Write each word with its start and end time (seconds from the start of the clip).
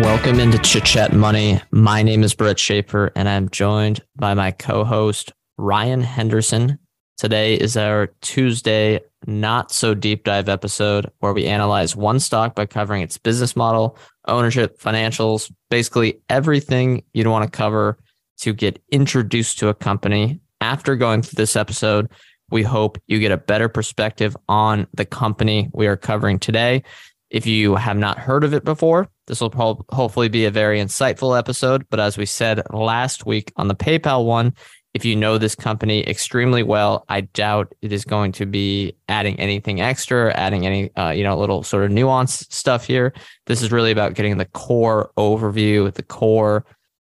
Welcome 0.00 0.40
into 0.40 0.58
Chit 0.58 0.84
Chat 0.84 1.12
Money. 1.12 1.60
My 1.70 2.02
name 2.02 2.24
is 2.24 2.34
Brett 2.34 2.58
Schaefer, 2.58 3.12
and 3.14 3.28
I'm 3.28 3.48
joined 3.48 4.00
by 4.16 4.34
my 4.34 4.50
co 4.50 4.82
host, 4.82 5.32
Ryan 5.56 6.00
Henderson. 6.00 6.80
Today 7.16 7.54
is 7.54 7.76
our 7.76 8.08
Tuesday, 8.20 9.00
not 9.28 9.70
so 9.70 9.94
deep 9.94 10.24
dive 10.24 10.48
episode 10.48 11.08
where 11.20 11.32
we 11.32 11.46
analyze 11.46 11.94
one 11.94 12.18
stock 12.18 12.56
by 12.56 12.66
covering 12.66 13.02
its 13.02 13.18
business 13.18 13.54
model, 13.54 13.96
ownership, 14.26 14.80
financials, 14.80 15.50
basically 15.70 16.20
everything 16.28 17.04
you'd 17.12 17.28
want 17.28 17.44
to 17.44 17.56
cover 17.56 17.96
to 18.38 18.52
get 18.52 18.82
introduced 18.90 19.60
to 19.60 19.68
a 19.68 19.74
company. 19.74 20.40
After 20.60 20.96
going 20.96 21.22
through 21.22 21.36
this 21.36 21.54
episode, 21.54 22.10
we 22.50 22.64
hope 22.64 22.98
you 23.06 23.20
get 23.20 23.30
a 23.30 23.36
better 23.36 23.68
perspective 23.68 24.36
on 24.48 24.88
the 24.92 25.04
company 25.04 25.70
we 25.72 25.86
are 25.86 25.96
covering 25.96 26.40
today. 26.40 26.82
If 27.30 27.46
you 27.46 27.76
have 27.76 27.96
not 27.96 28.18
heard 28.18 28.42
of 28.42 28.54
it 28.54 28.64
before, 28.64 29.08
this 29.26 29.40
will 29.40 29.84
hopefully 29.90 30.28
be 30.28 30.44
a 30.44 30.50
very 30.50 30.80
insightful 30.80 31.38
episode. 31.38 31.86
But 31.90 32.00
as 32.00 32.18
we 32.18 32.26
said 32.26 32.62
last 32.72 33.26
week 33.26 33.52
on 33.56 33.68
the 33.68 33.74
PayPal 33.74 34.24
one, 34.24 34.54
if 34.94 35.04
you 35.04 35.16
know 35.16 35.38
this 35.38 35.56
company 35.56 36.06
extremely 36.06 36.62
well, 36.62 37.04
I 37.08 37.22
doubt 37.22 37.74
it 37.82 37.92
is 37.92 38.04
going 38.04 38.30
to 38.32 38.46
be 38.46 38.94
adding 39.08 39.38
anything 39.40 39.80
extra, 39.80 40.32
adding 40.34 40.66
any, 40.66 40.94
uh, 40.96 41.10
you 41.10 41.24
know, 41.24 41.36
little 41.36 41.64
sort 41.64 41.84
of 41.84 41.90
nuance 41.90 42.46
stuff 42.50 42.86
here. 42.86 43.12
This 43.46 43.60
is 43.60 43.72
really 43.72 43.90
about 43.90 44.14
getting 44.14 44.38
the 44.38 44.44
core 44.44 45.10
overview, 45.18 45.92
the 45.92 46.04
core 46.04 46.64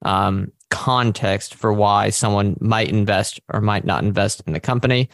um, 0.02 0.52
context 0.72 1.53
for 1.53 1.72
why 1.72 2.09
someone 2.09 2.58
might 2.59 2.89
invest 2.89 3.39
or 3.53 3.61
might 3.61 3.85
not 3.85 4.03
invest 4.03 4.41
in 4.47 4.53
the 4.53 4.59
company. 4.59 5.09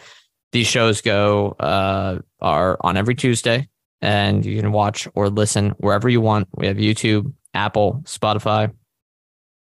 These 0.54 0.68
shows 0.68 1.02
go 1.02 1.58
uh, 1.60 2.20
are 2.40 2.78
on 2.82 2.96
every 2.96 3.16
Tuesday, 3.16 3.68
and 4.04 4.46
you 4.46 4.60
can 4.60 4.74
watch 4.74 5.08
or 5.16 5.30
listen 5.30 5.70
wherever 5.78 6.10
you 6.10 6.20
want. 6.20 6.50
We 6.56 6.68
have 6.68 6.76
YouTube, 6.76 7.34
Apple, 7.54 8.02
Spotify. 8.04 8.72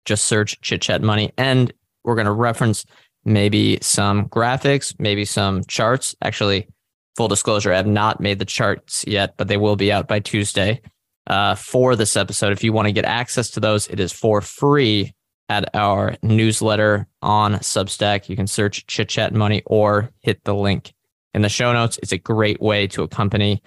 Just 0.03 0.25
search 0.25 0.59
Chit 0.59 0.81
Chat 0.81 1.01
Money, 1.01 1.31
and 1.37 1.73
we're 2.03 2.15
going 2.15 2.25
to 2.25 2.33
reference 2.33 2.85
maybe 3.23 3.79
some 3.81 4.27
graphics, 4.27 4.93
maybe 4.99 5.23
some 5.23 5.63
charts. 5.69 6.13
Actually, 6.21 6.67
full 7.15 7.29
disclosure, 7.29 7.71
I 7.71 7.77
have 7.77 7.87
not 7.87 8.19
made 8.19 8.37
the 8.37 8.45
charts 8.45 9.05
yet, 9.07 9.35
but 9.37 9.47
they 9.47 9.55
will 9.55 9.77
be 9.77 9.93
out 9.93 10.09
by 10.09 10.19
Tuesday 10.19 10.81
uh, 11.27 11.55
for 11.55 11.95
this 11.95 12.17
episode. 12.17 12.51
If 12.51 12.65
you 12.65 12.73
want 12.73 12.89
to 12.89 12.91
get 12.91 13.05
access 13.05 13.49
to 13.51 13.61
those, 13.61 13.87
it 13.87 14.01
is 14.01 14.11
for 14.11 14.41
free 14.41 15.13
at 15.47 15.73
our 15.73 16.17
newsletter 16.21 17.07
on 17.21 17.53
Substack. 17.55 18.27
You 18.27 18.35
can 18.35 18.47
search 18.47 18.87
Chit 18.87 19.07
Chat 19.07 19.33
Money 19.33 19.63
or 19.65 20.11
hit 20.19 20.43
the 20.43 20.53
link 20.53 20.93
in 21.33 21.43
the 21.43 21.49
show 21.49 21.71
notes. 21.71 21.97
It's 22.03 22.11
a 22.11 22.17
great 22.17 22.61
way 22.61 22.87
to 22.87 23.03
accompany 23.03 23.63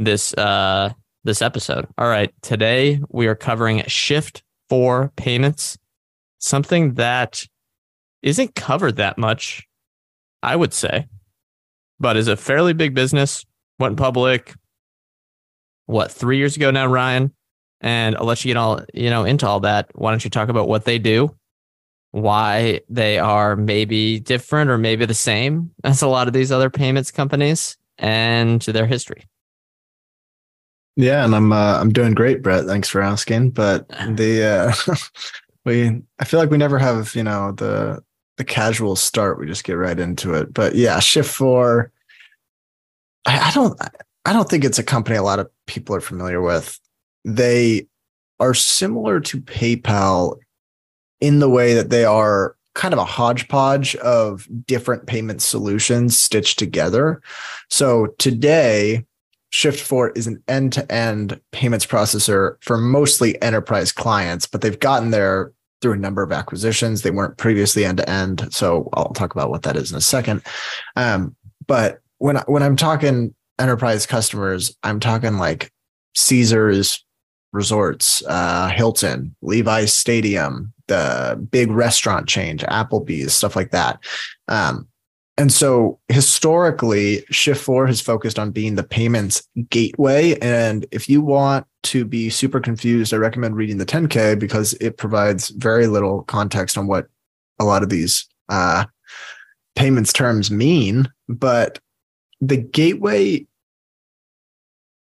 this 0.00 0.34
uh, 0.34 0.92
this 1.24 1.42
episode. 1.42 1.86
All 1.98 2.08
right, 2.08 2.32
today 2.42 3.00
we 3.10 3.26
are 3.28 3.34
covering 3.34 3.82
Shift 3.86 4.42
for 4.68 5.12
payments, 5.16 5.78
something 6.38 6.94
that 6.94 7.44
isn't 8.22 8.54
covered 8.54 8.96
that 8.96 9.18
much, 9.18 9.66
I 10.42 10.56
would 10.56 10.72
say, 10.72 11.06
but 12.00 12.16
is 12.16 12.28
a 12.28 12.36
fairly 12.36 12.72
big 12.72 12.94
business. 12.94 13.44
Went 13.78 13.96
public, 13.96 14.54
what 15.86 16.10
three 16.10 16.38
years 16.38 16.56
ago 16.56 16.70
now, 16.70 16.86
Ryan? 16.86 17.32
And 17.82 18.16
I'll 18.16 18.26
let 18.26 18.44
you 18.44 18.50
get 18.50 18.58
all 18.58 18.82
you 18.92 19.10
know 19.10 19.24
into 19.24 19.46
all 19.46 19.60
that. 19.60 19.90
Why 19.94 20.10
don't 20.10 20.24
you 20.24 20.30
talk 20.30 20.48
about 20.48 20.68
what 20.68 20.84
they 20.84 20.98
do, 20.98 21.34
why 22.10 22.80
they 22.88 23.18
are 23.18 23.54
maybe 23.56 24.18
different 24.20 24.70
or 24.70 24.78
maybe 24.78 25.04
the 25.04 25.14
same 25.14 25.70
as 25.84 26.02
a 26.02 26.08
lot 26.08 26.26
of 26.26 26.32
these 26.32 26.52
other 26.52 26.70
payments 26.70 27.10
companies, 27.10 27.76
and 27.98 28.62
their 28.62 28.86
history. 28.86 29.24
Yeah, 31.00 31.24
and 31.24 31.34
I'm 31.34 31.52
uh, 31.52 31.78
I'm 31.80 31.92
doing 31.92 32.14
great, 32.14 32.42
Brett. 32.42 32.66
Thanks 32.66 32.88
for 32.88 33.00
asking. 33.00 33.50
But 33.50 33.88
the 34.08 34.44
uh, 34.88 34.94
we 35.64 36.02
I 36.18 36.24
feel 36.24 36.40
like 36.40 36.50
we 36.50 36.58
never 36.58 36.78
have 36.78 37.14
you 37.14 37.22
know 37.22 37.52
the 37.52 38.02
the 38.36 38.44
casual 38.44 38.96
start. 38.96 39.38
We 39.38 39.46
just 39.46 39.64
get 39.64 39.74
right 39.74 39.98
into 39.98 40.34
it. 40.34 40.52
But 40.52 40.74
yeah, 40.74 40.98
Shift4. 40.98 41.90
I, 43.26 43.38
I 43.38 43.50
don't 43.52 43.80
I 44.24 44.32
don't 44.32 44.48
think 44.48 44.64
it's 44.64 44.78
a 44.78 44.84
company 44.84 45.16
a 45.16 45.22
lot 45.22 45.38
of 45.38 45.50
people 45.66 45.94
are 45.94 46.00
familiar 46.00 46.40
with. 46.40 46.78
They 47.24 47.86
are 48.38 48.54
similar 48.54 49.20
to 49.20 49.40
PayPal 49.40 50.38
in 51.20 51.38
the 51.38 51.48
way 51.48 51.74
that 51.74 51.90
they 51.90 52.04
are 52.04 52.56
kind 52.74 52.94
of 52.94 53.00
a 53.00 53.04
hodgepodge 53.04 53.96
of 53.96 54.48
different 54.66 55.06
payment 55.06 55.42
solutions 55.42 56.18
stitched 56.18 56.58
together. 56.58 57.20
So 57.68 58.08
today, 58.18 59.04
Shift4 59.52 60.16
is 60.16 60.26
an 60.26 60.42
end 60.48 60.72
to 60.74 60.92
end 60.92 61.40
payments 61.50 61.86
processor 61.86 62.56
for 62.62 62.78
mostly 62.78 63.40
enterprise 63.42 63.92
clients, 63.92 64.46
but 64.46 64.60
they've 64.60 64.78
gotten 64.78 65.10
there 65.10 65.52
through 65.80 65.92
a 65.92 65.96
number 65.96 66.22
of 66.22 66.32
acquisitions. 66.32 67.02
They 67.02 67.10
weren't 67.10 67.38
previously 67.38 67.84
end 67.84 67.98
to 67.98 68.08
end. 68.08 68.52
So 68.52 68.88
I'll 68.92 69.12
talk 69.12 69.34
about 69.34 69.50
what 69.50 69.62
that 69.62 69.76
is 69.76 69.90
in 69.90 69.98
a 69.98 70.02
second. 70.02 70.42
Um, 70.96 71.34
but 71.66 72.00
when, 72.18 72.36
when 72.46 72.62
I'm 72.62 72.76
talking 72.76 73.34
enterprise 73.58 74.06
customers, 74.06 74.76
I'm 74.82 75.00
talking 75.00 75.38
like 75.38 75.72
Caesars 76.14 77.04
resorts, 77.52 78.22
uh, 78.26 78.68
Hilton, 78.68 79.34
Levi's 79.42 79.92
Stadium, 79.92 80.72
the 80.86 81.40
big 81.50 81.70
restaurant 81.70 82.28
change, 82.28 82.62
Applebee's, 82.62 83.34
stuff 83.34 83.56
like 83.56 83.70
that. 83.70 83.98
Um, 84.48 84.86
and 85.40 85.50
so 85.50 85.98
historically, 86.08 87.22
Shift4 87.32 87.86
has 87.88 87.98
focused 87.98 88.38
on 88.38 88.50
being 88.50 88.74
the 88.74 88.82
payments 88.82 89.48
gateway. 89.70 90.38
And 90.40 90.84
if 90.92 91.08
you 91.08 91.22
want 91.22 91.66
to 91.84 92.04
be 92.04 92.28
super 92.28 92.60
confused, 92.60 93.14
I 93.14 93.16
recommend 93.16 93.56
reading 93.56 93.78
the 93.78 93.86
10K 93.86 94.38
because 94.38 94.74
it 94.74 94.98
provides 94.98 95.48
very 95.48 95.86
little 95.86 96.24
context 96.24 96.76
on 96.76 96.88
what 96.88 97.06
a 97.58 97.64
lot 97.64 97.82
of 97.82 97.88
these 97.88 98.28
uh, 98.50 98.84
payments 99.76 100.12
terms 100.12 100.50
mean. 100.50 101.08
But 101.26 101.78
the 102.42 102.58
gateway, 102.58 103.46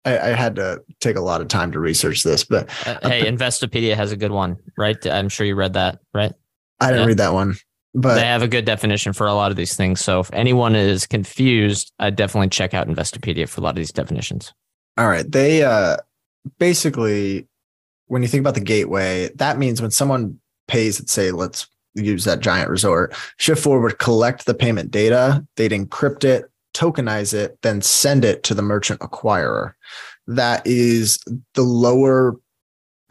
I, 0.04 0.20
I, 0.20 0.28
had 0.32 0.58
to 0.58 0.84
take 1.00 1.16
a 1.16 1.22
lot 1.22 1.40
of 1.40 1.48
time 1.48 1.72
to 1.72 1.80
research 1.80 2.24
this. 2.24 2.44
But 2.44 2.68
uh, 2.86 3.08
hey, 3.08 3.24
Investopedia 3.24 3.96
has 3.96 4.12
a 4.12 4.18
good 4.18 4.32
one, 4.32 4.58
right? 4.78 4.98
I'm 5.08 5.30
sure 5.30 5.46
you 5.46 5.56
read 5.56 5.76
that, 5.76 6.00
right? 6.14 6.34
I 6.82 6.88
didn't 6.88 7.04
yeah. 7.04 7.08
read 7.08 7.18
that 7.20 7.34
one. 7.34 7.56
But 7.96 8.16
they 8.16 8.26
have 8.26 8.42
a 8.42 8.48
good 8.48 8.66
definition 8.66 9.14
for 9.14 9.26
a 9.26 9.34
lot 9.34 9.52
of 9.52 9.58
these 9.58 9.76
things. 9.76 10.02
So 10.02 10.20
if 10.20 10.30
anyone 10.34 10.76
is 10.76 11.08
confused, 11.08 11.94
I 11.98 12.10
definitely 12.10 12.50
check 12.50 12.74
out 12.74 12.90
Investopedia 12.90 13.48
for 13.48 13.62
a 13.62 13.64
lot 13.64 13.70
of 13.70 13.78
these 13.78 13.94
definitions. 13.94 14.54
All 14.98 15.08
right. 15.08 15.30
They 15.30 15.64
uh 15.64 15.98
basically 16.60 17.48
when 18.08 18.22
you 18.22 18.28
think 18.28 18.42
about 18.42 18.54
the 18.54 18.60
gateway, 18.60 19.30
that 19.36 19.58
means 19.58 19.82
when 19.82 19.92
someone 19.92 20.40
pays, 20.68 21.00
let's 21.00 21.12
say, 21.12 21.32
let's 21.32 21.68
use 21.96 22.26
that 22.26 22.42
giant 22.42 22.70
resort, 22.70 23.16
Shift 23.38 23.64
Forward 23.64 23.98
collect 24.00 24.46
the 24.46 24.54
payment 24.54 24.92
data, 24.92 25.46
they'd 25.56 25.72
encrypt 25.72 26.24
it, 26.24 26.46
tokenize 26.76 27.34
it, 27.34 27.58
then 27.62 27.82
send 27.82 28.26
it 28.26 28.44
to 28.44 28.54
the 28.54 28.62
merchant 28.62 29.00
acquirer. 29.00 29.74
That 30.28 30.62
is 30.66 31.20
the 31.54 31.64
lower 31.64 32.36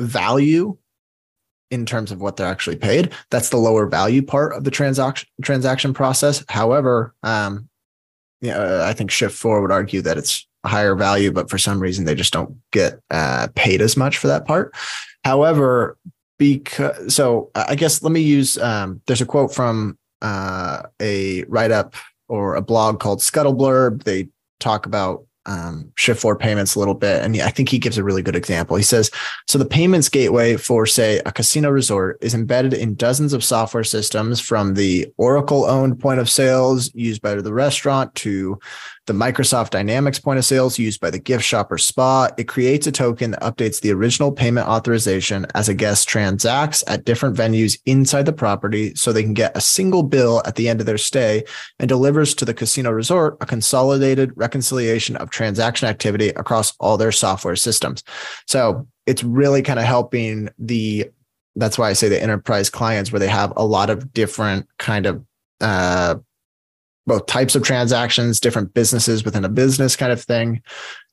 value 0.01 0.77
in 1.75 1.85
terms 1.85 2.13
of 2.13 2.21
what 2.21 2.37
they're 2.37 2.47
actually 2.47 2.77
paid. 2.77 3.13
That's 3.31 3.51
the 3.51 3.57
lower 3.57 3.87
value 3.87 4.23
part 4.23 4.55
of 4.55 4.65
the 4.65 4.71
transaction 4.71 5.29
transaction 5.43 5.93
process. 5.93 6.45
However, 6.49 7.15
um, 7.23 7.69
you 8.41 8.51
know, 8.51 8.85
I 8.85 8.93
think 8.93 9.11
Shift4 9.11 9.61
would 9.61 9.73
argue 9.73 10.03
that 10.03 10.17
it's 10.17 10.47
higher 10.65 10.95
value, 10.95 11.33
but 11.33 11.51
for 11.51 11.59
some 11.59 11.81
reason 11.81 12.05
they 12.05 12.15
just 12.15 12.33
don't 12.33 12.57
get 12.73 13.01
uh, 13.11 13.49
paid 13.55 13.83
as 13.83 13.97
much 13.97 14.19
for 14.19 14.29
that 14.29 14.47
part. 14.47 14.75
However, 15.25 15.99
because 16.39 17.15
so 17.15 17.51
I 17.55 17.75
guess 17.75 18.03
let 18.03 18.13
me 18.13 18.21
use 18.21 18.57
um, 18.59 19.01
there's 19.07 19.21
a 19.21 19.27
quote 19.27 19.53
from 19.53 19.99
uh, 20.23 20.83
a 21.01 21.45
write 21.45 21.71
up 21.71 21.95
or 22.29 22.55
a 22.55 22.63
blog 22.63 23.01
called 23.01 23.21
Scuttleblurb. 23.21 24.05
They 24.05 24.29
talk 24.61 24.87
about 24.87 25.27
um, 25.47 25.93
Shift4 25.97 26.39
payments 26.39 26.75
a 26.75 26.79
little 26.79 26.95
bit. 26.95 27.23
And 27.23 27.41
I 27.41 27.51
think 27.51 27.69
he 27.69 27.79
gives 27.79 27.99
a 27.99 28.05
really 28.05 28.23
good 28.23 28.37
example. 28.37 28.77
He 28.77 28.83
says, 28.83 29.11
so 29.47 29.59
the 29.59 29.65
payments 29.65 30.09
gateway 30.09 30.57
for, 30.57 30.87
say, 30.87 31.21
a 31.27 31.33
casino 31.33 31.71
resort 31.71 32.19
is 32.21 32.35
embedded 32.35 32.73
in 32.73 32.95
dozens 32.95 33.33
of 33.33 33.45
software 33.45 33.85
systems 33.85 34.41
from 34.41 34.75
the 34.75 35.13
Oracle 35.17 35.65
owned 35.65 36.01
point 36.01 36.21
of 36.21 36.31
sales 36.31 36.95
used 36.95 37.23
by 37.23 37.35
the 37.35 37.53
restaurant 37.53 38.15
to 38.17 38.59
the 39.07 39.13
Microsoft 39.13 39.71
Dynamics 39.71 40.19
point 40.19 40.39
of 40.39 40.45
sales 40.45 40.79
used 40.79 41.01
by 41.01 41.11
the 41.11 41.19
gift 41.19 41.45
shop 41.45 41.71
or 41.71 41.79
spa. 41.79 42.31
It 42.39 42.49
creates 42.49 42.87
a 42.87 42.93
token 42.93 43.33
that 43.33 43.43
updates 43.43 43.81
the 43.81 43.93
original 43.93 44.33
payment 44.33 44.67
authorization 44.67 45.47
as 45.55 45.69
a 45.69 45.75
guest 45.75 46.09
transacts 46.09 46.83
at 46.87 47.05
different 47.05 47.37
venues 47.37 47.79
inside 47.85 48.25
the 48.25 48.33
property 48.33 48.95
so 48.95 49.13
they 49.13 49.23
can 49.23 49.35
get 49.35 49.57
a 49.57 49.61
single 49.61 50.03
bill 50.03 50.43
at 50.47 50.55
the 50.55 50.69
end 50.69 50.81
of 50.81 50.87
their 50.87 50.99
stay 50.99 51.45
and 51.79 51.89
delivers 51.89 52.35
to 52.35 52.45
the 52.45 52.55
casino 52.55 52.91
resort 52.91 53.37
a 53.41 53.47
consolidated 53.47 54.33
reconciliation 54.37 55.17
of 55.17 55.31
transaction 55.31 55.89
activity 55.89 56.29
across 56.31 56.75
all 56.79 56.97
their 56.97 57.13
software 57.13 57.57
systems. 57.57 58.03
So 58.47 58.87
it's 59.07 59.23
really 59.23 59.63
kind 59.63 59.79
of 59.79 59.85
helping 59.85 60.49
the 60.59 61.11
that's 61.57 61.79
why 61.79 61.89
I 61.89 61.93
say 61.93 62.09
the 62.09 62.21
enterprise 62.21 62.69
clients 62.69 63.13
where 63.13 63.21
they 63.21 63.29
have 63.29 63.53
a 63.57 63.65
lot 63.65 63.89
of 63.89 64.13
different 64.13 64.67
kind 64.79 65.07
of 65.07 65.25
uh, 65.61 66.17
both 67.07 67.27
types 67.27 67.55
of 67.55 67.63
transactions, 67.63 68.41
different 68.41 68.75
businesses 68.75 69.25
within 69.25 69.45
a 69.45 69.49
business 69.49 69.97
kind 69.97 70.13
of 70.13 70.23
thing. 70.23 70.63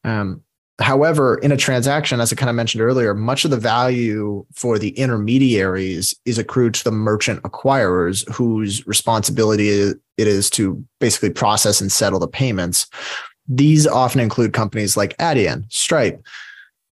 Um, 0.03 0.41
however, 0.79 1.37
in 1.37 1.51
a 1.51 1.57
transaction, 1.57 2.21
as 2.21 2.31
I 2.31 2.35
kind 2.35 2.49
of 2.49 2.55
mentioned 2.55 2.81
earlier, 2.81 3.13
much 3.13 3.45
of 3.45 3.51
the 3.51 3.57
value 3.57 4.45
for 4.53 4.79
the 4.79 4.89
intermediaries 4.91 6.15
is 6.25 6.37
accrued 6.37 6.73
to 6.75 6.83
the 6.83 6.91
merchant 6.91 7.41
acquirers 7.43 8.29
whose 8.31 8.85
responsibility 8.87 9.69
it 9.69 10.27
is 10.27 10.49
to 10.51 10.83
basically 10.99 11.29
process 11.29 11.81
and 11.81 11.91
settle 11.91 12.19
the 12.19 12.27
payments. 12.27 12.87
These 13.47 13.85
often 13.87 14.21
include 14.21 14.53
companies 14.53 14.95
like 14.95 15.17
Adyen, 15.17 15.65
Stripe, 15.71 16.25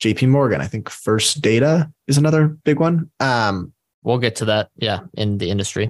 JP 0.02 0.30
Morgan. 0.30 0.62
I 0.62 0.68
think 0.68 0.90
First 0.90 1.42
Data 1.42 1.92
is 2.08 2.18
another 2.18 2.48
big 2.48 2.80
one. 2.80 3.10
Um, 3.20 3.74
we'll 4.04 4.18
get 4.18 4.38
to 4.38 4.46
that, 4.46 4.70
yeah, 4.78 5.02
in 5.14 5.38
the 5.38 5.50
industry. 5.50 5.90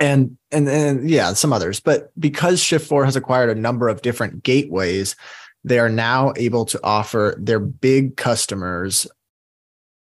And 0.00 0.36
and 0.52 0.68
and 0.68 1.08
yeah, 1.10 1.32
some 1.32 1.52
others. 1.52 1.80
But 1.80 2.12
because 2.18 2.60
Shift4 2.60 3.04
has 3.04 3.16
acquired 3.16 3.56
a 3.56 3.60
number 3.60 3.88
of 3.88 4.02
different 4.02 4.42
gateways, 4.42 5.16
they 5.64 5.78
are 5.78 5.88
now 5.88 6.32
able 6.36 6.64
to 6.66 6.80
offer 6.84 7.34
their 7.38 7.60
big 7.60 8.16
customers 8.16 9.06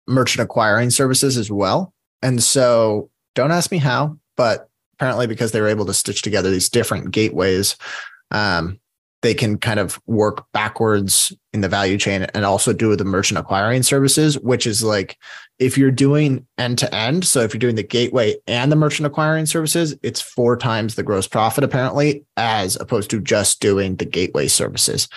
merchant 0.08 0.44
acquiring 0.44 0.90
services 0.90 1.38
as 1.38 1.50
well. 1.52 1.94
And 2.22 2.44
so 2.44 3.10
don't 3.36 3.52
ask 3.52 3.72
me 3.72 3.78
how, 3.78 4.18
but 4.36 4.70
apparently 4.96 5.28
because 5.28 5.52
they 5.52 5.62
were 5.62 5.68
able 5.68 5.86
to 5.86 5.94
stitch 5.94 6.22
together 6.22 6.50
these 6.50 6.70
different 6.70 7.12
gateways, 7.12 7.76
um, 8.32 8.80
they 9.24 9.34
can 9.34 9.58
kind 9.58 9.80
of 9.80 10.00
work 10.06 10.46
backwards 10.52 11.34
in 11.54 11.62
the 11.62 11.70
value 11.70 11.98
chain 11.98 12.24
and 12.36 12.46
also 12.46 12.74
do 12.74 12.96
the 12.96 13.06
merchant 13.06 13.40
acquiring 13.40 13.82
services, 13.82 14.38
which 14.40 14.68
is 14.68 14.84
like 14.84 15.18
if 15.60 15.78
you're 15.78 15.92
doing 15.92 16.46
end 16.58 16.78
to 16.78 16.94
end. 16.94 17.26
So 17.26 17.40
if 17.40 17.54
you're 17.54 17.60
doing 17.60 17.76
the 17.76 17.84
gateway 17.84 18.36
and 18.48 18.72
the 18.72 18.76
merchant 18.76 19.08
acquiring 19.08 19.46
services, 19.46 19.96
it's 20.04 20.22
four 20.22 20.58
times 20.58 20.96
the 20.96 21.04
gross 21.04 21.28
profit 21.28 21.64
apparently, 21.64 22.26
as 22.38 22.76
opposed 22.76 23.10
to 23.12 23.22
just 23.22 23.62
doing 23.62 23.96
the 23.96 24.06
gateway 24.06 24.48
services. 24.48 25.08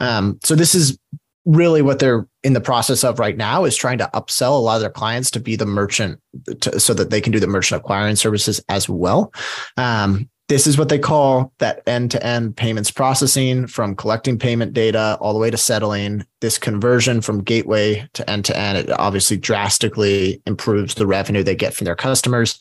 Um, 0.00 0.38
so 0.42 0.54
this 0.54 0.74
is 0.74 0.98
really 1.44 1.82
what 1.82 1.98
they're 1.98 2.26
in 2.42 2.52
the 2.52 2.60
process 2.60 3.04
of 3.04 3.18
right 3.18 3.36
now 3.36 3.64
is 3.64 3.76
trying 3.76 3.98
to 3.98 4.10
upsell 4.14 4.52
a 4.52 4.62
lot 4.62 4.76
of 4.76 4.80
their 4.80 4.90
clients 4.90 5.30
to 5.30 5.40
be 5.40 5.56
the 5.56 5.66
merchant 5.66 6.20
to, 6.60 6.78
so 6.78 6.94
that 6.94 7.10
they 7.10 7.20
can 7.20 7.32
do 7.32 7.40
the 7.40 7.46
merchant 7.46 7.80
acquiring 7.80 8.16
services 8.16 8.60
as 8.68 8.88
well. 8.88 9.32
Um, 9.76 10.28
this 10.52 10.66
is 10.66 10.76
what 10.76 10.90
they 10.90 10.98
call 10.98 11.50
that 11.60 11.82
end 11.86 12.10
to 12.10 12.22
end 12.22 12.54
payments 12.54 12.90
processing 12.90 13.66
from 13.66 13.96
collecting 13.96 14.38
payment 14.38 14.74
data 14.74 15.16
all 15.18 15.32
the 15.32 15.38
way 15.38 15.50
to 15.50 15.56
settling. 15.56 16.26
This 16.42 16.58
conversion 16.58 17.22
from 17.22 17.42
gateway 17.42 18.06
to 18.12 18.28
end 18.28 18.44
to 18.44 18.56
end, 18.56 18.76
it 18.76 18.90
obviously 19.00 19.38
drastically 19.38 20.42
improves 20.44 20.94
the 20.94 21.06
revenue 21.06 21.42
they 21.42 21.54
get 21.54 21.72
from 21.72 21.86
their 21.86 21.96
customers. 21.96 22.60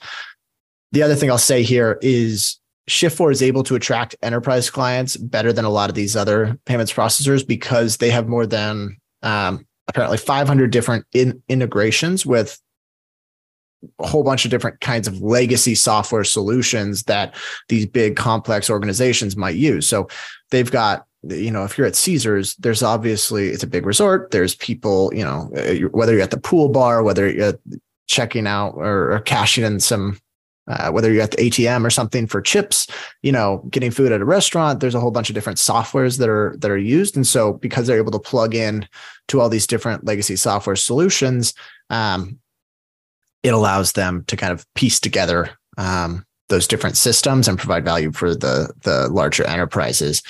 The 0.94 1.04
other 1.04 1.16
thing 1.16 1.30
I'll 1.30 1.38
say 1.38 1.64
here 1.64 2.00
is 2.02 2.62
Shift4 2.90 3.34
is 3.34 3.44
able 3.44 3.64
to 3.64 3.76
attract 3.76 4.16
enterprise 4.22 4.70
clients 4.70 5.18
better 5.18 5.52
than 5.52 5.66
a 5.66 5.70
lot 5.70 5.90
of 5.90 5.96
these 5.96 6.16
other 6.16 6.58
payments 6.66 6.94
processors 6.94 7.46
because 7.46 7.98
they 7.98 8.10
have 8.10 8.30
more 8.30 8.46
than 8.46 8.96
um, 9.22 9.68
apparently 9.90 10.18
500 10.18 10.72
different 10.72 11.06
in- 11.12 11.44
integrations 11.50 12.26
with 12.26 12.58
a 14.00 14.08
whole 14.08 14.24
bunch 14.24 14.46
of 14.46 14.52
different 14.52 14.80
kinds 14.80 15.08
of 15.08 15.22
legacy 15.22 15.76
software 15.76 16.24
solutions 16.24 17.04
that 17.04 17.36
these 17.70 17.86
big 17.86 18.16
complex 18.16 18.70
organizations 18.70 19.36
might 19.36 19.56
use. 19.56 19.88
So 19.88 20.08
they've 20.52 20.70
got 20.70 21.06
you 21.24 21.52
know 21.52 21.64
if 21.64 21.78
you're 21.78 21.88
at 21.88 21.96
caesars 21.96 22.56
there's 22.56 22.82
obviously 22.82 23.50
it's 23.50 23.64
a 23.64 23.68
big 23.68 23.86
resort 23.86 24.32
there's 24.32 24.56
people 24.56 25.12
you 25.14 25.24
know 25.24 25.52
uh, 25.56 25.88
whether 25.90 26.14
you're 26.14 26.24
at 26.24 26.32
the 26.32 26.40
pool 26.40 26.70
bar 26.70 27.04
whether 27.04 27.30
you're 27.30 27.54
checking 28.08 28.48
out 28.48 28.72
or, 28.72 29.14
or 29.14 29.20
cashing 29.20 29.64
in 29.64 29.80
some 29.80 30.18
uh, 30.68 30.90
whether 30.90 31.12
you're 31.12 31.22
at 31.22 31.32
the 31.32 31.50
atm 31.50 31.86
or 31.86 31.92
something 31.92 32.26
for 32.26 32.42
chips 32.42 32.88
you 33.22 33.32
know 33.32 33.64
getting 33.70 33.92
food 33.92 34.12
at 34.12 34.22
a 34.22 34.26
restaurant 34.26 34.80
there's 34.80 34.96
a 34.96 35.00
whole 35.00 35.12
bunch 35.12 35.30
of 35.30 35.36
different 35.36 35.60
softwares 35.60 36.18
that 36.18 36.28
are 36.28 36.56
that 36.58 36.72
are 36.72 36.78
used 36.78 37.16
and 37.16 37.28
so 37.28 37.54
because 37.54 37.86
they're 37.86 37.98
able 37.98 38.12
to 38.12 38.20
plug 38.20 38.56
in 38.56 38.88
to 39.28 39.40
all 39.40 39.50
these 39.50 39.68
different 39.68 40.04
legacy 40.04 40.36
software 40.36 40.76
solutions 40.76 41.54
um, 41.92 42.40
it 43.44 43.54
allows 43.54 43.94
them 43.94 44.24
to 44.28 44.38
kind 44.38 44.54
of 44.54 44.66
piece 44.76 45.00
together 45.00 45.50
um, 45.78 46.26
those 46.50 46.68
different 46.68 46.98
systems 46.98 47.48
and 47.48 47.58
provide 47.58 47.86
value 47.86 48.12
for 48.12 48.36
the 48.36 48.72
the 48.84 49.08
larger 49.10 49.44
enterprises. 49.46 50.22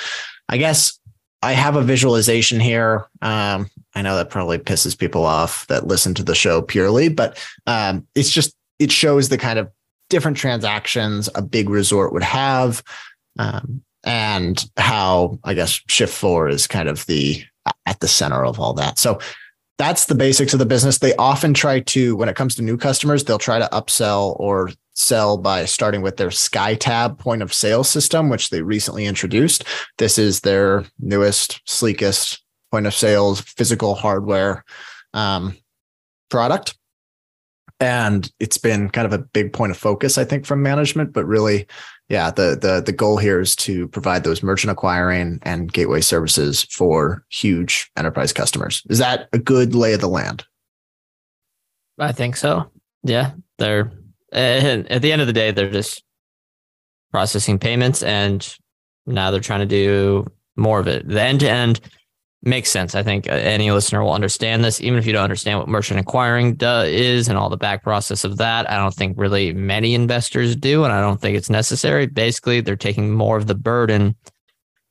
I 0.49 0.57
guess 0.57 0.99
I 1.41 1.53
have 1.53 1.75
a 1.75 1.81
visualization 1.81 2.59
here. 2.59 3.07
Um, 3.21 3.69
I 3.95 4.01
know 4.01 4.15
that 4.15 4.29
probably 4.29 4.59
pisses 4.59 4.97
people 4.97 5.25
off 5.25 5.67
that 5.67 5.87
listen 5.87 6.13
to 6.15 6.23
the 6.23 6.35
show 6.35 6.61
purely, 6.61 7.09
but 7.09 7.43
um, 7.67 8.07
it's 8.15 8.29
just 8.29 8.55
it 8.79 8.91
shows 8.91 9.29
the 9.29 9.37
kind 9.37 9.59
of 9.59 9.69
different 10.09 10.37
transactions 10.37 11.29
a 11.35 11.41
big 11.41 11.69
resort 11.69 12.13
would 12.13 12.23
have, 12.23 12.83
um, 13.39 13.81
and 14.03 14.69
how 14.77 15.39
I 15.43 15.53
guess 15.53 15.79
Shift4 15.89 16.51
is 16.51 16.67
kind 16.67 16.87
of 16.87 17.05
the 17.07 17.43
at 17.85 17.99
the 17.99 18.07
center 18.07 18.45
of 18.45 18.59
all 18.59 18.73
that. 18.73 18.99
So 18.99 19.19
that's 19.77 20.05
the 20.05 20.15
basics 20.15 20.53
of 20.53 20.59
the 20.59 20.65
business. 20.65 20.99
They 20.99 21.15
often 21.15 21.53
try 21.53 21.79
to, 21.79 22.15
when 22.15 22.29
it 22.29 22.35
comes 22.35 22.55
to 22.55 22.61
new 22.61 22.77
customers, 22.77 23.23
they'll 23.23 23.37
try 23.37 23.59
to 23.59 23.69
upsell 23.71 24.39
or 24.39 24.71
sell 24.93 25.37
by 25.37 25.65
starting 25.65 26.01
with 26.01 26.17
their 26.17 26.29
SkyTab 26.29 27.17
point 27.17 27.41
of 27.41 27.53
sale 27.53 27.83
system, 27.83 28.29
which 28.29 28.49
they 28.49 28.61
recently 28.61 29.05
introduced. 29.05 29.63
This 29.97 30.17
is 30.17 30.41
their 30.41 30.85
newest, 30.99 31.61
sleekest 31.65 32.41
point 32.71 32.85
of 32.85 32.93
sales 32.93 33.41
physical 33.41 33.95
hardware 33.95 34.63
um, 35.13 35.57
product. 36.29 36.75
And 37.81 38.31
it's 38.39 38.57
been 38.57 38.89
kind 38.89 39.05
of 39.05 39.11
a 39.11 39.17
big 39.17 39.51
point 39.51 39.71
of 39.71 39.77
focus, 39.77 40.17
I 40.17 40.23
think, 40.23 40.45
from 40.45 40.63
management, 40.63 41.11
but 41.11 41.25
really 41.25 41.67
yeah, 42.11 42.29
the 42.29 42.57
the 42.59 42.83
the 42.85 42.91
goal 42.91 43.15
here 43.15 43.39
is 43.39 43.55
to 43.57 43.87
provide 43.87 44.25
those 44.25 44.43
merchant 44.43 44.69
acquiring 44.69 45.39
and 45.43 45.71
gateway 45.71 46.01
services 46.01 46.63
for 46.63 47.23
huge 47.29 47.89
enterprise 47.95 48.33
customers. 48.33 48.83
Is 48.89 48.97
that 48.97 49.29
a 49.31 49.39
good 49.39 49.73
lay 49.73 49.93
of 49.93 50.01
the 50.01 50.09
land? 50.09 50.45
I 51.97 52.11
think 52.11 52.35
so. 52.35 52.69
Yeah, 53.03 53.31
they're 53.59 53.93
at 54.33 55.01
the 55.01 55.11
end 55.13 55.21
of 55.21 55.27
the 55.27 55.33
day, 55.33 55.51
they're 55.51 55.71
just 55.71 56.03
processing 57.11 57.57
payments, 57.57 58.03
and 58.03 58.57
now 59.05 59.31
they're 59.31 59.39
trying 59.39 59.61
to 59.61 59.65
do 59.65 60.25
more 60.57 60.81
of 60.81 60.87
it. 60.87 61.07
The 61.07 61.21
end 61.21 61.39
to 61.39 61.49
end 61.49 61.79
makes 62.43 62.71
sense. 62.71 62.95
I 62.95 63.03
think 63.03 63.29
uh, 63.29 63.33
any 63.33 63.71
listener 63.71 64.03
will 64.03 64.13
understand 64.13 64.63
this, 64.63 64.81
even 64.81 64.97
if 64.97 65.05
you 65.05 65.13
don't 65.13 65.23
understand 65.23 65.59
what 65.59 65.67
merchant 65.67 65.99
acquiring 65.99 66.57
is 66.59 67.27
and 67.27 67.37
all 67.37 67.49
the 67.49 67.57
back 67.57 67.83
process 67.83 68.23
of 68.23 68.37
that. 68.37 68.69
I 68.69 68.77
don't 68.77 68.93
think 68.93 69.17
really 69.19 69.53
many 69.53 69.93
investors 69.93 70.55
do, 70.55 70.83
and 70.83 70.91
I 70.91 71.01
don't 71.01 71.21
think 71.21 71.37
it's 71.37 71.49
necessary. 71.49 72.07
Basically, 72.07 72.61
they're 72.61 72.75
taking 72.75 73.11
more 73.11 73.37
of 73.37 73.47
the 73.47 73.55
burden. 73.55 74.15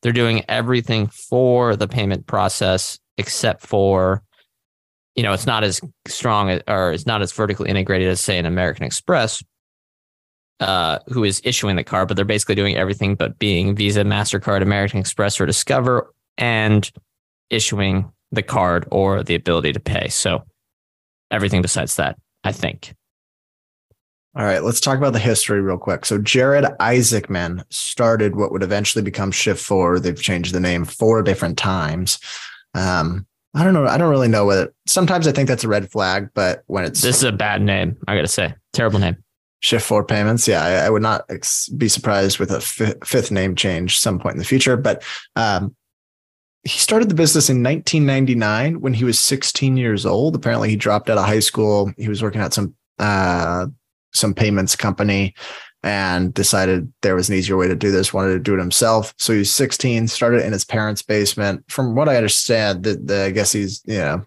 They're 0.02 0.12
doing 0.12 0.44
everything 0.48 1.08
for 1.08 1.76
the 1.76 1.88
payment 1.88 2.26
process, 2.26 2.98
except 3.18 3.66
for, 3.66 4.22
you 5.14 5.22
know, 5.22 5.32
it's 5.32 5.46
not 5.46 5.64
as 5.64 5.80
strong 6.06 6.60
or 6.68 6.92
it's 6.92 7.06
not 7.06 7.20
as 7.20 7.32
vertically 7.32 7.68
integrated 7.68 8.08
as, 8.08 8.20
say, 8.20 8.38
an 8.38 8.46
American 8.46 8.86
Express, 8.86 9.42
uh, 10.60 11.00
who 11.08 11.24
is 11.24 11.42
issuing 11.44 11.76
the 11.76 11.84
card, 11.84 12.08
but 12.08 12.16
they're 12.16 12.24
basically 12.24 12.54
doing 12.54 12.76
everything 12.76 13.14
but 13.14 13.38
being 13.38 13.74
Visa, 13.74 14.02
MasterCard, 14.02 14.62
American 14.62 15.00
Express, 15.00 15.40
or 15.40 15.46
Discover. 15.46 16.14
And 16.38 16.90
issuing 17.50 18.10
the 18.32 18.42
card 18.42 18.86
or 18.90 19.22
the 19.22 19.34
ability 19.34 19.72
to 19.72 19.80
pay. 19.80 20.08
So 20.08 20.44
everything 21.30 21.62
besides 21.62 21.96
that, 21.96 22.16
I 22.44 22.52
think. 22.52 22.94
All 24.36 24.44
right, 24.44 24.62
let's 24.62 24.80
talk 24.80 24.96
about 24.96 25.12
the 25.12 25.18
history 25.18 25.60
real 25.60 25.76
quick. 25.76 26.04
So 26.04 26.16
Jared 26.16 26.64
Isaacman 26.78 27.64
started 27.68 28.36
what 28.36 28.52
would 28.52 28.62
eventually 28.62 29.02
become 29.02 29.32
Shift4. 29.32 30.00
They've 30.00 30.20
changed 30.20 30.54
the 30.54 30.60
name 30.60 30.84
four 30.84 31.22
different 31.22 31.58
times. 31.58 32.20
Um, 32.74 33.26
I 33.54 33.64
don't 33.64 33.74
know. 33.74 33.86
I 33.86 33.98
don't 33.98 34.10
really 34.10 34.28
know 34.28 34.46
whether 34.46 34.72
sometimes 34.86 35.26
I 35.26 35.32
think 35.32 35.48
that's 35.48 35.64
a 35.64 35.68
red 35.68 35.90
flag, 35.90 36.28
but 36.34 36.62
when 36.68 36.84
it's 36.84 37.02
this 37.02 37.16
is 37.16 37.24
a 37.24 37.32
bad 37.32 37.60
name, 37.60 37.96
I 38.06 38.14
got 38.14 38.22
to 38.22 38.28
say, 38.28 38.54
terrible 38.72 39.00
name. 39.00 39.16
Shift4 39.64 40.06
payments. 40.06 40.46
Yeah, 40.46 40.62
I, 40.62 40.86
I 40.86 40.90
would 40.90 41.02
not 41.02 41.24
ex- 41.28 41.68
be 41.68 41.88
surprised 41.88 42.38
with 42.38 42.52
a 42.52 42.58
f- 42.58 42.94
fifth 43.04 43.32
name 43.32 43.56
change 43.56 43.98
some 43.98 44.20
point 44.20 44.34
in 44.34 44.38
the 44.38 44.44
future. 44.44 44.76
But 44.76 45.02
um, 45.34 45.74
he 46.62 46.78
started 46.78 47.08
the 47.08 47.14
business 47.14 47.48
in 47.48 47.62
1999 47.62 48.80
when 48.80 48.92
he 48.92 49.04
was 49.04 49.18
16 49.18 49.76
years 49.76 50.04
old. 50.04 50.34
Apparently, 50.34 50.68
he 50.68 50.76
dropped 50.76 51.08
out 51.08 51.18
of 51.18 51.24
high 51.24 51.40
school. 51.40 51.92
He 51.96 52.08
was 52.08 52.22
working 52.22 52.40
at 52.40 52.52
some 52.52 52.74
uh, 52.98 53.66
some 54.12 54.34
payments 54.34 54.76
company 54.76 55.34
and 55.82 56.34
decided 56.34 56.92
there 57.00 57.14
was 57.14 57.30
an 57.30 57.36
easier 57.36 57.56
way 57.56 57.66
to 57.66 57.74
do 57.74 57.90
this. 57.90 58.12
Wanted 58.12 58.34
to 58.34 58.38
do 58.40 58.54
it 58.54 58.58
himself. 58.58 59.14
So 59.16 59.32
he 59.32 59.38
was 59.38 59.50
16, 59.50 60.08
started 60.08 60.44
in 60.44 60.52
his 60.52 60.66
parents' 60.66 61.02
basement. 61.02 61.64
From 61.68 61.94
what 61.94 62.10
I 62.10 62.16
understand, 62.16 62.82
that 62.84 63.10
I 63.10 63.30
guess 63.30 63.52
he's 63.52 63.82
you 63.86 63.98
know 63.98 64.26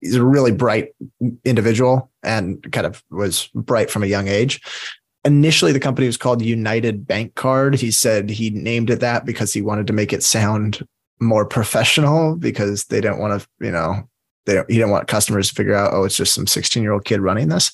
he's 0.00 0.14
a 0.14 0.24
really 0.24 0.52
bright 0.52 0.90
individual 1.44 2.12
and 2.22 2.70
kind 2.70 2.86
of 2.86 3.02
was 3.10 3.48
bright 3.54 3.90
from 3.90 4.04
a 4.04 4.08
young 4.08 4.28
age 4.28 4.60
initially 5.24 5.72
the 5.72 5.80
company 5.80 6.06
was 6.06 6.18
called 6.18 6.42
United 6.42 7.06
Bank 7.06 7.34
Card. 7.34 7.74
He 7.74 7.90
said 7.90 8.28
he 8.28 8.50
named 8.50 8.90
it 8.90 9.00
that 9.00 9.24
because 9.24 9.54
he 9.54 9.62
wanted 9.62 9.86
to 9.86 9.94
make 9.94 10.12
it 10.12 10.22
sound 10.22 10.86
more 11.20 11.46
professional 11.46 12.36
because 12.36 12.84
they 12.84 13.00
didn't 13.00 13.18
want 13.18 13.40
to, 13.40 13.48
you 13.64 13.70
know, 13.70 14.08
they 14.46 14.62
he 14.68 14.74
didn't 14.74 14.90
want 14.90 15.08
customers 15.08 15.48
to 15.48 15.54
figure 15.54 15.74
out, 15.74 15.92
oh, 15.94 16.04
it's 16.04 16.16
just 16.16 16.34
some 16.34 16.46
16 16.46 16.82
year 16.82 16.92
old 16.92 17.04
kid 17.04 17.20
running 17.20 17.48
this. 17.48 17.72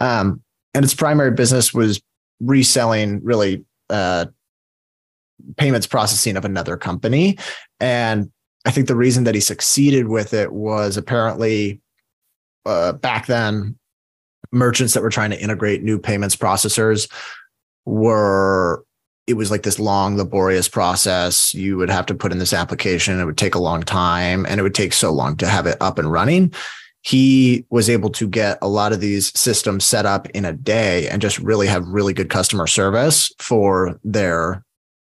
Um, 0.00 0.42
and 0.74 0.84
its 0.84 0.94
primary 0.94 1.32
business 1.32 1.74
was 1.74 2.00
reselling 2.40 3.22
really 3.22 3.64
uh, 3.90 4.26
payments 5.56 5.86
processing 5.86 6.36
of 6.36 6.44
another 6.44 6.76
company. 6.76 7.38
And 7.80 8.30
I 8.64 8.70
think 8.70 8.86
the 8.86 8.96
reason 8.96 9.24
that 9.24 9.34
he 9.34 9.40
succeeded 9.40 10.08
with 10.08 10.34
it 10.34 10.52
was 10.52 10.96
apparently 10.96 11.80
uh, 12.64 12.92
back 12.92 13.26
then 13.26 13.78
merchants 14.52 14.94
that 14.94 15.02
were 15.02 15.10
trying 15.10 15.30
to 15.30 15.40
integrate 15.40 15.82
new 15.82 15.98
payments 15.98 16.36
processors 16.36 17.10
were 17.84 18.84
it 19.26 19.34
was 19.34 19.50
like 19.50 19.62
this 19.62 19.78
long 19.78 20.16
laborious 20.16 20.68
process. 20.68 21.54
You 21.54 21.76
would 21.76 21.90
have 21.90 22.06
to 22.06 22.14
put 22.14 22.32
in 22.32 22.38
this 22.38 22.52
application. 22.52 23.20
It 23.20 23.24
would 23.24 23.38
take 23.38 23.54
a 23.54 23.60
long 23.60 23.82
time 23.82 24.44
and 24.46 24.58
it 24.58 24.62
would 24.62 24.74
take 24.74 24.92
so 24.92 25.12
long 25.12 25.36
to 25.36 25.46
have 25.46 25.66
it 25.66 25.76
up 25.80 25.98
and 25.98 26.10
running. 26.10 26.52
He 27.02 27.64
was 27.70 27.90
able 27.90 28.10
to 28.10 28.28
get 28.28 28.58
a 28.62 28.68
lot 28.68 28.92
of 28.92 29.00
these 29.00 29.36
systems 29.38 29.84
set 29.84 30.06
up 30.06 30.28
in 30.30 30.44
a 30.44 30.52
day 30.52 31.08
and 31.08 31.22
just 31.22 31.38
really 31.38 31.66
have 31.66 31.86
really 31.86 32.12
good 32.12 32.30
customer 32.30 32.66
service 32.66 33.32
for 33.38 33.98
their 34.04 34.64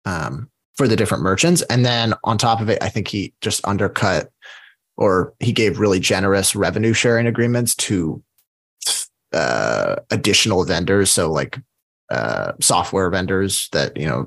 um, 0.05 0.51
for 0.77 0.89
the 0.89 0.97
different 0.97 1.23
merchants. 1.23 1.63
And 1.63 1.85
then 1.85 2.15
on 2.25 2.39
top 2.39 2.61
of 2.61 2.71
it 2.71 2.83
i 2.83 2.89
think 2.89 3.09
he 3.09 3.35
just 3.41 3.67
undercut 3.67 4.31
or 4.97 5.33
he 5.41 5.53
gave 5.53 5.81
really 5.81 5.99
generous 5.99 6.55
revenue 6.55 6.93
sharing 6.93 7.27
agreements 7.27 7.75
to 7.75 8.23
uh, 9.33 9.97
additional 10.11 10.65
vendors. 10.65 11.11
So 11.11 11.31
like 11.31 11.59
uh, 12.11 12.53
software 12.61 13.09
vendors 13.11 13.69
that 13.73 13.97
you 13.97 14.07
know 14.07 14.27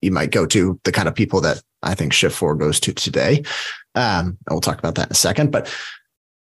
you 0.00 0.10
might 0.10 0.32
go 0.32 0.46
to, 0.46 0.78
the 0.84 0.92
kind 0.92 1.08
of 1.08 1.14
people 1.14 1.40
that 1.40 1.62
I 1.82 1.94
think 1.94 2.12
Shift4 2.12 2.58
goes 2.58 2.80
to 2.80 2.92
today. 2.92 3.44
Um, 3.94 4.36
we'll 4.50 4.60
talk 4.60 4.78
about 4.78 4.96
that 4.96 5.08
in 5.08 5.12
a 5.12 5.14
second, 5.14 5.52
but 5.52 5.72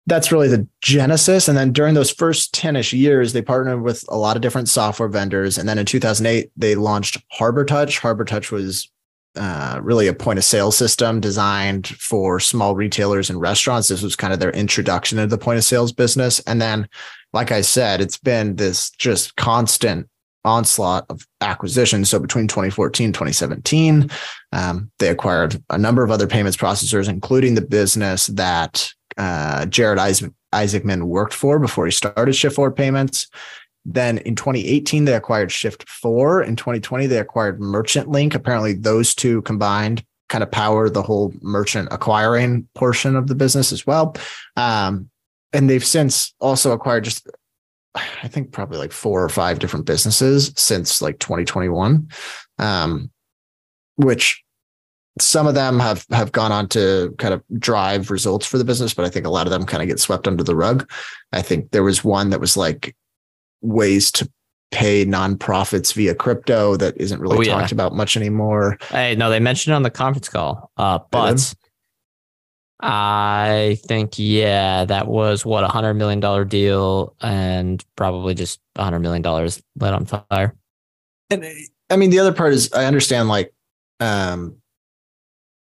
that's 0.07 0.33
really 0.33 0.49
the 0.49 0.67
genesis. 0.81 1.49
And 1.49 1.57
then 1.57 1.73
during 1.73 1.95
those 1.95 2.11
first 2.11 2.53
10 2.55 2.77
ish 2.77 2.93
years, 2.93 3.33
they 3.33 3.43
partnered 3.43 3.83
with 3.83 4.05
a 4.09 4.17
lot 4.17 4.37
of 4.37 4.43
different 4.43 4.69
software 4.69 5.09
vendors. 5.09 5.59
And 5.59 5.69
then 5.69 5.79
in 5.79 5.87
2008, 5.87 6.51
they 6.57 6.75
launched 6.75 7.19
Harbortouch. 7.39 7.99
Harbor 7.99 8.25
Touch 8.25 8.51
was 8.51 8.91
uh, 9.37 9.79
really 9.83 10.09
a 10.09 10.15
point 10.15 10.39
of 10.39 10.45
sale 10.45 10.73
system 10.73 11.21
designed 11.21 11.87
for 11.87 12.41
small 12.41 12.75
retailers 12.75 13.31
and 13.31 13.41
restaurants. 13.41 13.89
This 13.89 14.03
was 14.03 14.17
kind 14.17 14.33
of 14.33 14.41
their 14.41 14.51
introduction 14.51 15.19
into 15.19 15.35
the 15.35 15.43
point 15.43 15.59
of 15.59 15.65
sales 15.65 15.93
business. 15.93 16.41
And 16.41 16.61
then 16.61 16.89
like 17.33 17.51
I 17.51 17.63
said, 17.63 18.01
it's 18.01 18.19
been 18.19 18.57
this 18.57 18.91
just 18.91 19.37
constant 19.37 20.09
onslaught 20.45 21.07
of 21.09 21.27
acquisitions. 21.41 22.11
So 22.11 22.19
between 22.19 22.49
2014 22.49 23.07
and 23.07 23.15
2017, 23.15 24.11
um, 24.53 24.91
they 24.99 25.09
acquired 25.09 25.63
a 25.71 25.79
number 25.79 26.03
of 26.03 26.11
other 26.11 26.27
payments 26.27 26.57
processors, 26.57 27.09
including 27.09 27.55
the 27.55 27.63
business 27.63 28.27
that 28.29 28.91
uh, 29.17 29.67
Jared 29.67 29.99
Isaac, 29.99 30.33
Isaacman 30.53 31.05
worked 31.05 31.35
for 31.35 31.59
before 31.59 31.87
he 31.87 31.93
started 31.93 32.35
Shift4 32.35 32.75
Payments. 32.75 33.29
Then 33.85 34.19
in 34.19 34.37
2018, 34.37 35.05
they 35.05 35.15
acquired 35.15 35.51
Shift4. 35.51 36.47
In 36.47 36.57
2020, 36.57 37.07
they 37.07 37.19
acquired 37.19 37.61
Merchant 37.61 38.09
Link. 38.09 38.35
Apparently, 38.35 38.75
those 38.75 39.15
two 39.15 39.43
combined 39.43 40.05
kind 40.29 40.43
of 40.43 40.51
power 40.51 40.89
the 40.89 41.03
whole 41.03 41.33
merchant 41.43 41.89
acquiring 41.91 42.67
portion 42.75 43.17
of 43.17 43.27
the 43.27 43.35
business 43.35 43.71
as 43.73 43.87
well. 43.87 44.17
Um, 44.57 45.11
and 45.53 45.69
they've 45.69 45.85
since 45.85 46.33
also 46.41 46.73
acquired 46.73 47.05
just 47.05 47.29
I 47.95 48.29
think 48.29 48.53
probably 48.53 48.79
like 48.79 48.93
four 48.93 49.23
or 49.23 49.29
five 49.29 49.59
different 49.59 49.87
businesses 49.87 50.53
since 50.57 51.03
like 51.03 51.19
2021, 51.19 52.09
um, 52.59 53.11
which 53.97 54.43
some 55.21 55.47
of 55.47 55.55
them 55.55 55.79
have 55.79 56.07
have 56.11 56.33
gone 56.33 56.53
on 56.53 56.69
to 56.69 57.15
kind 57.19 57.35
of 57.35 57.43
drive 57.59 58.11
results 58.11 58.47
for 58.47 58.57
the 58.57 58.65
business, 58.65 58.95
but 58.95 59.05
I 59.05 59.11
think 59.11 59.27
a 59.27 59.31
lot 59.31 59.47
of 59.47 59.51
them 59.51 59.67
kind 59.67 59.83
of 59.83 59.89
get 59.89 60.01
swept 60.01 60.27
under 60.27 60.43
the 60.43 60.57
rug. 60.57 60.91
I 61.33 61.43
think 61.43 61.71
there 61.71 61.83
was 61.83 62.03
one 62.03 62.31
that 62.31 62.41
was 62.41 62.57
like 62.57 62.97
ways 63.61 64.11
to 64.13 64.31
pay 64.71 65.05
nonprofits 65.05 65.93
via 65.93 66.15
crypto 66.15 66.77
that 66.77 66.97
isn't 66.97 67.21
really 67.21 67.37
oh, 67.37 67.43
yeah. 67.43 67.61
talked 67.61 67.73
about 67.73 67.95
much 67.95 68.17
anymore. 68.17 68.79
Hey, 68.89 69.15
no, 69.15 69.29
they 69.29 69.39
mentioned 69.39 69.73
it 69.73 69.77
on 69.77 69.83
the 69.83 69.91
conference 69.91 70.31
call, 70.31 70.71
uh, 70.79 70.99
but 71.11 71.55
I 72.83 73.79
think, 73.87 74.15
yeah, 74.17 74.85
that 74.85 75.07
was 75.07 75.47
what 75.47 75.63
a 75.63 75.69
hundred 75.69 75.95
million 75.95 76.21
dollar 76.21 76.45
deal 76.45 77.15
and 77.21 77.85
probably 77.97 78.35
just 78.35 78.61
a 78.77 78.83
hundred 78.83 79.01
million 79.01 79.23
dollars 79.23 79.63
lit 79.77 79.95
on 79.95 80.05
fire. 80.05 80.57
And 81.31 81.47
I 81.91 81.97
mean, 81.97 82.11
the 82.11 82.19
other 82.19 82.33
part 82.33 82.53
is 82.53 82.73
I 82.73 82.87
understand 82.87 83.29
like, 83.29 83.55
um, 84.01 84.57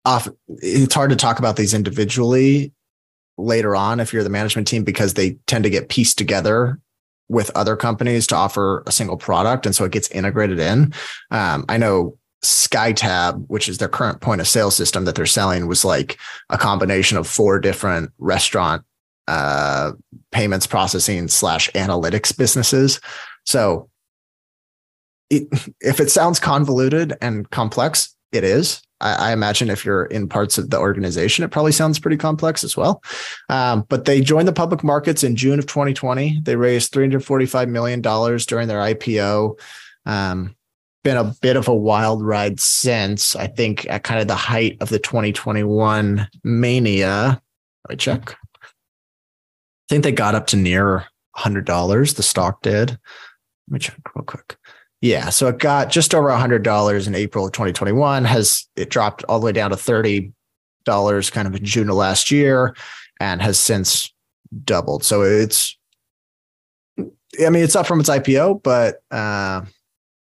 off, 0.04 0.28
it's 0.48 0.96
hard 0.96 1.12
to 1.12 1.16
talk 1.16 1.38
about 1.38 1.58
these 1.58 1.74
individually 1.76 2.74
later 3.38 3.76
on 3.76 4.00
if 4.00 4.14
you're 4.14 4.24
the 4.24 4.30
management 4.30 4.68
team 4.68 4.84
because 4.84 5.14
they 5.14 5.38
tend 5.46 5.64
to 5.64 5.70
get 5.70 5.90
pieced 5.90 6.18
together 6.18 6.80
with 7.30 7.52
other 7.56 7.76
companies 7.76 8.28
to 8.28 8.36
offer 8.36 8.84
a 8.88 8.92
single 8.92 9.16
product. 9.16 9.66
And 9.66 9.76
so 9.76 9.86
it 9.86 9.92
gets 9.92 10.10
integrated 10.10 10.60
in. 10.60 10.94
Um, 11.30 11.66
I 11.70 11.78
know 11.78 12.18
SkyTab, 12.44 13.46
which 13.48 13.70
is 13.70 13.78
their 13.78 13.88
current 13.88 14.22
point 14.22 14.42
of 14.42 14.48
sale 14.48 14.72
system 14.72 15.06
that 15.06 15.16
they're 15.16 15.26
selling, 15.26 15.68
was 15.68 15.86
like 15.86 16.18
a 16.50 16.58
combination 16.58 17.18
of 17.18 17.28
four 17.28 17.60
different 17.60 18.12
restaurant 18.18 18.84
uh, 19.28 19.92
payments 20.32 20.68
processing 20.68 21.28
slash 21.28 21.70
analytics 21.72 22.36
businesses. 22.36 23.00
So, 23.46 23.90
it, 25.30 25.48
if 25.82 26.00
it 26.00 26.10
sounds 26.10 26.40
convoluted 26.40 27.14
and 27.22 27.50
complex, 27.50 28.16
it 28.32 28.44
is. 28.44 28.82
I, 29.02 29.30
I, 29.30 29.34
imagine 29.34 29.70
if 29.70 29.84
you're 29.84 30.06
in 30.06 30.28
parts 30.28 30.58
of 30.58 30.70
the 30.70 30.80
organization, 30.80 31.44
it 31.44 31.52
probably 31.52 31.72
sounds 31.72 32.00
pretty 32.00 32.18
complex 32.18 32.64
as 32.64 32.78
well. 32.78 33.04
Um, 33.50 33.86
but 33.90 34.06
they 34.06 34.22
joined 34.22 34.48
the 34.48 34.54
public 34.54 34.84
markets 34.84 35.24
in 35.24 35.36
June 35.36 35.60
of 35.60 35.66
2020. 35.66 36.42
They 36.44 36.56
raised 36.56 36.92
345 36.94 37.68
million 37.68 38.02
dollars 38.02 38.46
during 38.46 38.68
their 38.68 38.80
IPO. 38.80 39.60
Um, 40.06 40.56
been 41.04 41.18
a 41.18 41.34
bit 41.42 41.56
of 41.56 41.68
a 41.68 41.76
wild 41.76 42.24
ride 42.24 42.60
since. 42.60 43.36
I 43.36 43.48
think 43.48 43.88
at 43.90 44.04
kind 44.04 44.22
of 44.22 44.28
the 44.28 44.36
height 44.36 44.78
of 44.82 44.90
the 44.90 45.00
2021 45.00 46.28
mania. 46.44 47.42
Let 47.88 47.90
me 47.90 47.96
check. 47.98 48.38
I 48.64 48.68
think 49.90 50.04
they 50.04 50.12
got 50.12 50.36
up 50.36 50.48
to 50.48 50.58
near 50.58 51.06
$100. 51.38 52.16
The 52.16 52.24
stock 52.24 52.62
did. 52.62 52.92
Let 52.92 53.00
me 53.68 53.80
check 53.80 53.98
real 54.16 54.24
quick. 54.26 54.58
Yeah, 55.02 55.30
so 55.30 55.48
it 55.48 55.58
got 55.58 55.90
just 55.90 56.14
over 56.14 56.30
$100 56.30 57.08
in 57.08 57.16
April 57.16 57.46
of 57.46 57.52
2021. 57.54 58.24
Has 58.26 58.68
it 58.76 58.92
dropped 58.92 59.24
all 59.24 59.40
the 59.40 59.46
way 59.48 59.52
down 59.52 59.72
to 59.72 59.76
$30 59.76 60.32
kind 61.32 61.48
of 61.48 61.56
in 61.56 61.66
June 61.66 61.90
of 61.90 61.96
last 61.96 62.30
year 62.30 62.76
and 63.20 63.42
has 63.42 63.60
since 63.60 64.14
doubled. 64.64 65.04
So 65.04 65.24
it's 65.24 65.78
I 67.00 67.50
mean, 67.50 67.64
it's 67.64 67.76
up 67.76 67.88
from 67.88 68.00
its 68.02 68.10
IPO, 68.10 68.62
but 68.62 69.02
uh, 69.10 69.62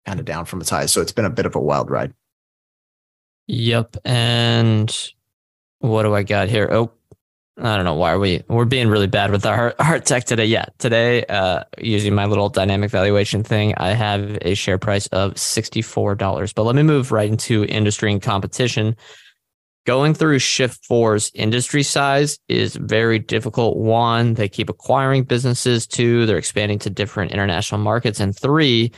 kind 0.05 0.19
of 0.19 0.25
down 0.25 0.45
from 0.45 0.61
its 0.61 0.69
highs. 0.69 0.91
So 0.91 1.01
it's 1.01 1.11
been 1.11 1.25
a 1.25 1.29
bit 1.29 1.45
of 1.45 1.55
a 1.55 1.59
wild 1.59 1.89
ride. 1.89 2.13
Yep. 3.47 3.97
And 4.05 5.11
what 5.79 6.03
do 6.03 6.15
I 6.15 6.23
got 6.23 6.49
here? 6.49 6.69
Oh, 6.71 6.91
I 7.57 7.75
don't 7.75 7.85
know 7.85 7.95
why 7.95 8.13
are 8.13 8.19
we 8.19 8.43
we're 8.47 8.65
being 8.65 8.87
really 8.87 9.07
bad 9.07 9.29
with 9.31 9.45
our 9.45 9.75
heart 9.79 10.05
tech 10.05 10.23
today. 10.23 10.45
Yeah, 10.45 10.65
today, 10.77 11.25
uh, 11.25 11.63
using 11.79 12.15
my 12.15 12.25
little 12.25 12.49
dynamic 12.49 12.89
valuation 12.89 13.43
thing, 13.43 13.73
I 13.77 13.89
have 13.89 14.37
a 14.41 14.55
share 14.55 14.77
price 14.77 15.07
of 15.07 15.37
sixty 15.37 15.81
four 15.81 16.15
dollars. 16.15 16.53
But 16.53 16.63
let 16.63 16.75
me 16.75 16.83
move 16.83 17.11
right 17.11 17.29
into 17.29 17.65
industry 17.65 18.11
and 18.11 18.21
competition. 18.21 18.95
Going 19.85 20.13
through 20.13 20.37
Shift4's 20.37 21.31
industry 21.33 21.81
size 21.83 22.37
is 22.47 22.75
very 22.75 23.17
difficult. 23.17 23.77
One, 23.77 24.35
they 24.35 24.47
keep 24.47 24.69
acquiring 24.69 25.23
businesses. 25.23 25.87
Two, 25.87 26.25
they're 26.27 26.37
expanding 26.37 26.77
to 26.79 26.89
different 26.89 27.31
international 27.31 27.81
markets. 27.81 28.19
And 28.19 28.37
three, 28.37 28.91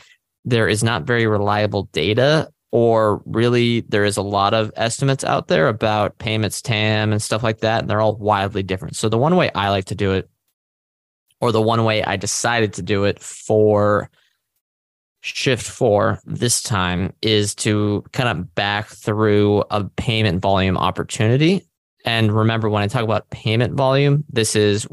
there 0.46 0.68
is 0.68 0.84
not 0.84 1.04
very 1.04 1.28
reliable 1.28 1.90
data 1.94 2.50
or 2.72 3.22
really 3.26 3.82
there 3.82 4.04
is 4.04 4.18
a 4.18 4.22
lot 4.24 4.56
of 4.56 4.72
estimates 4.76 5.24
out 5.24 5.48
there 5.48 5.68
about 5.68 6.18
payments 6.18 6.60
TAM 6.60 7.12
and 7.12 7.22
stuff 7.22 7.44
like 7.44 7.60
that. 7.60 7.82
And 7.82 7.90
they're 7.90 8.02
all 8.02 8.16
wildly 8.16 8.64
different. 8.64 8.96
So 8.96 9.10
the 9.10 9.18
one 9.18 9.36
way 9.36 9.52
I 9.54 9.70
like 9.70 9.86
to 9.86 9.96
do 9.96 10.14
it, 10.14 10.28
or 11.40 11.52
the 11.52 11.62
one 11.62 11.84
way 11.84 12.04
I 12.04 12.16
decided 12.16 12.74
to 12.74 12.82
do 12.82 13.04
it 13.04 13.20
for 13.20 14.10
Shift4 15.24 16.20
this 16.26 16.64
time 16.64 17.14
is 17.22 17.54
to 17.56 18.04
kind 18.12 18.28
of 18.28 18.56
back 18.56 18.88
through 18.88 19.64
a 19.70 19.84
payment 19.84 20.42
volume 20.42 20.78
opportunity. 20.78 21.68
And 22.06 22.32
remember, 22.32 22.70
when 22.70 22.82
I 22.82 22.88
talk 22.88 23.04
about 23.04 23.30
payment 23.30 23.76
volume, 23.76 24.24
this 24.30 24.56
is 24.56 24.88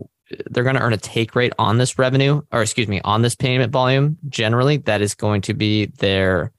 they're 0.51 0.65
going 0.65 0.77
to 0.77 0.83
earn 0.83 0.93
a 0.93 0.99
take 0.99 1.35
rate 1.35 1.53
on 1.59 1.79
this 1.79 1.99
revenue, 1.99 2.43
or 2.53 2.63
excuse 2.63 2.89
me, 2.89 3.01
on 3.05 3.23
this 3.23 3.35
payment 3.35 3.73
volume. 3.73 4.19
Generally, 4.29 4.79
that 4.79 5.01
is 5.01 5.15
going 5.15 5.43
to 5.43 5.55
be 5.55 5.87
their 5.87 6.53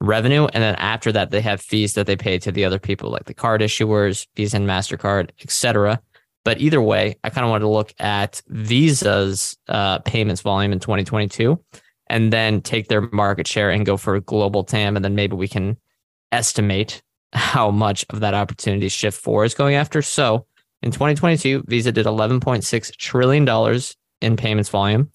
revenue. 0.00 0.46
And 0.52 0.62
then 0.62 0.74
after 0.76 1.12
that, 1.12 1.30
they 1.30 1.40
have 1.40 1.60
fees 1.60 1.94
that 1.94 2.06
they 2.06 2.16
pay 2.16 2.38
to 2.38 2.52
the 2.52 2.64
other 2.64 2.78
people, 2.78 3.10
like 3.10 3.24
the 3.24 3.34
card 3.34 3.60
issuers, 3.60 4.26
Visa 4.36 4.56
and 4.56 4.66
MasterCard, 4.66 5.30
etc. 5.42 6.00
But 6.44 6.60
either 6.60 6.80
way, 6.80 7.16
I 7.22 7.30
kind 7.30 7.44
of 7.44 7.50
wanted 7.50 7.64
to 7.64 7.68
look 7.68 7.92
at 7.98 8.42
Visa's 8.48 9.58
uh, 9.68 9.98
payments 10.00 10.40
volume 10.40 10.72
in 10.72 10.80
2022 10.80 11.62
and 12.08 12.32
then 12.32 12.60
take 12.62 12.88
their 12.88 13.02
market 13.12 13.46
share 13.46 13.70
and 13.70 13.84
go 13.84 13.96
for 13.96 14.14
a 14.14 14.20
global 14.20 14.64
TAM. 14.64 14.96
And 14.96 15.04
then 15.04 15.14
maybe 15.14 15.36
we 15.36 15.48
can 15.48 15.76
estimate 16.32 17.02
how 17.32 17.70
much 17.70 18.04
of 18.10 18.20
that 18.20 18.34
opportunity 18.34 18.88
Shift4 18.88 19.46
is 19.46 19.54
going 19.54 19.74
after. 19.74 20.02
So 20.02 20.46
in 20.82 20.90
2022, 20.90 21.64
Visa 21.66 21.92
did 21.92 22.06
$11.6 22.06 22.96
trillion 22.96 23.80
in 24.20 24.36
payments 24.36 24.70
volume. 24.70 25.10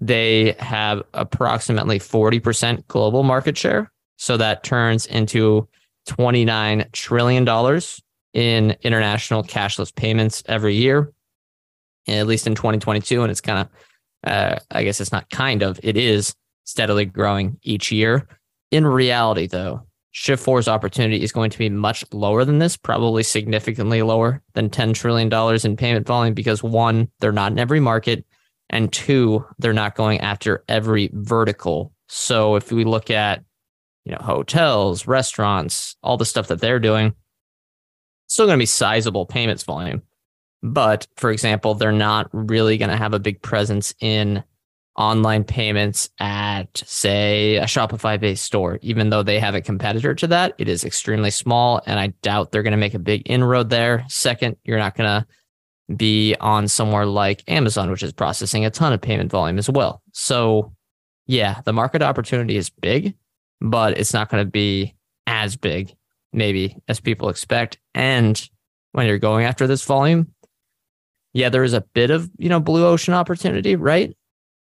They 0.00 0.52
have 0.58 1.02
approximately 1.14 1.98
40% 1.98 2.86
global 2.88 3.22
market 3.22 3.56
share. 3.56 3.90
So 4.16 4.36
that 4.36 4.62
turns 4.62 5.06
into 5.06 5.68
$29 6.08 6.92
trillion 6.92 7.80
in 8.34 8.76
international 8.82 9.42
cashless 9.42 9.94
payments 9.94 10.42
every 10.46 10.74
year, 10.74 11.12
at 12.08 12.26
least 12.26 12.46
in 12.46 12.54
2022. 12.54 13.22
And 13.22 13.30
it's 13.30 13.40
kind 13.40 13.60
of 13.60 13.68
uh, 14.24 14.58
I 14.70 14.84
guess 14.84 15.00
it's 15.00 15.12
not 15.12 15.28
kind 15.30 15.62
of, 15.62 15.78
it 15.82 15.96
is 15.96 16.34
steadily 16.64 17.04
growing 17.04 17.58
each 17.62 17.92
year. 17.92 18.26
In 18.70 18.86
reality, 18.86 19.46
though, 19.46 19.86
Shift4's 20.14 20.68
opportunity 20.68 21.22
is 21.22 21.32
going 21.32 21.50
to 21.50 21.58
be 21.58 21.68
much 21.68 22.04
lower 22.12 22.44
than 22.44 22.60
this, 22.60 22.76
probably 22.76 23.24
significantly 23.24 24.02
lower 24.02 24.42
than 24.54 24.70
$10 24.70 24.94
trillion 24.94 25.32
in 25.64 25.76
payment 25.76 26.06
volume 26.06 26.34
because 26.34 26.62
one, 26.62 27.08
they're 27.18 27.32
not 27.32 27.50
in 27.50 27.58
every 27.58 27.80
market, 27.80 28.24
and 28.70 28.92
two, 28.92 29.44
they're 29.58 29.72
not 29.72 29.96
going 29.96 30.20
after 30.20 30.64
every 30.68 31.10
vertical. 31.12 31.92
So 32.08 32.54
if 32.54 32.70
we 32.70 32.84
look 32.84 33.10
at, 33.10 33.42
you 34.04 34.12
know, 34.12 34.20
hotels, 34.20 35.06
restaurants, 35.06 35.96
all 36.02 36.16
the 36.16 36.24
stuff 36.24 36.46
that 36.46 36.60
they're 36.60 36.78
doing, 36.78 37.14
still 38.28 38.46
going 38.46 38.58
to 38.58 38.62
be 38.62 38.66
sizable 38.66 39.26
payments 39.26 39.64
volume. 39.64 40.02
But 40.62 41.08
for 41.16 41.30
example, 41.30 41.74
they're 41.74 41.92
not 41.92 42.28
really 42.32 42.78
going 42.78 42.90
to 42.90 42.96
have 42.96 43.14
a 43.14 43.18
big 43.18 43.42
presence 43.42 43.94
in 44.00 44.44
online 44.96 45.44
payments 45.44 46.08
at, 46.20 46.82
say, 46.86 47.56
a 47.56 47.64
Shopify 47.64 48.18
based 48.18 48.44
store. 48.44 48.78
Even 48.82 49.10
though 49.10 49.22
they 49.22 49.40
have 49.40 49.54
a 49.54 49.60
competitor 49.60 50.14
to 50.14 50.26
that, 50.28 50.54
it 50.58 50.68
is 50.68 50.84
extremely 50.84 51.30
small. 51.30 51.82
And 51.86 51.98
I 51.98 52.08
doubt 52.22 52.52
they're 52.52 52.62
going 52.62 52.72
to 52.72 52.76
make 52.76 52.94
a 52.94 53.00
big 53.00 53.22
inroad 53.26 53.70
there. 53.70 54.04
Second, 54.08 54.56
you're 54.64 54.78
not 54.78 54.96
going 54.96 55.08
to 55.08 55.26
be 55.96 56.34
on 56.40 56.68
somewhere 56.68 57.06
like 57.06 57.42
Amazon, 57.48 57.90
which 57.90 58.02
is 58.02 58.12
processing 58.12 58.64
a 58.64 58.70
ton 58.70 58.92
of 58.92 59.00
payment 59.00 59.30
volume 59.30 59.58
as 59.58 59.68
well. 59.68 60.02
So, 60.12 60.72
yeah, 61.26 61.60
the 61.64 61.72
market 61.72 62.02
opportunity 62.02 62.56
is 62.56 62.70
big, 62.70 63.14
but 63.60 63.98
it's 63.98 64.14
not 64.14 64.30
going 64.30 64.44
to 64.44 64.50
be 64.50 64.94
as 65.26 65.56
big, 65.56 65.94
maybe, 66.32 66.76
as 66.88 67.00
people 67.00 67.28
expect. 67.28 67.78
And 67.94 68.48
when 68.92 69.06
you're 69.06 69.18
going 69.18 69.44
after 69.44 69.66
this 69.66 69.84
volume, 69.84 70.32
yeah, 71.32 71.48
there 71.48 71.64
is 71.64 71.72
a 71.72 71.80
bit 71.80 72.10
of, 72.10 72.30
you 72.38 72.48
know, 72.48 72.60
blue 72.60 72.86
ocean 72.86 73.12
opportunity, 73.12 73.74
right? 73.74 74.16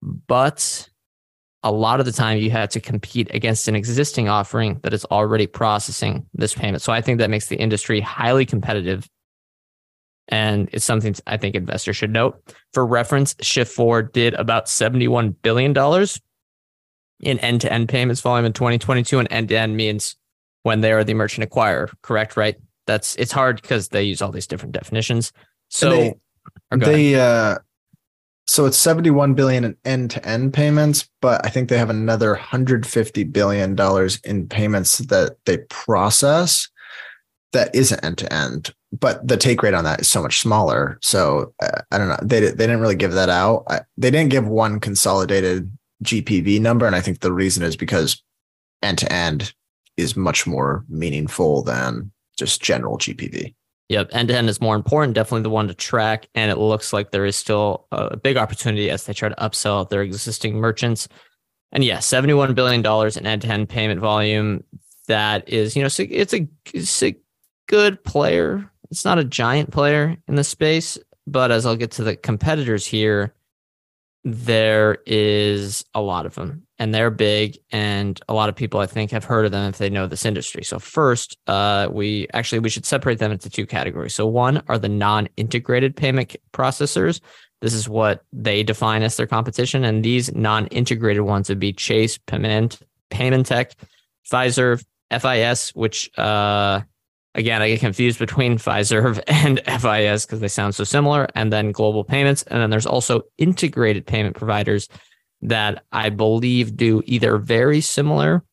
But 0.01 0.89
a 1.63 1.71
lot 1.71 1.99
of 1.99 2.05
the 2.05 2.11
time 2.11 2.37
you 2.37 2.51
had 2.51 2.71
to 2.71 2.79
compete 2.79 3.33
against 3.33 3.67
an 3.67 3.75
existing 3.75 4.29
offering 4.29 4.79
that 4.83 4.93
is 4.93 5.05
already 5.05 5.47
processing 5.47 6.25
this 6.33 6.53
payment. 6.53 6.81
So 6.81 6.93
I 6.93 7.01
think 7.01 7.19
that 7.19 7.29
makes 7.29 7.47
the 7.47 7.57
industry 7.57 7.99
highly 7.99 8.45
competitive. 8.45 9.07
And 10.29 10.69
it's 10.71 10.85
something 10.85 11.15
I 11.25 11.37
think 11.37 11.55
investors 11.55 11.97
should 11.97 12.11
note. 12.11 12.41
For 12.73 12.85
reference, 12.85 13.33
Shift4 13.35 14.11
did 14.11 14.33
about 14.35 14.67
$71 14.67 15.35
billion 15.41 15.75
in 17.21 17.39
end 17.39 17.61
to 17.61 17.73
end 17.73 17.89
payments 17.89 18.21
volume 18.21 18.45
in 18.45 18.53
2022. 18.53 19.19
And 19.19 19.27
end 19.31 19.49
to 19.49 19.57
end 19.57 19.75
means 19.75 20.15
when 20.63 20.81
they 20.81 20.91
are 20.91 21.03
the 21.03 21.13
merchant 21.13 21.49
acquirer, 21.49 21.89
correct? 22.01 22.37
Right? 22.37 22.55
That's 22.85 23.15
it's 23.15 23.31
hard 23.31 23.61
because 23.61 23.89
they 23.89 24.03
use 24.03 24.21
all 24.21 24.31
these 24.31 24.47
different 24.47 24.73
definitions. 24.73 25.31
So 25.69 25.89
they, 25.89 26.13
they 26.71 27.15
uh 27.15 27.57
so 28.47 28.65
it's 28.65 28.77
71 28.77 29.33
billion 29.33 29.63
in 29.65 29.77
end-to-end 29.85 30.53
payments 30.53 31.09
but 31.21 31.45
i 31.45 31.49
think 31.49 31.69
they 31.69 31.77
have 31.77 31.89
another 31.89 32.31
150 32.31 33.23
billion 33.25 33.75
dollars 33.75 34.19
in 34.23 34.47
payments 34.47 34.99
that 34.99 35.37
they 35.45 35.57
process 35.69 36.69
that 37.53 37.73
isn't 37.73 38.03
end-to-end 38.03 38.73
but 38.91 39.25
the 39.27 39.37
take 39.37 39.61
rate 39.63 39.73
on 39.73 39.83
that 39.83 39.99
is 39.99 40.09
so 40.09 40.21
much 40.21 40.39
smaller. 40.39 40.97
So 41.01 41.53
uh, 41.61 41.81
i 41.91 41.97
don't 41.97 42.07
know. 42.07 42.17
They, 42.23 42.39
they 42.39 42.51
didn't 42.51 42.79
really 42.79 42.95
give 42.95 43.13
that 43.13 43.29
out. 43.29 43.63
I, 43.69 43.81
they 43.97 44.11
didn't 44.11 44.31
give 44.31 44.47
one 44.47 44.79
consolidated 44.79 45.69
gpv 46.03 46.61
number 46.61 46.85
and 46.85 46.95
i 46.95 47.01
think 47.01 47.21
the 47.21 47.33
reason 47.33 47.63
is 47.63 47.75
because 47.75 48.21
end-to-end 48.83 49.51
is 49.97 50.15
much 50.15 50.45
more 50.45 50.85
meaningful 50.87 51.63
than 51.63 52.11
just 52.37 52.61
general 52.61 52.99
gpv 52.99 53.55
Yep, 53.89 54.09
end 54.11 54.27
to 54.27 54.35
end 54.35 54.49
is 54.49 54.59
more 54.59 54.75
important, 54.75 55.13
definitely 55.13 55.43
the 55.43 55.49
one 55.49 55.69
to 55.69 55.73
track. 55.73 56.27
And 56.35 56.51
it 56.51 56.57
looks 56.57 56.91
like 56.91 57.11
there 57.11 57.25
is 57.25 57.37
still 57.37 57.87
a 57.91 58.17
big 58.17 58.35
opportunity 58.35 58.89
as 58.89 59.05
they 59.05 59.13
try 59.13 59.29
to 59.29 59.35
upsell 59.35 59.89
their 59.89 60.01
existing 60.01 60.57
merchants. 60.57 61.07
And 61.71 61.83
yeah, 61.83 61.97
$71 61.97 62.53
billion 62.53 62.85
in 62.85 63.25
end 63.25 63.41
to 63.43 63.47
end 63.47 63.69
payment 63.69 64.01
volume. 64.01 64.63
That 65.07 65.47
is, 65.47 65.75
you 65.75 65.81
know, 65.81 65.85
it's 65.87 66.33
a, 66.33 66.47
it's 66.73 67.03
a 67.03 67.15
good 67.67 68.03
player. 68.03 68.69
It's 68.91 69.05
not 69.05 69.19
a 69.19 69.23
giant 69.23 69.71
player 69.71 70.17
in 70.27 70.35
the 70.35 70.43
space, 70.43 70.97
but 71.25 71.49
as 71.51 71.65
I'll 71.65 71.77
get 71.77 71.91
to 71.91 72.03
the 72.03 72.17
competitors 72.17 72.85
here, 72.85 73.33
there 74.29 74.97
is 75.05 75.85
a 75.93 76.01
lot 76.01 76.25
of 76.25 76.35
them 76.35 76.61
and 76.79 76.93
they're 76.93 77.09
big 77.09 77.57
and 77.71 78.19
a 78.27 78.33
lot 78.33 78.49
of 78.49 78.55
people 78.55 78.81
i 78.81 78.85
think 78.85 79.09
have 79.09 79.23
heard 79.23 79.45
of 79.45 79.53
them 79.53 79.69
if 79.69 79.77
they 79.77 79.89
know 79.89 80.05
this 80.05 80.25
industry. 80.25 80.63
So 80.63 80.79
first 80.79 81.37
uh, 81.47 81.87
we 81.89 82.27
actually 82.33 82.59
we 82.59 82.69
should 82.69 82.85
separate 82.85 83.19
them 83.19 83.31
into 83.31 83.49
two 83.49 83.65
categories. 83.65 84.13
So 84.13 84.27
one 84.27 84.61
are 84.67 84.77
the 84.77 84.89
non-integrated 84.89 85.95
payment 85.95 86.35
processors. 86.51 87.21
This 87.61 87.73
is 87.73 87.87
what 87.87 88.25
they 88.33 88.63
define 88.63 89.01
as 89.01 89.15
their 89.15 89.27
competition 89.27 89.85
and 89.85 90.03
these 90.03 90.33
non-integrated 90.35 91.23
ones 91.23 91.47
would 91.47 91.59
be 91.59 91.71
chase 91.71 92.17
payment 92.17 92.79
Paymentech 93.09 93.75
Fiserv 94.29 94.83
fis 95.09 95.69
which 95.69 96.11
uh, 96.19 96.81
again, 97.37 97.61
I 97.61 97.69
get 97.69 97.79
confused 97.79 98.19
between 98.19 98.57
Fiserv 98.57 99.21
and 99.27 99.59
FIS 99.81 100.25
because 100.25 100.41
they 100.41 100.47
sound 100.47 100.75
so 100.75 100.83
similar, 100.83 101.27
and 101.35 101.53
then 101.53 101.71
global 101.71 102.03
payments. 102.03 102.43
And 102.43 102.61
then 102.61 102.69
there's 102.69 102.85
also 102.85 103.21
integrated 103.37 104.05
payment 104.05 104.35
providers 104.35 104.89
that 105.41 105.85
I 105.91 106.09
believe 106.09 106.75
do 106.75 107.03
either 107.05 107.37
very 107.37 107.79
similar 107.79 108.43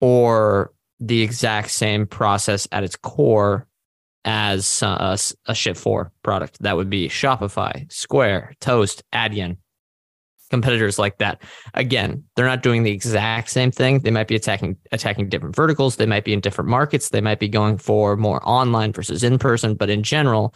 or 0.00 0.72
the 1.00 1.22
exact 1.22 1.70
same 1.70 2.06
process 2.06 2.68
at 2.70 2.84
its 2.84 2.96
core 2.96 3.66
as 4.24 4.84
uh, 4.84 4.86
a, 4.86 5.50
a 5.50 5.52
Shift4 5.52 6.10
product. 6.22 6.58
That 6.60 6.76
would 6.76 6.88
be 6.88 7.08
Shopify, 7.08 7.90
Square, 7.90 8.54
Toast, 8.60 9.02
Adyen, 9.12 9.56
competitors 10.52 10.98
like 10.98 11.16
that. 11.16 11.42
Again, 11.72 12.22
they're 12.36 12.46
not 12.46 12.62
doing 12.62 12.82
the 12.82 12.90
exact 12.90 13.48
same 13.48 13.70
thing. 13.70 14.00
They 14.00 14.10
might 14.10 14.28
be 14.28 14.36
attacking 14.36 14.76
attacking 14.92 15.30
different 15.30 15.56
verticals. 15.56 15.96
They 15.96 16.06
might 16.06 16.24
be 16.24 16.34
in 16.34 16.40
different 16.40 16.68
markets. 16.68 17.08
They 17.08 17.22
might 17.22 17.40
be 17.40 17.48
going 17.48 17.78
for 17.78 18.18
more 18.18 18.46
online 18.46 18.92
versus 18.92 19.24
in 19.24 19.38
person. 19.38 19.74
But 19.74 19.88
in 19.88 20.02
general, 20.02 20.54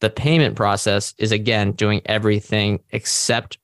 the 0.00 0.10
payment 0.10 0.54
process 0.54 1.14
is 1.16 1.32
again 1.32 1.72
doing 1.72 2.02
everything 2.04 2.80
except 2.90 3.56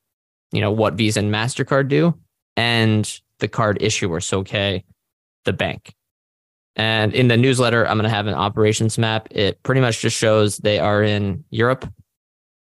you 0.52 0.62
know 0.62 0.72
what 0.72 0.94
Visa 0.94 1.20
and 1.20 1.32
Mastercard 1.32 1.88
do, 1.88 2.18
and 2.56 3.20
the 3.40 3.48
card 3.48 3.76
issuer. 3.82 4.20
So 4.20 4.38
okay, 4.38 4.84
the 5.44 5.52
bank. 5.52 5.94
And 6.76 7.12
in 7.12 7.28
the 7.28 7.36
newsletter, 7.36 7.86
I'm 7.86 7.98
going 7.98 8.08
to 8.08 8.16
have 8.16 8.26
an 8.26 8.34
operations 8.34 8.96
map. 8.96 9.28
It 9.30 9.62
pretty 9.62 9.82
much 9.82 10.00
just 10.00 10.16
shows 10.16 10.56
they 10.56 10.80
are 10.80 11.04
in 11.04 11.44
Europe, 11.50 11.88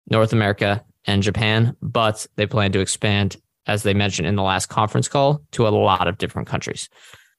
North 0.09 0.33
America, 0.33 0.83
and 1.05 1.23
Japan, 1.23 1.75
but 1.81 2.25
they 2.35 2.45
plan 2.45 2.71
to 2.73 2.79
expand, 2.79 3.37
as 3.67 3.83
they 3.83 3.93
mentioned 3.93 4.27
in 4.27 4.35
the 4.35 4.43
last 4.43 4.67
conference 4.67 5.07
call, 5.07 5.41
to 5.51 5.67
a 5.67 5.69
lot 5.69 6.07
of 6.07 6.17
different 6.17 6.47
countries. 6.47 6.89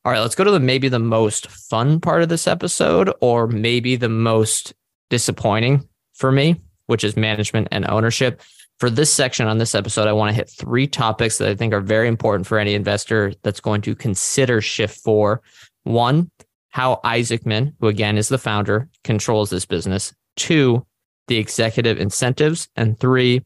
All 0.04 0.12
right, 0.12 0.20
let's 0.20 0.34
go 0.34 0.44
to 0.44 0.50
the 0.50 0.60
maybe 0.60 0.88
the 0.88 0.98
most 0.98 1.48
fun 1.50 2.00
part 2.00 2.22
of 2.22 2.28
this 2.28 2.46
episode, 2.46 3.12
or 3.20 3.46
maybe 3.46 3.96
the 3.96 4.08
most 4.08 4.72
disappointing 5.10 5.86
for 6.14 6.32
me, 6.32 6.60
which 6.86 7.04
is 7.04 7.16
management 7.16 7.68
and 7.70 7.88
ownership. 7.90 8.40
For 8.78 8.88
this 8.88 9.12
section 9.12 9.46
on 9.46 9.58
this 9.58 9.74
episode, 9.74 10.08
I 10.08 10.14
want 10.14 10.30
to 10.30 10.34
hit 10.34 10.48
three 10.48 10.86
topics 10.86 11.36
that 11.36 11.50
I 11.50 11.54
think 11.54 11.74
are 11.74 11.82
very 11.82 12.08
important 12.08 12.46
for 12.46 12.58
any 12.58 12.74
investor 12.74 13.34
that's 13.42 13.60
going 13.60 13.82
to 13.82 13.94
consider 13.94 14.62
Shift4. 14.62 15.38
One, 15.82 16.30
how 16.70 17.00
Isaacman, 17.04 17.74
who 17.80 17.88
again 17.88 18.16
is 18.16 18.28
the 18.28 18.38
founder, 18.38 18.88
controls 19.04 19.50
this 19.50 19.66
business. 19.66 20.14
Two, 20.36 20.86
the 21.28 21.36
executive 21.36 22.00
incentives. 22.00 22.68
And 22.74 22.98
three, 22.98 23.44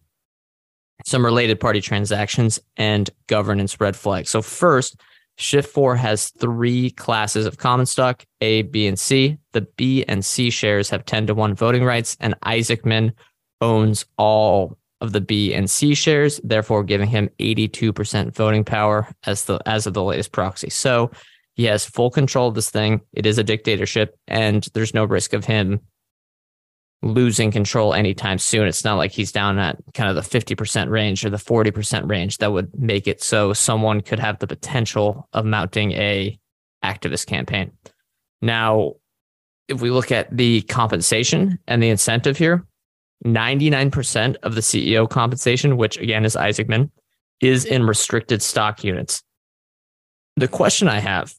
some 1.06 1.24
related 1.24 1.60
party 1.60 1.80
transactions 1.80 2.58
and 2.76 3.10
governance 3.26 3.80
red 3.80 3.96
flags. 3.96 4.30
So, 4.30 4.42
first, 4.42 4.96
Shift4 5.38 5.96
has 5.96 6.30
three 6.30 6.90
classes 6.90 7.46
of 7.46 7.58
common 7.58 7.86
stock 7.86 8.24
A, 8.40 8.62
B, 8.62 8.86
and 8.86 8.98
C. 8.98 9.38
The 9.52 9.62
B 9.62 10.04
and 10.06 10.24
C 10.24 10.50
shares 10.50 10.90
have 10.90 11.04
10 11.04 11.26
to 11.28 11.34
1 11.34 11.54
voting 11.54 11.84
rights, 11.84 12.16
and 12.20 12.34
Isaacman 12.42 13.12
owns 13.60 14.04
all 14.16 14.78
of 15.00 15.12
the 15.12 15.20
B 15.20 15.52
and 15.52 15.68
C 15.68 15.94
shares, 15.94 16.40
therefore 16.44 16.84
giving 16.84 17.08
him 17.08 17.28
82% 17.38 18.34
voting 18.34 18.64
power 18.64 19.08
as 19.24 19.44
the 19.44 19.60
as 19.66 19.86
of 19.86 19.94
the 19.94 20.02
latest 20.02 20.32
proxy. 20.32 20.70
So 20.70 21.10
he 21.54 21.64
has 21.64 21.84
full 21.84 22.10
control 22.10 22.48
of 22.48 22.54
this 22.54 22.70
thing. 22.70 23.00
It 23.12 23.26
is 23.26 23.38
a 23.38 23.44
dictatorship, 23.44 24.16
and 24.28 24.66
there's 24.74 24.94
no 24.94 25.04
risk 25.04 25.32
of 25.32 25.44
him 25.44 25.80
losing 27.02 27.50
control 27.50 27.94
anytime 27.94 28.38
soon. 28.38 28.66
It's 28.66 28.84
not 28.84 28.96
like 28.96 29.12
he's 29.12 29.32
down 29.32 29.58
at 29.58 29.76
kind 29.92 30.08
of 30.08 30.16
the 30.16 30.38
50% 30.38 30.88
range 30.88 31.24
or 31.24 31.30
the 31.30 31.36
40% 31.36 32.08
range 32.08 32.38
that 32.38 32.52
would 32.52 32.70
make 32.78 33.06
it 33.06 33.22
so 33.22 33.52
someone 33.52 34.00
could 34.00 34.18
have 34.18 34.38
the 34.38 34.46
potential 34.46 35.28
of 35.32 35.44
mounting 35.44 35.92
a 35.92 36.38
activist 36.82 37.26
campaign. 37.26 37.72
Now, 38.40 38.94
if 39.68 39.80
we 39.80 39.90
look 39.90 40.12
at 40.12 40.34
the 40.34 40.62
compensation 40.62 41.58
and 41.66 41.82
the 41.82 41.88
incentive 41.88 42.36
here, 42.36 42.66
99% 43.24 44.36
of 44.42 44.54
the 44.54 44.60
CEO 44.60 45.08
compensation, 45.08 45.76
which 45.76 45.98
again 45.98 46.24
is 46.24 46.36
Isaacman, 46.36 46.90
is 47.40 47.64
in 47.64 47.86
restricted 47.86 48.42
stock 48.42 48.84
units. 48.84 49.22
The 50.36 50.48
question 50.48 50.88
I 50.88 50.98
have 50.98 51.34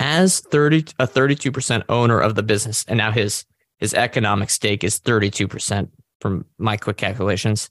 as 0.00 0.40
30 0.40 0.84
a 0.98 1.06
32% 1.06 1.84
owner 1.88 2.20
of 2.20 2.36
the 2.36 2.42
business 2.42 2.84
and 2.86 2.98
now 2.98 3.10
his 3.10 3.44
his 3.78 3.94
economic 3.94 4.50
stake 4.50 4.84
is 4.84 5.00
32% 5.00 5.88
from 6.20 6.44
my 6.58 6.76
quick 6.76 6.96
calculations 6.96 7.70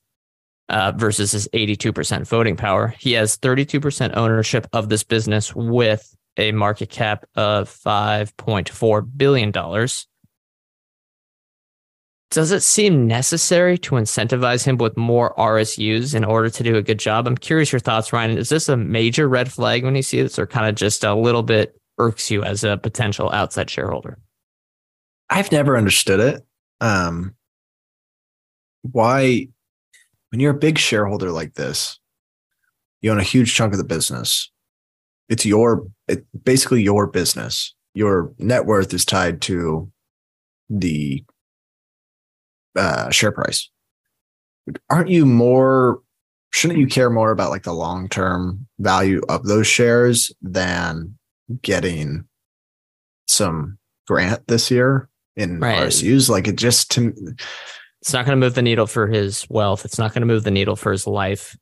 uh, 0.69 0.91
versus 0.95 1.31
his 1.31 1.47
82% 1.53 2.27
voting 2.27 2.55
power. 2.55 2.93
He 2.99 3.13
has 3.13 3.37
32% 3.37 4.15
ownership 4.15 4.67
of 4.73 4.89
this 4.89 5.03
business 5.03 5.55
with 5.55 6.15
a 6.37 6.51
market 6.51 6.89
cap 6.89 7.25
of 7.35 7.69
$5.4 7.69 9.17
billion. 9.17 9.51
Does 12.29 12.51
it 12.51 12.61
seem 12.61 13.07
necessary 13.07 13.77
to 13.79 13.95
incentivize 13.95 14.65
him 14.65 14.77
with 14.77 14.97
more 14.97 15.33
RSUs 15.35 16.13
in 16.13 16.25
order 16.25 16.49
to 16.49 16.63
do 16.63 16.75
a 16.75 16.81
good 16.81 16.99
job? 16.99 17.25
I'm 17.25 17.37
curious 17.37 17.71
your 17.71 17.79
thoughts, 17.79 18.11
Ryan. 18.11 18.37
Is 18.37 18.49
this 18.49 18.67
a 18.67 18.75
major 18.75 19.29
red 19.29 19.51
flag 19.51 19.85
when 19.85 19.95
you 19.95 20.01
see 20.01 20.21
this, 20.21 20.37
or 20.37 20.45
kind 20.45 20.67
of 20.67 20.75
just 20.75 21.05
a 21.05 21.15
little 21.15 21.43
bit 21.43 21.79
irks 21.97 22.29
you 22.29 22.43
as 22.43 22.65
a 22.65 22.77
potential 22.77 23.31
outside 23.31 23.69
shareholder? 23.69 24.19
I've 25.29 25.51
never 25.51 25.77
understood 25.77 26.19
it. 26.19 26.45
Um, 26.79 27.35
why, 28.83 29.47
when 30.29 30.39
you're 30.39 30.55
a 30.55 30.59
big 30.59 30.77
shareholder 30.77 31.31
like 31.31 31.55
this, 31.55 31.99
you 33.01 33.11
own 33.11 33.19
a 33.19 33.23
huge 33.23 33.53
chunk 33.53 33.73
of 33.73 33.77
the 33.77 33.83
business. 33.83 34.51
It's 35.29 35.45
your, 35.45 35.87
it, 36.07 36.25
basically 36.43 36.81
your 36.81 37.07
business. 37.07 37.75
Your 37.93 38.33
net 38.37 38.65
worth 38.65 38.93
is 38.93 39.05
tied 39.05 39.41
to 39.43 39.91
the 40.69 41.23
uh, 42.75 43.09
share 43.09 43.31
price. 43.31 43.69
Aren't 44.89 45.09
you 45.09 45.25
more? 45.25 46.01
Shouldn't 46.51 46.79
you 46.79 46.87
care 46.87 47.09
more 47.09 47.31
about 47.31 47.49
like 47.49 47.63
the 47.63 47.73
long 47.73 48.07
term 48.07 48.67
value 48.79 49.21
of 49.27 49.45
those 49.45 49.67
shares 49.67 50.31
than 50.41 51.17
getting 51.61 52.27
some 53.27 53.77
grant 54.07 54.47
this 54.47 54.71
year? 54.71 55.09
In 55.37 55.59
right. 55.59 55.83
RSUs. 55.83 56.29
Like 56.29 56.47
it 56.47 56.57
just 56.57 56.91
to 56.91 57.13
it's 58.01 58.13
not 58.13 58.25
going 58.25 58.39
to 58.39 58.45
move 58.45 58.55
the 58.55 58.61
needle 58.61 58.87
for 58.87 59.07
his 59.07 59.47
wealth. 59.49 59.85
It's 59.85 59.97
not 59.97 60.13
going 60.13 60.21
to 60.21 60.27
move 60.27 60.43
the 60.43 60.51
needle 60.51 60.75
for 60.75 60.91
his 60.91 61.07
life. 61.07 61.57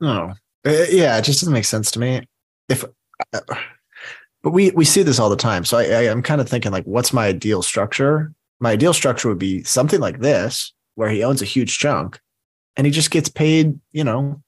No, 0.00 0.32
uh, 0.66 0.84
yeah, 0.90 1.18
it 1.18 1.22
just 1.22 1.40
doesn't 1.40 1.52
make 1.52 1.64
sense 1.64 1.90
to 1.92 1.98
me. 1.98 2.26
If, 2.68 2.84
uh, 3.32 3.40
but 4.42 4.50
we 4.50 4.70
we 4.70 4.84
see 4.84 5.02
this 5.02 5.18
all 5.18 5.30
the 5.30 5.36
time. 5.36 5.64
So 5.64 5.78
I, 5.78 5.84
I 5.84 6.00
I'm 6.10 6.22
kind 6.22 6.40
of 6.40 6.48
thinking 6.48 6.72
like, 6.72 6.84
what's 6.84 7.12
my 7.12 7.26
ideal 7.26 7.62
structure? 7.62 8.32
My 8.60 8.72
ideal 8.72 8.92
structure 8.92 9.28
would 9.28 9.38
be 9.38 9.62
something 9.64 10.00
like 10.00 10.20
this, 10.20 10.72
where 10.94 11.10
he 11.10 11.22
owns 11.22 11.42
a 11.42 11.46
huge 11.46 11.78
chunk, 11.78 12.20
and 12.76 12.86
he 12.86 12.90
just 12.90 13.10
gets 13.10 13.28
paid, 13.28 13.78
you 13.92 14.04
know, 14.04 14.42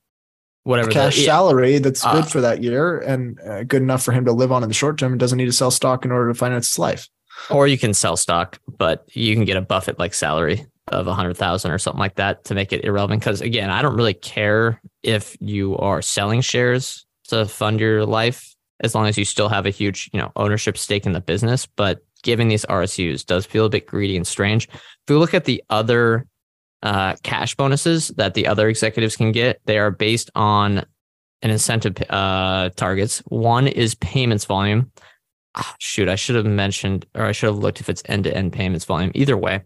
whatever 0.65 0.91
cash 0.91 1.17
that, 1.17 1.23
yeah. 1.23 1.27
salary 1.27 1.79
that's 1.79 2.05
uh, 2.05 2.13
good 2.13 2.27
for 2.27 2.43
that 2.43 2.63
year 2.63 2.99
and 2.99 3.41
uh, 3.41 3.65
good 3.65 3.81
enough 3.81 4.03
for 4.03 4.13
him 4.13 4.27
to 4.27 4.33
live 4.33 4.53
on 4.53 4.63
in 4.63 4.69
the 4.69 4.75
short 4.75 4.99
term 4.99 5.13
and 5.13 5.21
doesn't 5.21 5.39
need 5.39 5.47
to 5.47 5.53
sell 5.53 5.71
stock 5.71 6.05
in 6.05 6.13
order 6.13 6.29
to 6.29 6.35
finance 6.35 6.69
his 6.69 6.79
life. 6.79 7.09
Or 7.51 7.67
you 7.67 7.79
can 7.79 7.95
sell 7.95 8.17
stock, 8.17 8.59
but 8.67 9.09
you 9.15 9.35
can 9.35 9.45
get 9.45 9.57
a 9.57 9.63
Buffett 9.63 9.99
like 9.99 10.15
salary 10.15 10.67
of 10.89 11.07
a 11.07 11.15
hundred 11.15 11.37
thousand 11.37 11.71
or 11.71 11.79
something 11.79 12.01
like 12.01 12.17
that 12.17 12.45
to 12.45 12.55
make 12.55 12.73
it 12.73 12.85
irrelevant. 12.85 13.21
Because 13.21 13.41
again, 13.41 13.71
I 13.71 13.83
don't 13.83 13.97
really 13.97 14.15
care 14.15 14.81
if 15.03 15.37
you 15.41 15.77
are 15.79 16.03
selling 16.03 16.41
shares 16.41 17.07
to 17.29 17.47
fund 17.47 17.81
your 17.81 18.05
life 18.07 18.55
as 18.81 18.95
long 18.95 19.07
as 19.07 19.19
you 19.19 19.25
still 19.25 19.49
have 19.49 19.67
a 19.67 19.71
huge, 19.71 20.09
you 20.13 20.21
know, 20.21 20.31
ownership 20.37 20.79
stake 20.79 21.07
in 21.07 21.13
the 21.13 21.21
business. 21.21 21.67
But 21.67 22.01
giving 22.23 22.49
these 22.49 22.65
RSUs 22.67 23.25
does 23.25 23.47
feel 23.47 23.67
a 23.67 23.71
bit 23.71 23.87
greedy 23.87 24.17
and 24.17 24.27
strange. 24.27 24.69
If 24.69 25.09
we 25.09 25.17
look 25.17 25.35
at 25.35 25.45
the 25.45 25.63
other 25.71 26.27
uh, 26.83 27.17
cash 27.23 27.55
bonuses 27.55 28.09
that 28.09 28.35
the 28.35 28.47
other 28.47 28.69
executives 28.69 29.17
can 29.17 29.33
get, 29.33 29.61
they 29.65 29.79
are 29.79 29.91
based 29.91 30.31
on 30.35 30.85
an 31.43 31.51
incentive 31.51 31.97
uh, 32.11 32.71
targets. 32.71 33.19
One 33.27 33.67
is 33.67 33.95
payments 33.97 34.45
volume 34.45 34.91
oh, 35.57 35.75
shoot, 35.79 36.09
I 36.09 36.17
should 36.17 36.37
have 36.37 36.47
mentioned 36.47 37.07
or 37.15 37.25
I 37.25 37.33
should 37.33 37.49
have 37.49 37.59
looked 37.59 37.81
if 37.81 37.89
it's 37.89 38.03
end 38.07 38.25
to 38.25 38.37
end 38.37 38.53
payments 38.53 38.85
volume. 38.85 39.13
Either 39.15 39.37
way, 39.37 39.63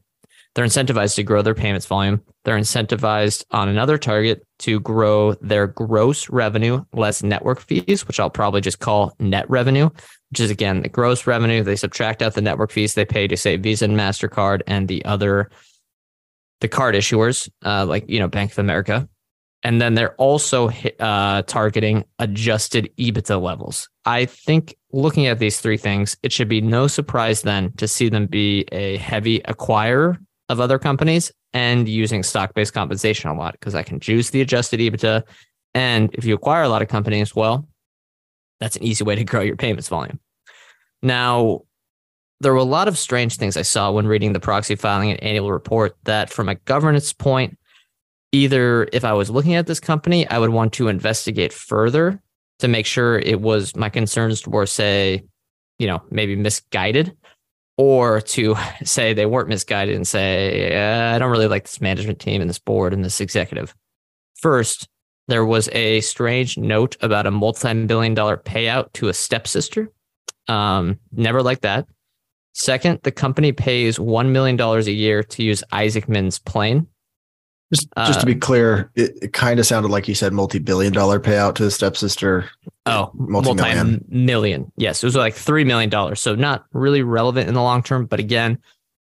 they're 0.55 0.65
incentivized 0.65 1.15
to 1.15 1.23
grow 1.23 1.41
their 1.41 1.55
payments 1.55 1.87
volume. 1.87 2.21
They're 2.45 2.59
incentivized 2.59 3.45
on 3.53 3.69
another 3.69 3.97
target 3.97 4.47
to 4.61 4.81
grow 4.81 5.33
their 5.35 5.67
gross 5.67 6.29
revenue 6.29 6.85
less 6.93 7.23
network 7.23 7.61
fees, 7.61 8.07
which 8.07 8.21
I'll 8.21 8.31
probably 8.31 8.61
just 8.61 8.79
call 8.79 9.15
net 9.19 9.49
revenue, 9.49 9.89
which 10.31 10.41
is 10.41 10.51
again 10.51 10.83
the 10.83 10.89
gross 10.89 11.27
revenue. 11.27 11.63
They 11.63 11.77
subtract 11.77 12.21
out 12.21 12.35
the 12.35 12.43
network 12.43 12.71
fees 12.71 12.95
they 12.95 13.07
pay 13.07 13.27
to 13.29 13.37
say 13.37 13.57
Visa 13.57 13.87
and 13.87 13.97
MasterCard 13.97 14.63
and 14.67 14.89
the 14.89 15.05
other 15.05 15.51
the 16.61 16.69
card 16.69 16.95
issuers, 16.95 17.51
uh, 17.65 17.87
like 17.87 18.09
you 18.09 18.19
know 18.19 18.29
Bank 18.29 18.53
of 18.53 18.59
America. 18.59 19.09
And 19.65 19.81
then 19.81 19.95
they're 19.95 20.15
also 20.17 20.71
uh, 20.99 21.43
targeting 21.43 22.05
adjusted 22.19 22.91
EBITDA 22.99 23.41
levels. 23.41 23.89
I 24.05 24.25
think 24.25 24.75
looking 24.93 25.27
at 25.27 25.39
these 25.39 25.61
three 25.61 25.77
things, 25.77 26.17
it 26.23 26.33
should 26.33 26.49
be 26.49 26.61
no 26.61 26.87
surprise 26.87 27.43
then 27.43 27.73
to 27.73 27.89
see 27.89 28.09
them 28.09 28.27
be 28.27 28.67
a 28.73 28.99
heavy 28.99 29.41
acquirer 29.41 30.19
of 30.49 30.61
other 30.61 30.79
companies 30.79 31.33
and 31.53 31.89
using 31.89 32.23
stock 32.23 32.55
based 32.55 32.75
compensation 32.75 33.31
a 33.31 33.35
lot 33.35 33.53
because 33.53 33.75
I 33.75 33.83
can 33.83 34.01
juice 34.01 34.31
the 34.31 34.41
adjusted 34.41 34.81
EBITDA. 34.81 35.23
And 35.75 36.11
if 36.15 36.25
you 36.25 36.35
acquire 36.35 36.63
a 36.63 36.69
lot 36.69 36.83
of 36.83 36.89
companies, 36.89 37.35
well, 37.35 37.67
that's 38.61 38.77
an 38.77 38.85
easy 38.85 39.05
way 39.05 39.15
to 39.17 39.25
grow 39.25 39.41
your 39.41 39.57
payments 39.57 39.89
volume. 39.89 40.21
Now, 41.03 41.63
there 42.41 42.53
were 42.53 42.59
a 42.59 42.65
lot 42.65 42.89
of 42.89 42.99
strange 42.99 43.37
things 43.37 43.57
I 43.57 43.63
saw 43.63 43.91
when 43.93 44.07
reading 44.07 44.33
the 44.33 44.41
proxy 44.41 44.75
filing 44.75 45.11
and 45.11 45.23
annual 45.23 45.53
report 45.53 45.97
that, 46.05 46.29
from 46.29 46.49
a 46.49 46.57
governance 46.57 47.13
point, 47.13 47.57
either 48.33 48.89
if 48.93 49.05
I 49.05 49.13
was 49.13 49.31
looking 49.31 49.55
at 49.55 49.67
this 49.67 49.81
company, 49.81 50.27
I 50.29 50.39
would 50.39 50.51
want 50.51 50.73
to 50.75 50.89
investigate 50.89 51.53
further 51.53 52.21
to 52.59 52.69
make 52.69 52.87
sure 52.87 53.19
it 53.19 53.41
was 53.41 53.75
my 53.77 53.89
concerns 53.89 54.47
were, 54.47 54.67
say, 54.67 55.25
you 55.79 55.87
know, 55.87 56.03
maybe 56.11 56.37
misguided, 56.37 57.17
or 57.77 58.21
to 58.21 58.57
say 58.85 59.13
they 59.13 59.27
weren't 59.27 59.49
misguided 59.49 59.97
and 59.97 60.07
say, 60.07 60.77
I 60.77 61.19
don't 61.19 61.31
really 61.31 61.49
like 61.49 61.65
this 61.65 61.81
management 61.81 62.21
team 62.21 62.41
and 62.41 62.49
this 62.49 62.59
board 62.59 62.93
and 62.93 63.05
this 63.05 63.21
executive. 63.21 63.75
First, 64.37 64.89
there 65.29 65.45
was 65.45 65.69
a 65.73 66.01
strange 66.01 66.59
note 66.59 66.97
about 67.01 67.27
a 67.27 67.31
multi 67.31 67.87
billion 67.87 68.15
dollar 68.15 68.37
payout 68.37 68.93
to 68.95 69.09
a 69.09 69.15
stepsister. 69.15 69.91
Um, 70.49 70.99
never 71.13 71.43
like 71.43 71.61
that. 71.61 71.87
Second, 72.55 73.01
the 73.03 73.13
company 73.13 73.53
pays 73.53 73.99
$1 73.99 74.29
million 74.31 74.61
a 74.61 74.81
year 74.83 75.23
to 75.23 75.43
use 75.43 75.65
Isaacman's 75.73 76.39
plane 76.39 76.87
just, 77.73 77.89
just 77.97 78.21
to 78.21 78.27
be 78.27 78.35
uh, 78.35 78.39
clear, 78.39 78.91
it, 78.95 79.19
it 79.23 79.33
kind 79.33 79.59
of 79.59 79.67
sounded 79.67 79.89
like 79.89 80.07
you 80.07 80.15
said 80.15 80.33
multi-billion 80.33 80.93
dollar 80.93 81.19
payout 81.19 81.55
to 81.55 81.65
the 81.65 81.71
stepsister. 81.71 82.51
Oh, 82.85 83.11
multi-million. 83.15 83.93
multi-million. 83.93 84.73
Yes, 84.77 85.03
it 85.03 85.07
was 85.07 85.17
like 85.17 85.35
three 85.35 85.65
million 85.65 85.89
dollars. 85.89 86.21
So 86.21 86.35
not 86.35 86.67
really 86.73 87.03
relevant 87.03 87.49
in 87.49 87.55
the 87.55 87.63
long 87.63 87.83
term, 87.83 88.05
but 88.05 88.21
again, 88.21 88.59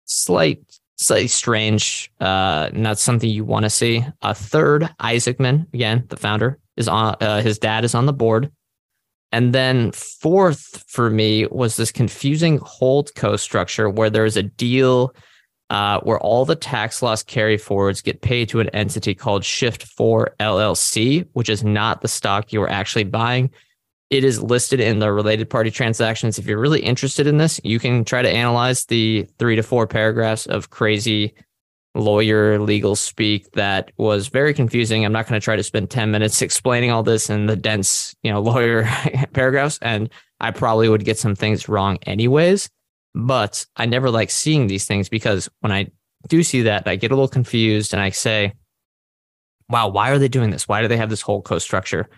slight, 0.05 0.61
slightly 0.95 1.27
strange. 1.27 2.09
Uh, 2.21 2.69
not 2.71 2.99
something 2.99 3.29
you 3.29 3.43
want 3.43 3.63
to 3.63 3.69
see. 3.69 4.05
A 4.21 4.33
third, 4.33 4.89
Isaacman, 5.01 5.71
again, 5.73 6.05
the 6.07 6.17
founder, 6.17 6.59
is 6.77 6.87
on. 6.87 7.17
Uh, 7.19 7.41
his 7.41 7.59
dad 7.59 7.83
is 7.83 7.95
on 7.95 8.05
the 8.05 8.13
board. 8.13 8.49
And 9.33 9.51
then 9.51 9.91
fourth 9.91 10.85
for 10.87 11.09
me 11.09 11.47
was 11.47 11.75
this 11.75 11.91
confusing 11.91 12.59
hold 12.63 13.13
co 13.15 13.35
structure 13.35 13.89
where 13.89 14.09
there's 14.09 14.37
a 14.37 14.43
deal 14.43 15.13
uh, 15.69 15.99
where 16.01 16.19
all 16.19 16.45
the 16.45 16.55
tax 16.55 17.01
loss 17.01 17.23
carry 17.23 17.57
forwards 17.57 18.01
get 18.01 18.21
paid 18.21 18.49
to 18.49 18.59
an 18.59 18.69
entity 18.69 19.15
called 19.15 19.43
Shift4 19.43 20.27
LLC, 20.39 21.27
which 21.33 21.49
is 21.49 21.63
not 21.63 22.01
the 22.01 22.07
stock 22.07 22.53
you 22.53 22.61
are 22.61 22.69
actually 22.69 23.05
buying. 23.05 23.49
It 24.09 24.23
is 24.23 24.43
listed 24.43 24.79
in 24.79 24.99
the 24.99 25.11
related 25.11 25.49
party 25.49 25.71
transactions. 25.71 26.37
If 26.37 26.45
you're 26.45 26.59
really 26.59 26.81
interested 26.81 27.25
in 27.25 27.37
this, 27.37 27.59
you 27.63 27.79
can 27.79 28.05
try 28.05 28.21
to 28.21 28.29
analyze 28.29 28.85
the 28.85 29.27
three 29.39 29.55
to 29.55 29.63
four 29.63 29.87
paragraphs 29.87 30.45
of 30.45 30.69
crazy 30.69 31.33
lawyer 31.95 32.59
legal 32.59 32.95
speak 32.95 33.51
that 33.51 33.91
was 33.97 34.27
very 34.27 34.53
confusing. 34.53 35.05
I'm 35.05 35.11
not 35.11 35.27
going 35.27 35.39
to 35.39 35.43
try 35.43 35.55
to 35.55 35.63
spend 35.63 35.89
10 35.89 36.11
minutes 36.11 36.41
explaining 36.43 36.91
all 36.91 37.03
this 37.03 37.29
in 37.29 37.45
the 37.45 37.55
dense, 37.55 38.15
you 38.23 38.31
know, 38.31 38.41
lawyer 38.41 38.83
paragraphs 39.33 39.79
and 39.81 40.09
I 40.39 40.51
probably 40.51 40.89
would 40.89 41.05
get 41.05 41.17
some 41.17 41.35
things 41.35 41.69
wrong 41.69 41.97
anyways, 42.05 42.69
but 43.13 43.65
I 43.75 43.85
never 43.85 44.09
like 44.09 44.29
seeing 44.29 44.67
these 44.67 44.85
things 44.85 45.09
because 45.09 45.49
when 45.59 45.71
I 45.71 45.87
do 46.27 46.43
see 46.43 46.63
that, 46.63 46.87
I 46.87 46.95
get 46.95 47.11
a 47.11 47.15
little 47.15 47.27
confused 47.27 47.93
and 47.93 48.01
I 48.01 48.09
say, 48.09 48.53
wow, 49.69 49.89
why 49.89 50.11
are 50.11 50.19
they 50.19 50.27
doing 50.27 50.49
this? 50.49 50.67
Why 50.67 50.81
do 50.81 50.87
they 50.87 50.97
have 50.97 51.09
this 51.09 51.21
hold 51.21 51.45
co 51.45 51.59
structure? 51.59 52.09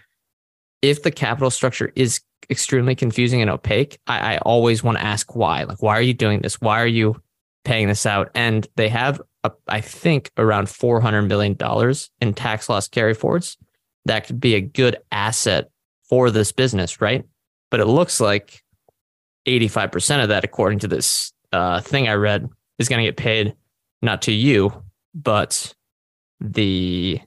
If 0.82 1.04
the 1.04 1.12
capital 1.12 1.50
structure 1.50 1.92
is 1.96 2.22
extremely 2.50 2.96
confusing 2.96 3.42
and 3.42 3.50
opaque, 3.50 4.00
I, 4.08 4.36
I 4.36 4.38
always 4.40 4.84
want 4.84 4.98
to 4.98 5.04
ask 5.04 5.36
why. 5.36 5.64
Like, 5.64 5.82
why 5.82 5.98
are 5.98 6.02
you 6.02 6.14
doing 6.14 6.42
this? 6.42 6.62
Why 6.62 6.82
are 6.82 6.88
you 6.88 7.22
paying 7.64 7.88
this 7.88 8.06
out? 8.06 8.30
And 8.36 8.68
they 8.76 8.90
have 8.90 9.22
I 9.68 9.82
think, 9.82 10.32
around 10.38 10.68
$400 10.68 11.28
million 11.28 11.58
in 12.22 12.34
tax 12.34 12.70
loss 12.70 12.88
carryforwards. 12.88 13.58
That 14.06 14.28
could 14.28 14.40
be 14.40 14.56
a 14.56 14.62
good 14.62 14.98
asset 15.12 15.70
for 16.08 16.32
this 16.32 16.52
business, 16.52 17.02
right? 17.02 17.26
But 17.72 17.80
it 17.80 17.86
looks 17.86 18.22
like 18.22 18.64
85% 19.46 20.24
of 20.24 20.30
that, 20.30 20.44
according 20.44 20.80
to 20.80 20.88
this 20.88 21.32
uh, 21.52 21.82
thing 21.82 22.08
I 22.08 22.14
read, 22.14 22.50
is 22.80 22.90
going 22.90 23.00
to 23.00 23.08
get 23.08 23.18
paid 23.18 23.56
not 24.02 24.24
to 24.24 24.32
you, 24.32 24.84
but 25.14 25.74
the 26.40 27.20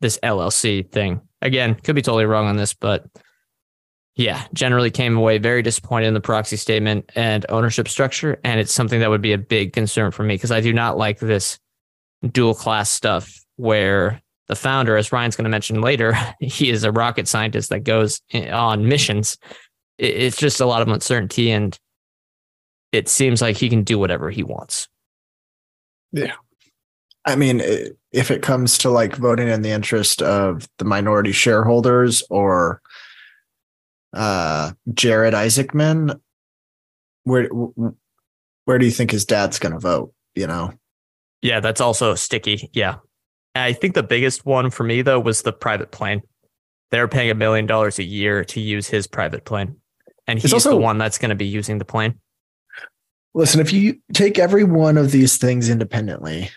this 0.00 0.18
LLC 0.22 0.90
thing. 0.90 1.20
Again, 1.40 1.74
could 1.74 1.94
be 1.94 2.02
totally 2.02 2.26
wrong 2.26 2.46
on 2.46 2.56
this, 2.56 2.74
but 2.74 3.06
yeah, 4.16 4.44
generally 4.52 4.90
came 4.90 5.16
away 5.16 5.38
very 5.38 5.62
disappointed 5.62 6.06
in 6.06 6.14
the 6.14 6.20
proxy 6.20 6.56
statement 6.56 7.10
and 7.16 7.44
ownership 7.48 7.88
structure. 7.88 8.38
And 8.44 8.60
it's 8.60 8.72
something 8.72 9.00
that 9.00 9.10
would 9.10 9.22
be 9.22 9.32
a 9.32 9.38
big 9.38 9.72
concern 9.72 10.12
for 10.12 10.22
me 10.22 10.34
because 10.34 10.52
I 10.52 10.60
do 10.60 10.72
not 10.72 10.96
like 10.96 11.18
this 11.18 11.58
dual 12.30 12.54
class 12.54 12.90
stuff 12.90 13.44
where 13.56 14.22
the 14.46 14.54
founder, 14.54 14.96
as 14.96 15.10
Ryan's 15.10 15.36
going 15.36 15.44
to 15.44 15.50
mention 15.50 15.80
later, 15.80 16.16
he 16.40 16.70
is 16.70 16.84
a 16.84 16.92
rocket 16.92 17.26
scientist 17.26 17.70
that 17.70 17.80
goes 17.80 18.20
on 18.32 18.86
missions. 18.86 19.36
It's 19.98 20.36
just 20.36 20.60
a 20.60 20.66
lot 20.66 20.82
of 20.82 20.88
uncertainty, 20.88 21.50
and 21.50 21.78
it 22.92 23.08
seems 23.08 23.40
like 23.40 23.56
he 23.56 23.68
can 23.68 23.84
do 23.84 23.98
whatever 23.98 24.30
he 24.30 24.42
wants. 24.42 24.88
Yeah. 26.12 26.34
I 27.26 27.36
mean, 27.36 27.62
if 28.12 28.30
it 28.30 28.42
comes 28.42 28.78
to 28.78 28.90
like 28.90 29.16
voting 29.16 29.48
in 29.48 29.62
the 29.62 29.70
interest 29.70 30.20
of 30.22 30.68
the 30.78 30.84
minority 30.84 31.32
shareholders 31.32 32.22
or 32.28 32.82
uh, 34.12 34.72
Jared 34.92 35.34
Isaacman, 35.34 36.20
where 37.24 37.48
where 38.66 38.78
do 38.78 38.84
you 38.84 38.92
think 38.92 39.10
his 39.10 39.24
dad's 39.24 39.58
going 39.58 39.72
to 39.72 39.78
vote? 39.78 40.12
You 40.34 40.46
know, 40.46 40.72
yeah, 41.42 41.60
that's 41.60 41.80
also 41.80 42.14
sticky. 42.14 42.70
Yeah, 42.72 42.96
I 43.54 43.72
think 43.72 43.94
the 43.94 44.02
biggest 44.02 44.44
one 44.44 44.70
for 44.70 44.84
me 44.84 45.02
though 45.02 45.20
was 45.20 45.42
the 45.42 45.52
private 45.52 45.90
plane. 45.90 46.22
They're 46.90 47.08
paying 47.08 47.30
a 47.30 47.34
million 47.34 47.66
dollars 47.66 47.98
a 47.98 48.04
year 48.04 48.44
to 48.44 48.60
use 48.60 48.86
his 48.86 49.06
private 49.06 49.44
plane, 49.44 49.76
and 50.26 50.38
he's 50.38 50.52
also, 50.52 50.70
the 50.70 50.76
one 50.76 50.98
that's 50.98 51.18
going 51.18 51.30
to 51.30 51.34
be 51.34 51.46
using 51.46 51.78
the 51.78 51.84
plane. 51.84 52.18
Listen, 53.34 53.60
if 53.60 53.72
you 53.72 54.00
take 54.12 54.38
every 54.38 54.64
one 54.64 54.96
of 54.96 55.10
these 55.10 55.36
things 55.36 55.68
independently, 55.68 56.50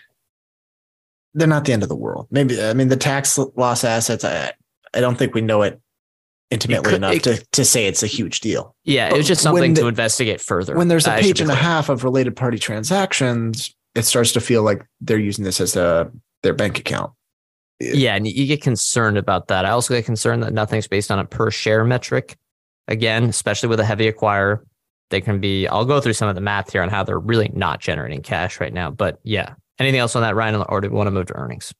they're 1.34 1.48
not 1.48 1.64
the 1.64 1.72
end 1.72 1.82
of 1.82 1.88
the 1.88 1.96
world. 1.96 2.28
Maybe 2.30 2.62
I 2.62 2.72
mean 2.72 2.88
the 2.88 2.96
tax 2.96 3.38
loss 3.56 3.84
assets. 3.84 4.24
I 4.24 4.52
I 4.94 5.00
don't 5.00 5.16
think 5.16 5.34
we 5.34 5.40
know 5.40 5.62
it 5.62 5.80
intimately 6.50 6.84
could, 6.84 6.94
enough 6.94 7.14
it, 7.14 7.22
to, 7.24 7.44
to 7.52 7.64
say 7.64 7.86
it's 7.86 8.02
a 8.02 8.06
huge 8.06 8.40
deal. 8.40 8.74
Yeah, 8.84 9.08
but 9.08 9.16
it 9.16 9.18
was 9.18 9.28
just 9.28 9.42
something 9.42 9.74
the, 9.74 9.82
to 9.82 9.88
investigate 9.88 10.40
further. 10.40 10.76
When 10.76 10.88
there's 10.88 11.06
a 11.06 11.12
uh, 11.12 11.20
page 11.20 11.40
and 11.40 11.50
a 11.50 11.54
half 11.54 11.88
of 11.88 12.04
related 12.04 12.36
party 12.36 12.58
transactions, 12.58 13.74
it 13.94 14.04
starts 14.04 14.32
to 14.32 14.40
feel 14.40 14.62
like 14.62 14.84
they're 15.00 15.18
using 15.18 15.44
this 15.44 15.60
as 15.60 15.76
a 15.76 16.10
their 16.42 16.54
bank 16.54 16.78
account. 16.78 17.12
Yeah, 17.80 18.16
and 18.16 18.26
you 18.26 18.46
get 18.46 18.62
concerned 18.62 19.18
about 19.18 19.48
that. 19.48 19.64
I 19.64 19.70
also 19.70 19.94
get 19.94 20.04
concerned 20.04 20.42
that 20.42 20.52
nothing's 20.52 20.88
based 20.88 21.10
on 21.10 21.18
a 21.18 21.24
per 21.24 21.50
share 21.50 21.84
metric. 21.84 22.36
Again, 22.88 23.24
especially 23.24 23.68
with 23.68 23.80
a 23.80 23.84
heavy 23.84 24.10
acquirer, 24.10 24.60
they 25.10 25.20
can 25.20 25.40
be. 25.40 25.68
I'll 25.68 25.84
go 25.84 26.00
through 26.00 26.14
some 26.14 26.28
of 26.28 26.34
the 26.34 26.40
math 26.40 26.72
here 26.72 26.82
on 26.82 26.88
how 26.88 27.04
they're 27.04 27.18
really 27.18 27.50
not 27.54 27.80
generating 27.80 28.22
cash 28.22 28.60
right 28.60 28.72
now. 28.72 28.90
But 28.90 29.20
yeah, 29.22 29.54
anything 29.78 30.00
else 30.00 30.16
on 30.16 30.22
that, 30.22 30.34
Ryan, 30.34 30.56
or 30.68 30.80
do 30.80 30.88
we 30.88 30.96
want 30.96 31.06
to 31.06 31.12
move 31.12 31.26
to 31.26 31.36
earnings? 31.36 31.72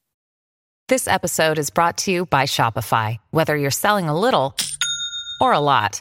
This 0.89 1.09
episode 1.09 1.59
is 1.59 1.69
brought 1.69 1.99
to 1.99 2.11
you 2.11 2.27
by 2.27 2.45
Shopify. 2.45 3.19
Whether 3.31 3.57
you're 3.57 3.71
selling 3.71 4.09
a 4.09 4.19
little 4.19 4.57
or 5.41 5.53
a 5.53 5.61
lot, 5.61 6.01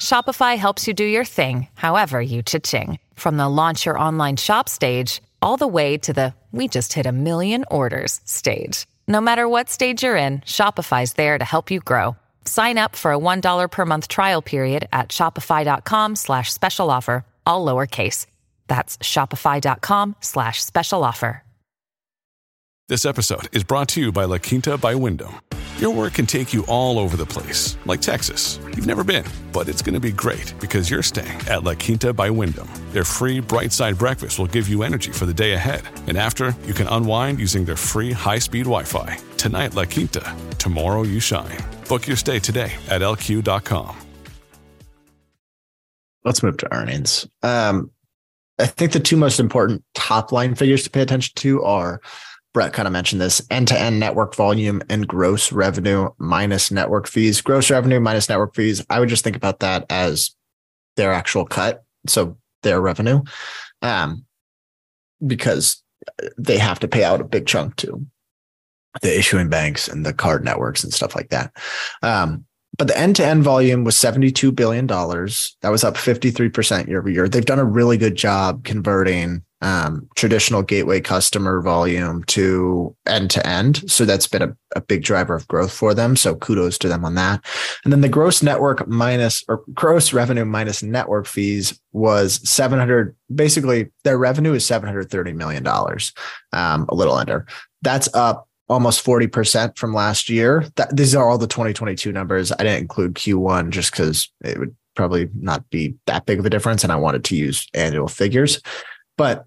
Shopify 0.00 0.56
helps 0.56 0.86
you 0.86 0.94
do 0.94 1.04
your 1.04 1.24
thing, 1.24 1.68
however 1.74 2.20
you 2.22 2.42
cha-ching. 2.42 2.98
From 3.14 3.36
the 3.36 3.48
launch 3.48 3.86
your 3.86 3.98
online 3.98 4.36
shop 4.36 4.68
stage 4.68 5.20
all 5.42 5.56
the 5.56 5.66
way 5.66 5.98
to 5.98 6.12
the 6.12 6.34
we 6.52 6.68
just 6.68 6.92
hit 6.92 7.06
a 7.06 7.12
million 7.12 7.64
orders 7.70 8.20
stage. 8.24 8.86
No 9.08 9.20
matter 9.20 9.48
what 9.48 9.68
stage 9.68 10.04
you're 10.04 10.16
in, 10.16 10.38
Shopify's 10.40 11.14
there 11.14 11.36
to 11.36 11.44
help 11.44 11.70
you 11.70 11.80
grow. 11.80 12.16
Sign 12.46 12.78
up 12.78 12.96
for 12.96 13.12
a 13.12 13.18
$1 13.18 13.70
per 13.70 13.84
month 13.84 14.08
trial 14.08 14.42
period 14.42 14.88
at 14.92 15.08
shopify.com 15.08 16.16
slash 16.16 16.52
special 16.52 16.90
offer, 16.90 17.24
all 17.44 17.66
lowercase. 17.66 18.26
That's 18.68 18.96
shopify.com 18.98 20.16
slash 20.20 20.62
special 20.64 21.04
offer. 21.04 21.42
This 22.86 23.06
episode 23.06 23.48
is 23.54 23.64
brought 23.64 23.88
to 23.88 24.00
you 24.02 24.12
by 24.12 24.26
La 24.26 24.36
Quinta 24.36 24.76
by 24.76 24.94
Wyndham. 24.94 25.40
Your 25.78 25.90
work 25.90 26.12
can 26.12 26.26
take 26.26 26.52
you 26.52 26.66
all 26.66 26.98
over 26.98 27.16
the 27.16 27.24
place, 27.24 27.78
like 27.86 28.02
Texas. 28.02 28.60
You've 28.76 28.86
never 28.86 29.02
been, 29.02 29.24
but 29.52 29.70
it's 29.70 29.80
going 29.80 29.94
to 29.94 30.00
be 30.00 30.12
great 30.12 30.52
because 30.60 30.90
you're 30.90 31.02
staying 31.02 31.40
at 31.48 31.64
La 31.64 31.72
Quinta 31.74 32.12
by 32.12 32.28
Wyndham. 32.28 32.68
Their 32.92 33.04
free 33.04 33.40
bright 33.40 33.72
side 33.72 33.96
breakfast 33.96 34.38
will 34.38 34.48
give 34.48 34.68
you 34.68 34.82
energy 34.82 35.12
for 35.12 35.24
the 35.24 35.32
day 35.32 35.54
ahead. 35.54 35.80
And 36.06 36.18
after, 36.18 36.54
you 36.66 36.74
can 36.74 36.86
unwind 36.88 37.38
using 37.38 37.64
their 37.64 37.74
free 37.74 38.12
high 38.12 38.38
speed 38.38 38.64
Wi 38.64 38.84
Fi. 38.84 39.16
Tonight, 39.38 39.74
La 39.74 39.86
Quinta. 39.86 40.36
Tomorrow, 40.58 41.04
you 41.04 41.20
shine. 41.20 41.58
Book 41.88 42.06
your 42.06 42.16
stay 42.16 42.38
today 42.38 42.72
at 42.88 43.02
lq.com. 43.02 43.96
Let's 46.24 46.42
move 46.42 46.56
to 46.58 46.74
earnings. 46.74 47.28
Um, 47.42 47.90
I 48.58 48.66
think 48.66 48.92
the 48.92 49.00
two 49.00 49.16
most 49.16 49.40
important 49.40 49.84
top 49.94 50.32
line 50.32 50.54
figures 50.54 50.82
to 50.84 50.90
pay 50.90 51.02
attention 51.02 51.32
to 51.36 51.62
are 51.64 52.00
Brett 52.54 52.72
kind 52.72 52.86
of 52.86 52.92
mentioned 52.92 53.20
this 53.20 53.42
end 53.50 53.68
to 53.68 53.78
end 53.78 53.98
network 53.98 54.34
volume 54.36 54.80
and 54.88 55.06
gross 55.08 55.50
revenue 55.50 56.08
minus 56.18 56.70
network 56.70 57.08
fees. 57.08 57.40
Gross 57.40 57.70
revenue 57.70 58.00
minus 58.00 58.28
network 58.28 58.54
fees. 58.54 58.84
I 58.88 59.00
would 59.00 59.08
just 59.08 59.24
think 59.24 59.36
about 59.36 59.58
that 59.60 59.84
as 59.90 60.30
their 60.96 61.12
actual 61.12 61.44
cut. 61.44 61.84
So 62.06 62.38
their 62.62 62.80
revenue, 62.80 63.22
um, 63.82 64.24
because 65.26 65.82
they 66.38 66.58
have 66.58 66.78
to 66.80 66.88
pay 66.88 67.02
out 67.02 67.20
a 67.20 67.24
big 67.24 67.46
chunk 67.46 67.76
to 67.76 68.06
the 69.02 69.18
issuing 69.18 69.48
banks 69.48 69.88
and 69.88 70.04
the 70.04 70.12
card 70.12 70.44
networks 70.44 70.84
and 70.84 70.92
stuff 70.92 71.14
like 71.14 71.30
that. 71.30 71.52
Um, 72.02 72.44
but 72.76 72.88
the 72.88 72.98
end 72.98 73.16
to 73.16 73.24
end 73.24 73.44
volume 73.44 73.84
was 73.84 73.94
$72 73.94 74.54
billion. 74.54 74.86
That 74.86 75.70
was 75.70 75.84
up 75.84 75.94
53% 75.94 76.88
year 76.88 76.98
over 76.98 77.08
year. 77.08 77.28
They've 77.28 77.44
done 77.44 77.60
a 77.60 77.64
really 77.64 77.96
good 77.96 78.16
job 78.16 78.64
converting 78.64 79.42
um, 79.64 80.08
traditional 80.14 80.62
gateway 80.62 81.00
customer 81.00 81.62
volume 81.62 82.24
to 82.24 82.94
end 83.06 83.30
to 83.30 83.46
end. 83.46 83.88
So 83.90 84.04
that's 84.04 84.26
been 84.26 84.42
a, 84.42 84.56
a 84.76 84.80
big 84.80 85.02
driver 85.02 85.34
of 85.34 85.48
growth 85.48 85.72
for 85.72 85.94
them. 85.94 86.16
So 86.16 86.34
kudos 86.34 86.76
to 86.78 86.88
them 86.88 87.04
on 87.04 87.14
that. 87.14 87.42
And 87.84 87.92
then 87.92 88.02
the 88.02 88.08
gross 88.08 88.42
network 88.42 88.86
minus 88.86 89.42
or 89.48 89.62
gross 89.72 90.12
revenue 90.12 90.44
minus 90.44 90.82
network 90.82 91.26
fees 91.26 91.80
was 91.92 92.46
700. 92.48 93.16
Basically, 93.34 93.90
their 94.02 94.18
revenue 94.18 94.52
is 94.52 94.64
$730 94.64 95.34
million, 95.34 95.66
um, 96.52 96.86
a 96.88 96.94
little 96.94 97.14
under. 97.14 97.46
That's 97.80 98.12
up 98.14 98.48
almost 98.68 99.04
40% 99.04 99.76
from 99.76 99.92
last 99.92 100.28
year. 100.28 100.66
That, 100.76 100.96
these 100.96 101.14
are 101.14 101.28
all 101.28 101.38
the 101.38 101.46
2022 101.46 102.12
numbers. 102.12 102.52
I 102.52 102.56
didn't 102.58 102.80
include 102.80 103.14
Q1 103.14 103.70
just 103.70 103.90
because 103.90 104.30
it 104.42 104.58
would 104.58 104.74
probably 104.94 105.28
not 105.34 105.68
be 105.70 105.94
that 106.06 106.26
big 106.26 106.38
of 106.38 106.46
a 106.46 106.50
difference. 106.50 106.82
And 106.82 106.92
I 106.92 106.96
wanted 106.96 107.24
to 107.24 107.36
use 107.36 107.66
annual 107.74 108.08
figures. 108.08 108.60
But 109.16 109.44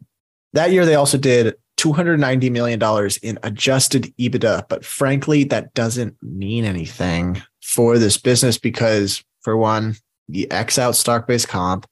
that 0.54 0.72
year, 0.72 0.86
they 0.86 0.96
also 0.96 1.18
did 1.18 1.56
$290 1.78 2.52
million 2.52 3.10
in 3.22 3.40
adjusted 3.44 4.14
EBITDA. 4.18 4.68
But 4.68 4.86
frankly, 4.86 5.44
that 5.46 5.74
doesn't 5.74 6.16
mean 6.22 6.66
anything 6.66 7.42
for 7.62 7.98
this 7.98 8.18
business 8.18 8.58
because, 8.58 9.24
for 9.42 9.58
one, 9.58 9.96
you 10.28 10.48
X 10.52 10.78
out 10.78 10.96
stock 10.96 11.28
based 11.28 11.48
comp, 11.48 11.86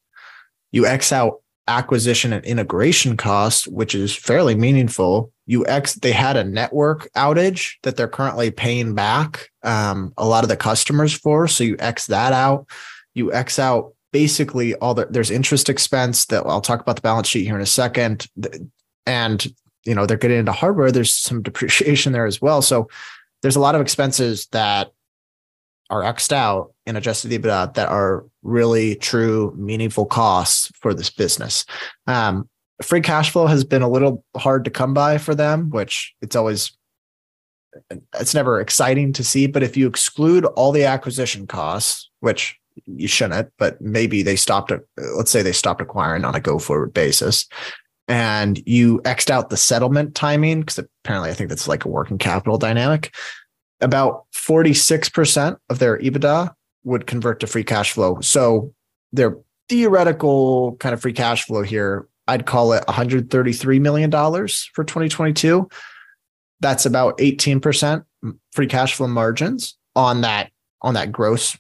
you 0.72 0.86
X 0.86 1.12
out 1.12 1.42
acquisition 1.68 2.32
and 2.34 2.46
integration 2.46 3.18
costs, 3.18 3.68
which 3.68 3.96
is 3.96 4.16
fairly 4.16 4.56
meaningful. 4.56 5.32
You 5.46 5.66
X, 5.68 5.96
they 5.96 6.12
had 6.12 6.38
a 6.38 6.44
network 6.44 7.10
outage 7.14 7.74
that 7.84 7.98
they're 7.98 8.08
currently 8.08 8.52
paying 8.52 8.94
back 8.94 9.50
um, 9.64 10.14
a 10.18 10.26
lot 10.26 10.44
of 10.44 10.50
the 10.50 10.58
customers 10.58 11.14
for. 11.14 11.48
So 11.48 11.64
you 11.64 11.76
X 11.80 12.08
that 12.08 12.34
out. 12.34 12.68
You 13.14 13.34
X 13.34 13.60
out 13.60 13.94
basically 14.12 14.76
all 14.76 14.94
the 14.94 15.08
there's 15.10 15.32
interest 15.32 15.70
expense 15.70 16.26
that 16.28 16.46
I'll 16.46 16.62
talk 16.62 16.82
about 16.82 16.96
the 16.96 17.02
balance 17.02 17.28
sheet 17.28 17.46
here 17.46 17.56
in 17.56 17.62
a 17.62 17.66
second. 17.66 18.28
And 19.06 19.46
you 19.86 19.94
know, 19.94 20.06
they're 20.06 20.18
getting 20.18 20.40
into 20.40 20.52
hardware, 20.52 20.92
there's 20.92 21.12
some 21.12 21.42
depreciation 21.44 22.14
there 22.14 22.26
as 22.26 22.42
well. 22.42 22.62
So 22.62 22.90
there's 23.42 23.56
a 23.56 23.60
lot 23.62 23.76
of 23.76 23.82
expenses 23.82 24.48
that 24.52 24.92
are 25.90 26.02
xed 26.02 26.32
out 26.32 26.74
in 26.86 26.96
adjusted 26.96 27.32
EBITDA 27.32 27.74
that 27.74 27.90
are 27.90 28.26
really 28.44 28.96
true, 28.96 29.54
meaningful 29.58 30.06
costs 30.06 30.72
for 30.80 30.94
this 30.94 31.10
business. 31.10 31.66
Um, 32.08 32.50
free 32.82 33.02
cash 33.02 33.32
flow 33.32 33.48
has 33.48 33.64
been 33.64 33.82
a 33.82 33.90
little 33.90 34.24
hard 34.36 34.66
to 34.66 34.72
come 34.72 34.94
by 34.94 35.18
for 35.18 35.36
them, 35.36 35.70
which 35.70 36.14
it's 36.22 36.36
always 36.36 36.78
it's 38.18 38.34
never 38.34 38.62
exciting 38.62 39.14
to 39.14 39.24
see. 39.24 39.48
But 39.48 39.64
if 39.64 39.76
you 39.76 39.88
exclude 39.88 40.46
all 40.46 40.72
the 40.72 40.86
acquisition 40.86 41.48
costs, 41.48 42.10
which 42.22 42.58
you 42.86 43.08
shouldn't, 43.08 43.52
but 43.58 43.80
maybe 43.82 44.22
they 44.22 44.36
stopped. 44.36 44.72
Let's 44.98 45.32
say 45.32 45.42
they 45.42 45.52
stopped 45.52 45.82
acquiring 45.82 46.26
on 46.26 46.36
a 46.36 46.40
go 46.40 46.60
forward 46.60 46.94
basis, 46.94 47.48
and 48.08 48.62
you 48.66 49.00
xed 49.00 49.30
out 49.30 49.50
the 49.50 49.58
settlement 49.58 50.16
timing 50.16 50.62
because 50.62 50.80
apparently 50.80 51.32
I 51.32 51.34
think 51.34 51.50
that's 51.50 51.68
like 51.68 51.86
a 51.86 51.90
working 51.90 52.18
capital 52.18 52.58
dynamic. 52.58 53.14
About 53.82 54.26
forty 54.32 54.74
six 54.74 55.10
percent 55.10 55.58
of 55.70 55.80
their 55.80 55.98
EBITDA 56.00 56.54
would 56.86 57.08
convert 57.08 57.42
to 57.42 57.48
free 57.48 57.64
cash 57.64 57.92
flow. 57.92 58.20
So 58.22 58.74
their 59.12 59.38
theoretical 59.68 60.78
kind 60.80 60.94
of 60.94 61.02
free 61.02 61.14
cash 61.14 61.46
flow 61.46 61.64
here, 61.64 62.08
I'd 62.28 62.46
call 62.46 62.74
it 62.74 62.86
133 62.88 63.80
million 63.80 64.10
dollars 64.10 64.70
for 64.74 64.84
2022. 64.84 65.68
That's 66.62 66.86
about 66.86 67.18
18% 67.18 68.06
free 68.54 68.68
cash 68.68 68.96
flow 68.96 69.08
margins 69.08 69.78
on 69.96 70.22
that 70.22 70.52
on 70.82 70.94
that 70.94 71.12
gross 71.12 71.58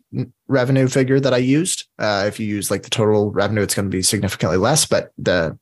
revenue 0.47 0.87
figure 0.87 1.19
that 1.19 1.33
I 1.33 1.37
used. 1.37 1.87
Uh, 1.97 2.25
if 2.27 2.39
you 2.39 2.45
use 2.45 2.69
like 2.69 2.83
the 2.83 2.91
total 2.91 3.31
revenue, 3.31 3.63
it's 3.63 3.73
going 3.73 3.89
to 3.89 3.95
be 3.95 4.03
significantly 4.03 4.57
less, 4.57 4.85
but 4.85 5.11
the 5.17 5.57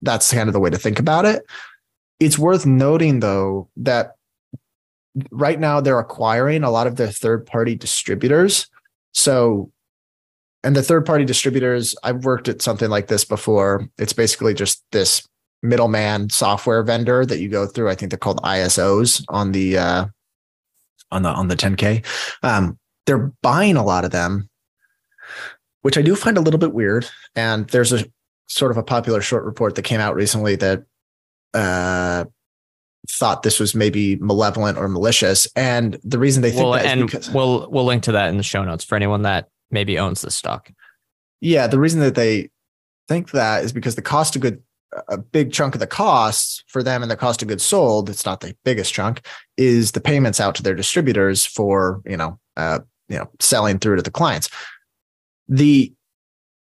that's 0.00 0.32
kind 0.32 0.48
of 0.48 0.52
the 0.52 0.60
way 0.60 0.70
to 0.70 0.78
think 0.78 0.98
about 0.98 1.24
it. 1.24 1.44
It's 2.18 2.38
worth 2.38 2.64
noting 2.66 3.20
though 3.20 3.68
that 3.76 4.16
right 5.30 5.58
now 5.58 5.80
they're 5.80 5.98
acquiring 5.98 6.64
a 6.64 6.70
lot 6.70 6.86
of 6.86 6.96
their 6.96 7.10
third 7.10 7.46
party 7.46 7.74
distributors. 7.74 8.68
So, 9.18 9.72
and 10.62 10.76
the 10.76 10.82
third 10.82 11.04
party 11.04 11.24
distributors, 11.24 11.96
I've 12.04 12.24
worked 12.24 12.48
at 12.48 12.62
something 12.62 12.88
like 12.88 13.08
this 13.08 13.24
before. 13.24 13.88
It's 13.98 14.12
basically 14.12 14.54
just 14.54 14.84
this 14.92 15.26
middleman 15.60 16.30
software 16.30 16.84
vendor 16.84 17.26
that 17.26 17.40
you 17.40 17.48
go 17.48 17.66
through. 17.66 17.90
I 17.90 17.96
think 17.96 18.10
they're 18.10 18.18
called 18.18 18.40
ISOs 18.42 19.24
on 19.28 19.50
the 19.50 19.76
uh, 19.76 20.06
on 21.10 21.22
the 21.22 21.30
on 21.30 21.48
the 21.48 21.56
10K. 21.56 22.04
Um, 22.44 22.78
they're 23.06 23.32
buying 23.42 23.76
a 23.76 23.84
lot 23.84 24.04
of 24.04 24.12
them, 24.12 24.48
which 25.82 25.98
I 25.98 26.02
do 26.02 26.14
find 26.14 26.38
a 26.38 26.42
little 26.42 26.60
bit 26.60 26.72
weird. 26.72 27.08
And 27.34 27.68
there's 27.70 27.92
a 27.92 28.04
sort 28.46 28.70
of 28.70 28.76
a 28.76 28.84
popular 28.84 29.20
short 29.20 29.44
report 29.44 29.74
that 29.74 29.82
came 29.82 30.00
out 30.00 30.14
recently 30.14 30.54
that 30.56 30.84
uh, 31.54 32.24
thought 33.10 33.42
this 33.42 33.58
was 33.58 33.74
maybe 33.74 34.16
malevolent 34.16 34.78
or 34.78 34.88
malicious. 34.88 35.48
And 35.56 35.98
the 36.04 36.18
reason 36.18 36.42
they 36.42 36.50
think 36.50 36.62
well, 36.62 36.72
that 36.72 36.86
and 36.86 37.06
because, 37.06 37.30
we'll 37.30 37.70
we'll 37.70 37.84
link 37.84 38.02
to 38.04 38.12
that 38.12 38.28
in 38.28 38.36
the 38.36 38.42
show 38.42 38.64
notes 38.64 38.84
for 38.84 38.96
anyone 38.96 39.22
that 39.22 39.48
maybe 39.70 39.98
owns 39.98 40.22
the 40.22 40.30
stock. 40.30 40.70
Yeah, 41.40 41.66
the 41.66 41.78
reason 41.78 42.00
that 42.00 42.14
they 42.14 42.50
think 43.08 43.30
that 43.30 43.64
is 43.64 43.72
because 43.72 43.94
the 43.94 44.02
cost 44.02 44.36
of 44.36 44.42
good 44.42 44.62
a 45.08 45.18
big 45.18 45.52
chunk 45.52 45.74
of 45.74 45.80
the 45.80 45.86
costs 45.86 46.64
for 46.66 46.82
them 46.82 47.02
and 47.02 47.10
the 47.10 47.16
cost 47.16 47.42
of 47.42 47.48
goods 47.48 47.62
sold 47.62 48.08
it's 48.08 48.24
not 48.24 48.40
the 48.40 48.56
biggest 48.64 48.94
chunk 48.94 49.20
is 49.58 49.92
the 49.92 50.00
payments 50.00 50.40
out 50.40 50.54
to 50.54 50.62
their 50.62 50.74
distributors 50.74 51.44
for 51.44 52.00
you 52.06 52.16
know 52.16 52.38
uh, 52.56 52.78
you 53.08 53.18
know 53.18 53.28
selling 53.38 53.78
through 53.78 53.96
to 53.96 54.02
the 54.02 54.10
clients 54.10 54.48
the 55.46 55.92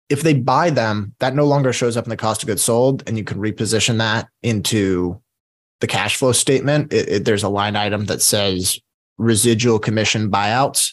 if 0.09 0.23
they 0.23 0.35
buy 0.35 0.71
them 0.71 1.15
that 1.21 1.35
no 1.35 1.45
longer 1.45 1.73
shows 1.73 1.97
up 1.97 2.05
in 2.05 2.11
the 2.11 2.17
cost 2.17 2.43
of 2.43 2.49
goods 2.49 2.63
sold 2.63 3.03
and 3.07 3.17
you 3.17 3.25
can 3.25 3.39
reposition 3.39 3.99
that 3.99 4.29
into 4.43 5.21
the 5.81 5.87
cash 5.87 6.17
flow 6.17 6.33
statement 6.33 6.93
it, 6.93 7.09
it, 7.09 7.25
there's 7.25 7.43
a 7.43 7.49
line 7.49 7.77
item 7.77 8.07
that 8.07 8.23
says 8.23 8.79
residual 9.19 9.79
commission 9.79 10.31
buyouts 10.31 10.93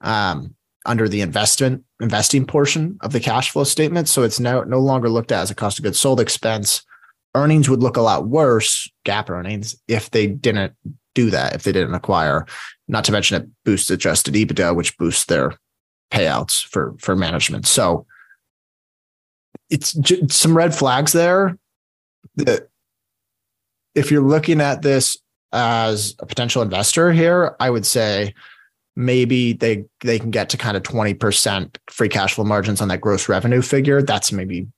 um, 0.00 0.54
under 0.84 1.08
the 1.08 1.20
investment 1.20 1.84
investing 2.00 2.46
portion 2.46 2.98
of 3.00 3.12
the 3.12 3.20
cash 3.20 3.50
flow 3.50 3.64
statement. 3.64 4.08
So 4.08 4.22
it's 4.22 4.40
no, 4.40 4.62
no 4.62 4.78
longer 4.78 5.08
looked 5.08 5.32
at 5.32 5.42
as 5.42 5.50
a 5.50 5.54
cost 5.54 5.78
of 5.78 5.84
goods 5.84 5.98
sold 5.98 6.20
expense. 6.20 6.84
Earnings 7.34 7.68
would 7.68 7.82
look 7.82 7.96
a 7.96 8.02
lot 8.02 8.28
worse, 8.28 8.90
GAAP 9.04 9.28
earnings, 9.28 9.76
if 9.88 10.10
they 10.10 10.26
didn't 10.26 10.72
do 11.14 11.30
that, 11.30 11.54
if 11.54 11.64
they 11.64 11.72
didn't 11.72 11.94
acquire. 11.94 12.46
Not 12.88 13.04
to 13.04 13.12
mention 13.12 13.42
it 13.42 13.48
boosts 13.64 13.90
adjusted 13.90 14.34
EBITDA, 14.34 14.74
which 14.74 14.96
boosts 14.96 15.26
their 15.26 15.58
payouts 16.10 16.64
for 16.64 16.94
for 16.98 17.16
management. 17.16 17.66
So 17.66 18.06
it's 19.68 19.92
j- 19.94 20.28
some 20.28 20.56
red 20.56 20.74
flags 20.74 21.12
there. 21.12 21.58
If 23.96 24.10
you're 24.10 24.22
looking 24.22 24.60
at 24.60 24.82
this 24.82 25.16
as 25.52 26.14
a 26.20 26.26
potential 26.26 26.62
investor 26.62 27.12
here, 27.12 27.56
I 27.58 27.70
would 27.70 27.86
say 27.86 28.34
maybe 28.94 29.54
they 29.54 29.84
they 30.00 30.18
can 30.18 30.30
get 30.30 30.50
to 30.50 30.56
kind 30.56 30.76
of 30.76 30.82
20% 30.82 31.76
free 31.90 32.08
cash 32.08 32.34
flow 32.34 32.44
margins 32.44 32.80
on 32.80 32.88
that 32.88 33.00
gross 33.00 33.28
revenue 33.28 33.62
figure. 33.62 34.02
That's 34.02 34.30
maybe 34.30 34.68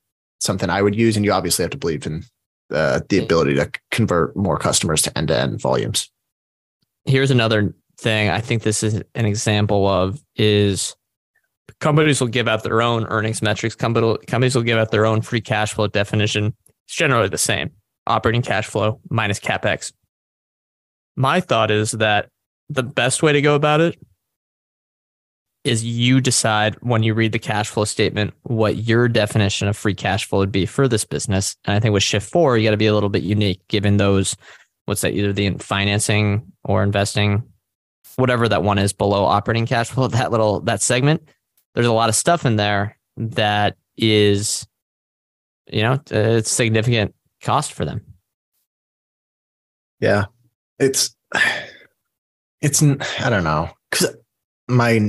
something 0.41 0.71
i 0.71 0.81
would 0.81 0.95
use 0.95 1.17
and 1.17 1.25
you 1.25 1.33
obviously 1.33 1.65
have 1.65 1.71
to 1.71 1.77
believe 1.77 2.07
in 2.07 2.23
uh, 2.73 3.01
the 3.09 3.19
ability 3.19 3.55
to 3.55 3.69
convert 3.91 4.37
more 4.37 4.57
customers 4.57 5.03
to 5.03 5.19
end-to-end 5.19 5.61
volumes. 5.61 6.11
Here's 7.07 7.33
another 7.33 7.75
thing. 7.99 8.29
I 8.29 8.41
think 8.41 8.63
this 8.63 8.83
is 8.83 9.03
an 9.15 9.25
example 9.25 9.89
of 9.89 10.23
is 10.37 10.95
companies 11.81 12.21
will 12.21 12.29
give 12.29 12.47
out 12.47 12.63
their 12.63 12.83
own 12.83 13.07
earnings 13.07 13.41
metrics. 13.43 13.75
Companies 13.75 14.55
will 14.55 14.63
give 14.63 14.79
out 14.79 14.91
their 14.91 15.07
own 15.07 15.23
free 15.23 15.41
cash 15.41 15.73
flow 15.73 15.87
definition. 15.89 16.55
It's 16.87 16.95
generally 16.95 17.29
the 17.29 17.39
same 17.39 17.71
operating 18.09 18.43
cash 18.43 18.67
flow 18.67 19.01
minus 19.11 19.39
capex 19.39 19.93
my 21.19 21.41
thought 21.41 21.73
is 21.73 21.91
that 21.93 22.29
the 22.71 22.85
best 22.85 23.23
way 23.25 23.33
to 23.33 23.43
go 23.43 23.57
about 23.57 23.81
it 23.81 23.99
is 25.65 25.85
you 25.85 26.21
decide 26.21 26.77
when 26.81 27.03
you 27.03 27.13
read 27.13 27.33
the 27.33 27.41
cash 27.41 27.69
flow 27.69 27.85
statement 27.85 28.33
what 28.45 28.77
your 28.77 29.09
definition 29.09 29.67
of 29.67 29.77
free 29.77 29.95
cash 29.95 30.27
flow 30.27 30.39
would 30.39 30.53
be 30.53 30.65
for 30.65 30.87
this 30.87 31.05
business. 31.05 31.57
And 31.65 31.75
I 31.77 31.81
think 31.81 31.93
with 31.93 32.05
Shift4, 32.05 32.59
you 32.59 32.65
got 32.65 32.71
to 32.71 32.77
be 32.77 32.87
a 32.87 32.95
little 32.95 33.09
bit 33.09 33.25
unique 33.25 33.61
given 33.69 33.97
those, 33.97 34.37
what's 34.87 35.01
that, 35.01 35.13
either 35.13 35.33
the 35.33 35.51
financing 35.59 36.53
or 36.63 36.85
investing, 36.85 37.43
whatever 38.15 38.49
that 38.49 38.63
one 38.63 38.79
is 38.79 38.93
below 38.93 39.25
operating 39.25 39.67
cash 39.67 39.91
flow, 39.91 40.07
that 40.09 40.31
little, 40.31 40.61
that 40.61 40.81
segment. 40.81 41.29
There's 41.75 41.87
a 41.87 41.93
lot 41.93 42.09
of 42.09 42.15
stuff 42.15 42.47
in 42.47 42.55
there 42.55 42.97
that 43.17 43.77
is, 43.97 44.67
you 45.67 45.83
know, 45.83 46.01
it's 46.11 46.51
significant 46.51 47.13
cost 47.43 47.73
for 47.73 47.85
them. 47.85 48.03
Yeah. 50.01 50.27
It's, 50.79 51.17
it's 52.61 52.83
I 52.83 53.31
don't 53.31 53.45
know 53.45 53.71
because 53.91 54.17
my 54.69 55.01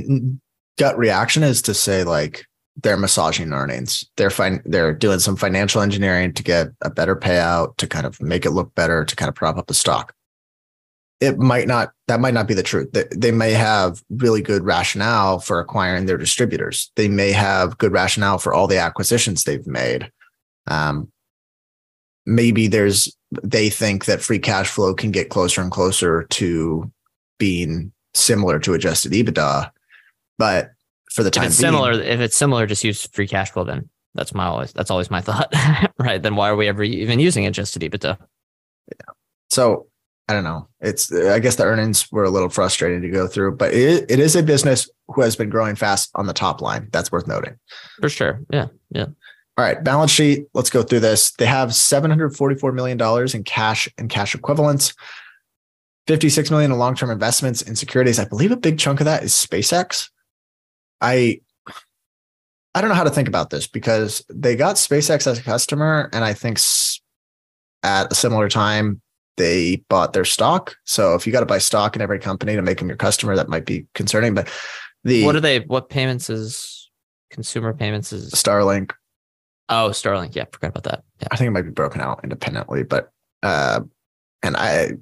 gut 0.78 0.96
reaction 0.98 1.42
is 1.42 1.62
to 1.62 1.74
say 1.74 2.04
like 2.04 2.46
they're 2.82 2.96
massaging 2.96 3.52
earnings. 3.52 4.04
They're 4.16 4.30
fine. 4.30 4.62
They're 4.64 4.94
doing 4.94 5.18
some 5.18 5.36
financial 5.36 5.82
engineering 5.82 6.32
to 6.34 6.42
get 6.42 6.68
a 6.80 6.90
better 6.90 7.16
payout 7.16 7.76
to 7.76 7.86
kind 7.86 8.06
of 8.06 8.20
make 8.20 8.46
it 8.46 8.50
look 8.50 8.74
better 8.74 9.04
to 9.04 9.16
kind 9.16 9.28
of 9.28 9.34
prop 9.34 9.58
up 9.58 9.66
the 9.66 9.74
stock. 9.74 10.14
It 11.20 11.38
might 11.38 11.66
not. 11.66 11.92
That 12.08 12.20
might 12.20 12.32
not 12.32 12.48
be 12.48 12.54
the 12.54 12.62
truth. 12.62 12.88
They 13.14 13.30
may 13.30 13.52
have 13.52 14.02
really 14.08 14.40
good 14.40 14.64
rationale 14.64 15.38
for 15.38 15.60
acquiring 15.60 16.06
their 16.06 16.16
distributors. 16.16 16.90
They 16.96 17.08
may 17.08 17.32
have 17.32 17.76
good 17.76 17.92
rationale 17.92 18.38
for 18.38 18.54
all 18.54 18.66
the 18.66 18.78
acquisitions 18.78 19.44
they've 19.44 19.66
made. 19.66 20.10
Um, 20.66 21.12
maybe 22.30 22.68
there's 22.68 23.14
they 23.42 23.68
think 23.68 24.04
that 24.06 24.22
free 24.22 24.38
cash 24.38 24.70
flow 24.70 24.94
can 24.94 25.10
get 25.10 25.28
closer 25.28 25.60
and 25.60 25.70
closer 25.70 26.24
to 26.30 26.90
being 27.38 27.92
similar 28.14 28.58
to 28.60 28.74
adjusted 28.74 29.12
EBITDA. 29.12 29.70
But 30.38 30.70
for 31.12 31.22
the 31.22 31.30
time 31.30 31.44
if 31.44 31.50
it's 31.50 31.60
being, 31.60 31.72
similar, 31.72 31.92
if 31.92 32.20
it's 32.20 32.36
similar, 32.36 32.66
just 32.66 32.84
use 32.84 33.06
free 33.08 33.26
cash 33.26 33.50
flow. 33.50 33.64
Then 33.64 33.88
that's 34.14 34.32
my 34.32 34.46
always 34.46 34.72
that's 34.72 34.90
always 34.90 35.10
my 35.10 35.20
thought, 35.26 35.52
right? 35.98 36.22
Then 36.22 36.36
why 36.36 36.48
are 36.48 36.56
we 36.56 36.68
ever 36.68 36.82
even 36.84 37.18
using 37.18 37.46
adjusted 37.46 37.82
EBITDA? 37.82 38.16
Yeah. 38.88 39.12
So 39.50 39.88
I 40.28 40.32
don't 40.32 40.44
know. 40.44 40.68
It's 40.80 41.12
I 41.12 41.40
guess 41.40 41.56
the 41.56 41.64
earnings 41.64 42.10
were 42.12 42.24
a 42.24 42.30
little 42.30 42.48
frustrating 42.48 43.02
to 43.02 43.10
go 43.10 43.26
through, 43.26 43.56
but 43.56 43.74
it, 43.74 44.08
it 44.08 44.20
is 44.20 44.36
a 44.36 44.42
business 44.42 44.88
who 45.08 45.22
has 45.22 45.34
been 45.34 45.50
growing 45.50 45.74
fast 45.74 46.10
on 46.14 46.26
the 46.26 46.32
top 46.32 46.60
line. 46.60 46.88
That's 46.92 47.10
worth 47.10 47.26
noting. 47.26 47.58
For 48.00 48.08
sure. 48.08 48.40
Yeah. 48.50 48.68
Yeah. 48.90 49.06
All 49.56 49.64
right, 49.64 49.82
balance 49.82 50.10
sheet. 50.10 50.46
Let's 50.54 50.70
go 50.70 50.82
through 50.82 51.00
this. 51.00 51.32
They 51.32 51.46
have 51.46 51.70
$744 51.70 52.72
million 52.72 52.98
in 53.34 53.44
cash 53.44 53.88
and 53.98 54.08
cash 54.08 54.34
equivalents. 54.34 54.94
56 56.06 56.50
million 56.50 56.72
in 56.72 56.78
long-term 56.78 57.10
investments 57.10 57.62
in 57.62 57.76
securities. 57.76 58.18
I 58.18 58.24
believe 58.24 58.50
a 58.50 58.56
big 58.56 58.78
chunk 58.78 59.00
of 59.00 59.04
that 59.04 59.22
is 59.22 59.32
SpaceX. 59.32 60.08
I 61.00 61.40
I 62.74 62.80
don't 62.80 62.88
know 62.88 62.96
how 62.96 63.04
to 63.04 63.10
think 63.10 63.28
about 63.28 63.50
this 63.50 63.66
because 63.66 64.24
they 64.28 64.54
got 64.54 64.76
SpaceX 64.76 65.26
as 65.26 65.38
a 65.38 65.42
customer 65.42 66.08
and 66.12 66.24
I 66.24 66.34
think 66.34 66.58
at 67.82 68.12
a 68.12 68.14
similar 68.14 68.48
time 68.48 69.00
they 69.36 69.76
bought 69.88 70.12
their 70.12 70.24
stock. 70.24 70.76
So 70.84 71.14
if 71.14 71.26
you 71.26 71.32
got 71.32 71.40
to 71.40 71.46
buy 71.46 71.58
stock 71.58 71.96
in 71.96 72.02
every 72.02 72.18
company 72.18 72.54
to 72.54 72.62
make 72.62 72.78
them 72.78 72.88
your 72.88 72.96
customer, 72.96 73.34
that 73.36 73.48
might 73.48 73.64
be 73.64 73.86
concerning. 73.94 74.34
But 74.34 74.48
the 75.04 75.24
what 75.24 75.36
are 75.36 75.40
they? 75.40 75.60
What 75.60 75.88
payments 75.88 76.28
is 76.30 76.90
consumer 77.30 77.72
payments 77.72 78.12
is 78.12 78.30
Starlink? 78.32 78.92
Oh, 79.70 79.90
Starlink. 79.90 80.34
Yeah, 80.34 80.44
forgot 80.52 80.70
about 80.70 80.84
that. 80.84 81.04
Yeah. 81.20 81.28
I 81.30 81.36
think 81.36 81.48
it 81.48 81.52
might 81.52 81.62
be 81.62 81.70
broken 81.70 82.00
out 82.00 82.20
independently, 82.22 82.82
but 82.82 83.10
uh, 83.42 83.80
and 84.42 84.56
I 84.56 84.92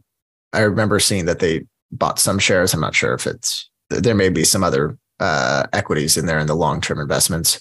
I 0.53 0.61
remember 0.61 1.01
seeing 1.01 1.25
that 1.25 1.39
they 1.39 1.65
bought 1.91 2.19
some 2.19 2.39
shares. 2.39 2.75
I'm 2.75 2.81
not 2.81 2.95
sure 2.95 3.15
if 3.15 3.27
it's 3.27 3.71
there 3.91 4.15
may 4.15 4.29
be 4.29 4.45
some 4.45 4.63
other 4.63 4.99
uh, 5.21 5.65
equities 5.73 6.17
in 6.17 6.27
there 6.27 6.39
in 6.39 6.47
the 6.47 6.55
long 6.55 6.81
term 6.81 7.01
investments. 7.01 7.59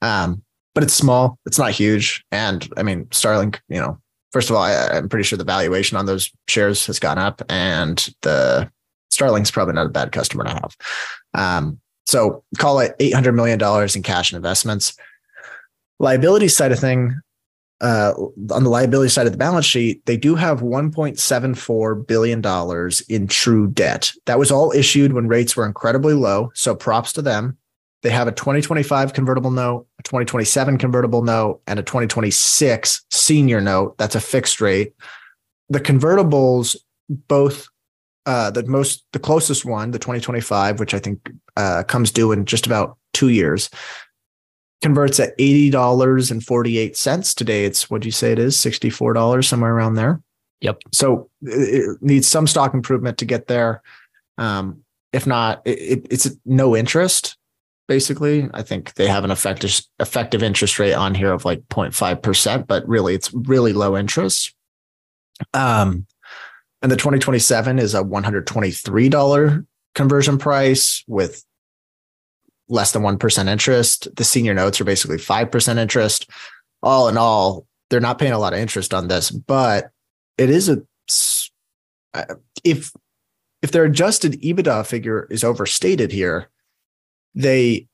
Um, 0.00 0.42
but 0.74 0.82
it's 0.82 0.94
small. 0.94 1.38
It's 1.46 1.58
not 1.58 1.72
huge. 1.72 2.24
And 2.32 2.68
I 2.76 2.82
mean, 2.82 3.06
Starlink, 3.06 3.60
you 3.68 3.80
know, 3.80 3.98
first 4.32 4.50
of 4.50 4.56
all, 4.56 4.62
I, 4.62 4.88
I'm 4.88 5.08
pretty 5.08 5.24
sure 5.24 5.36
the 5.36 5.44
valuation 5.44 5.96
on 5.96 6.06
those 6.06 6.30
shares 6.48 6.86
has 6.86 6.98
gone 6.98 7.18
up, 7.18 7.42
and 7.48 8.08
the 8.22 8.70
Starlink's 9.12 9.50
probably 9.50 9.74
not 9.74 9.86
a 9.86 9.90
bad 9.90 10.12
customer 10.12 10.44
to 10.44 10.50
have. 10.50 10.76
Um, 11.34 11.80
so 12.06 12.44
call 12.58 12.80
it 12.80 12.98
$800 12.98 13.34
million 13.34 13.60
in 13.94 14.02
cash 14.02 14.32
and 14.32 14.36
investments. 14.36 14.96
Liability 15.98 16.48
side 16.48 16.72
of 16.72 16.78
thing, 16.78 17.20
uh, 17.80 18.14
on 18.50 18.64
the 18.64 18.70
liability 18.70 19.10
side 19.10 19.26
of 19.26 19.32
the 19.32 19.38
balance 19.38 19.66
sheet, 19.66 20.04
they 20.06 20.16
do 20.16 20.34
have 20.34 20.60
$1.74 20.60 22.06
billion 22.06 22.42
in 23.08 23.28
true 23.28 23.66
debt. 23.68 24.12
That 24.26 24.38
was 24.38 24.50
all 24.50 24.72
issued 24.72 25.12
when 25.12 25.28
rates 25.28 25.56
were 25.56 25.66
incredibly 25.66 26.14
low. 26.14 26.50
So 26.54 26.74
props 26.74 27.12
to 27.14 27.22
them. 27.22 27.58
They 28.02 28.10
have 28.10 28.28
a 28.28 28.32
2025 28.32 29.14
convertible 29.14 29.50
note, 29.50 29.86
a 29.98 30.02
2027 30.02 30.78
convertible 30.78 31.22
note, 31.22 31.62
and 31.66 31.78
a 31.78 31.82
2026 31.82 33.04
senior 33.10 33.60
note. 33.60 33.96
That's 33.96 34.14
a 34.14 34.20
fixed 34.20 34.60
rate. 34.60 34.92
The 35.70 35.80
convertibles, 35.80 36.76
both 37.08 37.66
uh, 38.26 38.50
the 38.50 38.64
most, 38.64 39.04
the 39.12 39.18
closest 39.18 39.64
one, 39.64 39.90
the 39.90 39.98
2025, 39.98 40.80
which 40.80 40.92
I 40.94 40.98
think 40.98 41.30
uh, 41.56 41.82
comes 41.84 42.10
due 42.10 42.32
in 42.32 42.44
just 42.44 42.66
about 42.66 42.98
two 43.14 43.28
years, 43.28 43.70
converts 44.84 45.18
at 45.18 45.36
$80.48. 45.38 47.34
Today, 47.34 47.64
it's 47.64 47.88
what 47.88 48.02
do 48.02 48.08
you 48.08 48.12
say 48.12 48.32
it 48.32 48.38
is? 48.38 48.54
$64, 48.58 49.48
somewhere 49.48 49.74
around 49.74 49.94
there. 49.94 50.20
Yep. 50.60 50.82
So 50.92 51.30
it 51.42 52.02
needs 52.02 52.28
some 52.28 52.46
stock 52.46 52.74
improvement 52.74 53.16
to 53.18 53.24
get 53.24 53.46
there. 53.46 53.82
Um, 54.36 54.84
if 55.14 55.26
not, 55.26 55.62
it, 55.64 56.06
it's 56.10 56.30
no 56.44 56.76
interest 56.76 57.38
basically. 57.86 58.48
I 58.54 58.62
think 58.62 58.94
they 58.94 59.06
have 59.08 59.24
an 59.24 59.30
effective 59.30 59.78
effective 60.00 60.42
interest 60.42 60.78
rate 60.78 60.94
on 60.94 61.14
here 61.14 61.32
of 61.32 61.44
like 61.44 61.60
0.5%, 61.68 62.66
but 62.66 62.88
really 62.88 63.14
it's 63.14 63.32
really 63.32 63.74
low 63.74 63.96
interest. 63.96 64.54
Um, 65.52 66.06
and 66.80 66.90
the 66.90 66.96
2027 66.96 67.78
is 67.78 67.94
a 67.94 68.02
$123 68.02 69.66
conversion 69.94 70.38
price 70.38 71.04
with 71.06 71.44
less 72.68 72.92
than 72.92 73.02
1% 73.02 73.48
interest. 73.48 74.08
The 74.16 74.24
senior 74.24 74.54
notes 74.54 74.80
are 74.80 74.84
basically 74.84 75.18
5% 75.18 75.78
interest. 75.78 76.30
All 76.82 77.08
in 77.08 77.16
all, 77.16 77.66
they're 77.90 78.00
not 78.00 78.18
paying 78.18 78.32
a 78.32 78.38
lot 78.38 78.52
of 78.52 78.58
interest 78.58 78.94
on 78.94 79.08
this, 79.08 79.30
but 79.30 79.90
it 80.38 80.50
is 80.50 80.68
a 80.68 80.82
if 82.62 82.92
if 83.62 83.72
their 83.72 83.84
adjusted 83.84 84.40
EBITDA 84.42 84.86
figure 84.86 85.26
is 85.30 85.42
overstated 85.42 86.12
here, 86.12 86.48
they 87.34 87.88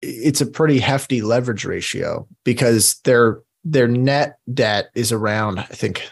it's 0.00 0.40
a 0.40 0.46
pretty 0.46 0.78
hefty 0.78 1.22
leverage 1.22 1.64
ratio 1.64 2.26
because 2.44 3.00
their 3.04 3.40
their 3.64 3.86
net 3.86 4.38
debt 4.52 4.90
is 4.94 5.12
around 5.12 5.60
i 5.60 5.62
think 5.62 6.08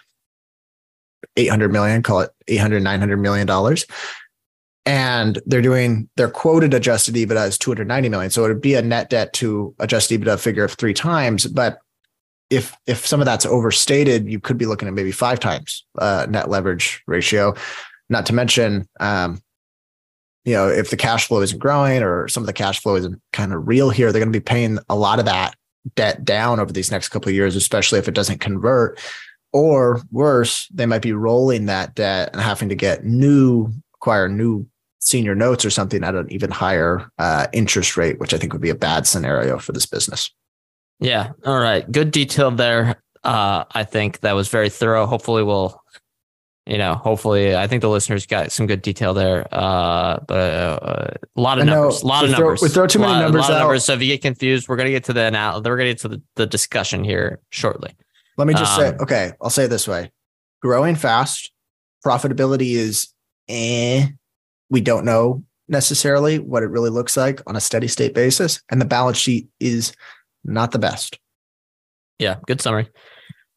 800 1.36 1.72
million 1.72 2.03
call 2.03 2.20
it 2.20 2.30
800 2.46 2.82
900 2.82 3.16
million 3.16 3.46
dollars 3.46 3.86
and 4.91 5.41
they're 5.47 5.62
doing 5.62 6.09
their 6.16 6.28
quoted 6.28 6.74
adjusted 6.74 7.14
ebitda 7.14 7.47
is 7.47 7.57
290 7.59 8.09
million 8.09 8.30
so 8.30 8.45
it 8.45 8.49
would 8.49 8.61
be 8.61 8.74
a 8.74 8.82
net 8.82 9.09
debt 9.09 9.32
to 9.32 9.74
adjusted 9.78 10.20
ebitda 10.20 10.38
figure 10.38 10.64
of 10.64 10.72
three 10.72 10.95
times 10.95 11.47
but 11.47 11.78
if 12.51 12.76
if 12.86 13.07
some 13.07 13.20
of 13.20 13.26
that's 13.26 13.47
overstated 13.47 14.28
you 14.28 14.41
could 14.41 14.59
be 14.59 14.66
looking 14.66 14.88
at 14.88 14.95
maybe 14.95 15.12
five 15.12 15.38
times 15.38 15.84
uh, 15.99 16.26
net 16.28 16.51
leverage 16.51 17.03
ratio 17.07 17.55
not 18.09 18.26
to 18.26 18.32
mention 18.32 18.88
um, 18.99 19.41
you 20.45 20.55
know, 20.55 20.68
if 20.68 20.91
the 20.91 20.97
cash 20.97 21.26
flow 21.26 21.41
isn't 21.43 21.59
growing 21.59 22.03
or 22.03 22.28
some 22.28 22.43
of 22.43 22.47
the 22.47 22.53
cash 22.53 22.80
flow 22.80 22.97
isn't 22.97 23.20
kind 23.32 23.53
of 23.53 23.68
real 23.68 23.91
here, 23.91 24.11
they're 24.11 24.20
going 24.20 24.32
to 24.32 24.38
be 24.38 24.43
paying 24.43 24.78
a 24.88 24.97
lot 24.97 25.18
of 25.18 25.26
that 25.26 25.55
debt 25.95 26.24
down 26.24 26.61
over 26.61 26.72
these 26.72 26.91
next 26.91 27.09
couple 27.09 27.28
of 27.28 27.34
years, 27.34 27.57
especially 27.57 27.99
if 27.99 28.09
it 28.09 28.14
doesn't 28.14 28.41
convert. 28.41 28.99
Or 29.53 30.01
worse, 30.11 30.68
they 30.68 30.86
might 30.86 31.03
be 31.03 31.12
rolling 31.12 31.66
that 31.66 31.95
debt 31.95 32.30
and 32.32 32.41
having 32.41 32.68
to 32.68 32.74
get 32.74 33.05
new, 33.05 33.70
acquire 33.95 34.28
new 34.28 34.66
senior 35.01 35.34
notes 35.34 35.64
or 35.64 35.70
something 35.70 36.05
at 36.05 36.14
an 36.14 36.30
even 36.30 36.51
higher 36.51 37.11
uh, 37.18 37.46
interest 37.53 37.96
rate, 37.96 38.20
which 38.20 38.32
I 38.32 38.38
think 38.38 38.53
would 38.53 38.62
be 38.62 38.70
a 38.70 38.74
bad 38.74 39.07
scenario 39.07 39.59
for 39.59 39.72
this 39.72 39.86
business. 39.86 40.30
Yeah. 41.01 41.32
All 41.44 41.59
right. 41.59 41.90
Good 41.90 42.11
detail 42.11 42.51
there. 42.51 43.03
Uh, 43.24 43.64
I 43.70 43.84
think 43.84 44.20
that 44.20 44.32
was 44.34 44.48
very 44.48 44.70
thorough. 44.70 45.07
Hopefully, 45.07 45.42
we'll 45.42 45.80
you 46.66 46.78
know, 46.78 46.94
hopefully, 46.94 47.57
I 47.57 47.66
think 47.66 47.80
the 47.80 47.88
listeners 47.88 48.26
got 48.26 48.53
some 48.53 48.66
good 48.66 48.80
detail 48.80 49.12
there. 49.12 49.48
Uh, 49.51 50.20
but 50.28 50.55
uh, 50.55 51.11
a 51.36 51.40
lot 51.40 51.59
of 51.59 51.66
numbers, 51.66 52.03
a 52.03 52.07
lot 52.07 52.24
of 52.24 52.30
throw, 52.30 52.38
numbers. 52.38 52.62
We 52.62 52.68
throw 52.68 52.86
too 52.86 53.01
many 53.01 53.12
lot, 53.12 53.22
numbers 53.22 53.42
lot 53.42 53.51
out. 53.51 53.57
Of 53.57 53.61
numbers. 53.62 53.84
So 53.84 53.94
if 53.94 54.03
you 54.03 54.07
get 54.07 54.22
confused, 54.22 54.68
we're 54.68 54.76
gonna 54.76 54.90
get 54.90 55.05
to 55.05 55.12
the 55.12 55.22
anal- 55.22 55.62
We're 55.62 55.76
gonna 55.76 55.90
get 55.90 55.98
to 56.01 56.09
the, 56.09 56.22
the 56.36 56.46
discussion 56.46 57.03
here 57.03 57.40
shortly. 57.51 57.92
Let 58.36 58.46
me 58.46 58.55
just 58.55 58.78
Um, 58.78 58.80
say, 58.80 58.96
okay, 59.03 59.32
I'll 59.42 59.51
say 59.51 59.64
it 59.64 59.68
this 59.68 59.88
way: 59.88 60.12
growing 60.62 60.94
fast, 60.94 61.51
profitability 62.07 62.72
is 62.74 63.09
eh. 63.48 64.07
We 64.70 64.80
don't 64.80 65.04
know 65.04 65.44
necessarily 65.68 66.38
what 66.38 66.62
it 66.62 66.70
really 66.70 66.90
looks 66.90 67.16
like 67.16 67.42
on 67.46 67.56
a 67.56 67.60
steady 67.60 67.88
state 67.88 68.14
basis, 68.14 68.60
and 68.70 68.80
the 68.80 68.86
balance 68.86 69.18
sheet 69.18 69.48
is 69.60 69.92
not 70.44 70.70
the 70.70 70.78
best. 70.78 71.18
Yeah, 72.18 72.36
good 72.46 72.60
summary. 72.60 72.88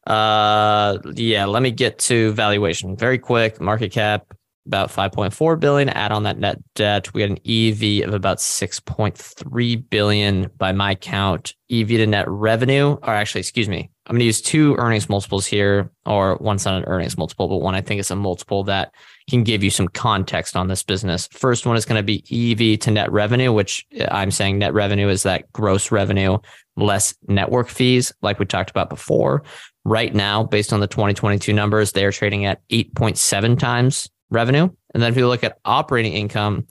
Uh, 0.06 0.98
yeah, 1.14 1.46
let 1.46 1.62
me 1.62 1.70
get 1.70 1.98
to 1.98 2.32
valuation 2.32 2.96
very 2.96 3.18
quick. 3.18 3.60
Market 3.60 3.92
cap 3.92 4.34
about 4.66 4.90
5.4 4.90 5.60
billion. 5.60 5.88
Add 5.90 6.12
on 6.12 6.22
that 6.22 6.38
net 6.38 6.58
debt, 6.74 7.12
we 7.12 7.26
got 7.26 7.30
an 7.30 7.38
EV 7.46 8.08
of 8.08 8.14
about 8.14 8.38
6.3 8.38 9.90
billion 9.90 10.50
by 10.56 10.72
my 10.72 10.94
count. 10.94 11.54
EV 11.70 11.88
to 11.88 12.06
net 12.06 12.28
revenue, 12.28 12.92
or 13.02 13.08
actually, 13.08 13.40
excuse 13.40 13.68
me, 13.68 13.90
I'm 14.06 14.14
going 14.14 14.20
to 14.20 14.26
use 14.26 14.40
two 14.40 14.74
earnings 14.76 15.08
multiples 15.08 15.46
here, 15.46 15.90
or 16.06 16.36
one's 16.36 16.64
not 16.64 16.76
an 16.76 16.84
earnings 16.84 17.18
multiple, 17.18 17.48
but 17.48 17.58
one 17.58 17.74
I 17.74 17.80
think 17.80 18.00
is 18.00 18.10
a 18.10 18.16
multiple 18.16 18.64
that 18.64 18.92
can 19.28 19.42
give 19.42 19.64
you 19.64 19.70
some 19.70 19.88
context 19.88 20.56
on 20.56 20.68
this 20.68 20.82
business. 20.82 21.28
First 21.32 21.66
one 21.66 21.76
is 21.76 21.84
going 21.84 21.98
to 21.98 22.02
be 22.02 22.24
EV 22.30 22.78
to 22.80 22.90
net 22.90 23.10
revenue, 23.10 23.52
which 23.52 23.86
uh, 23.98 24.06
I'm 24.10 24.30
saying 24.30 24.58
net 24.58 24.74
revenue 24.74 25.08
is 25.08 25.22
that 25.22 25.50
gross 25.52 25.90
revenue 25.90 26.38
less 26.76 27.14
network 27.28 27.68
fees, 27.68 28.12
like 28.20 28.38
we 28.38 28.46
talked 28.46 28.70
about 28.70 28.88
before. 28.88 29.44
Right 29.84 30.14
now, 30.14 30.42
based 30.42 30.72
on 30.72 30.80
the 30.80 30.86
2022 30.86 31.52
numbers, 31.52 31.92
they 31.92 32.04
are 32.04 32.12
trading 32.12 32.46
at 32.46 32.66
8.7 32.68 33.58
times 33.58 34.10
revenue. 34.30 34.68
And 34.92 35.02
then 35.02 35.10
if 35.10 35.16
you 35.16 35.28
look 35.28 35.44
at 35.44 35.58
operating 35.64 36.14
income, 36.14 36.66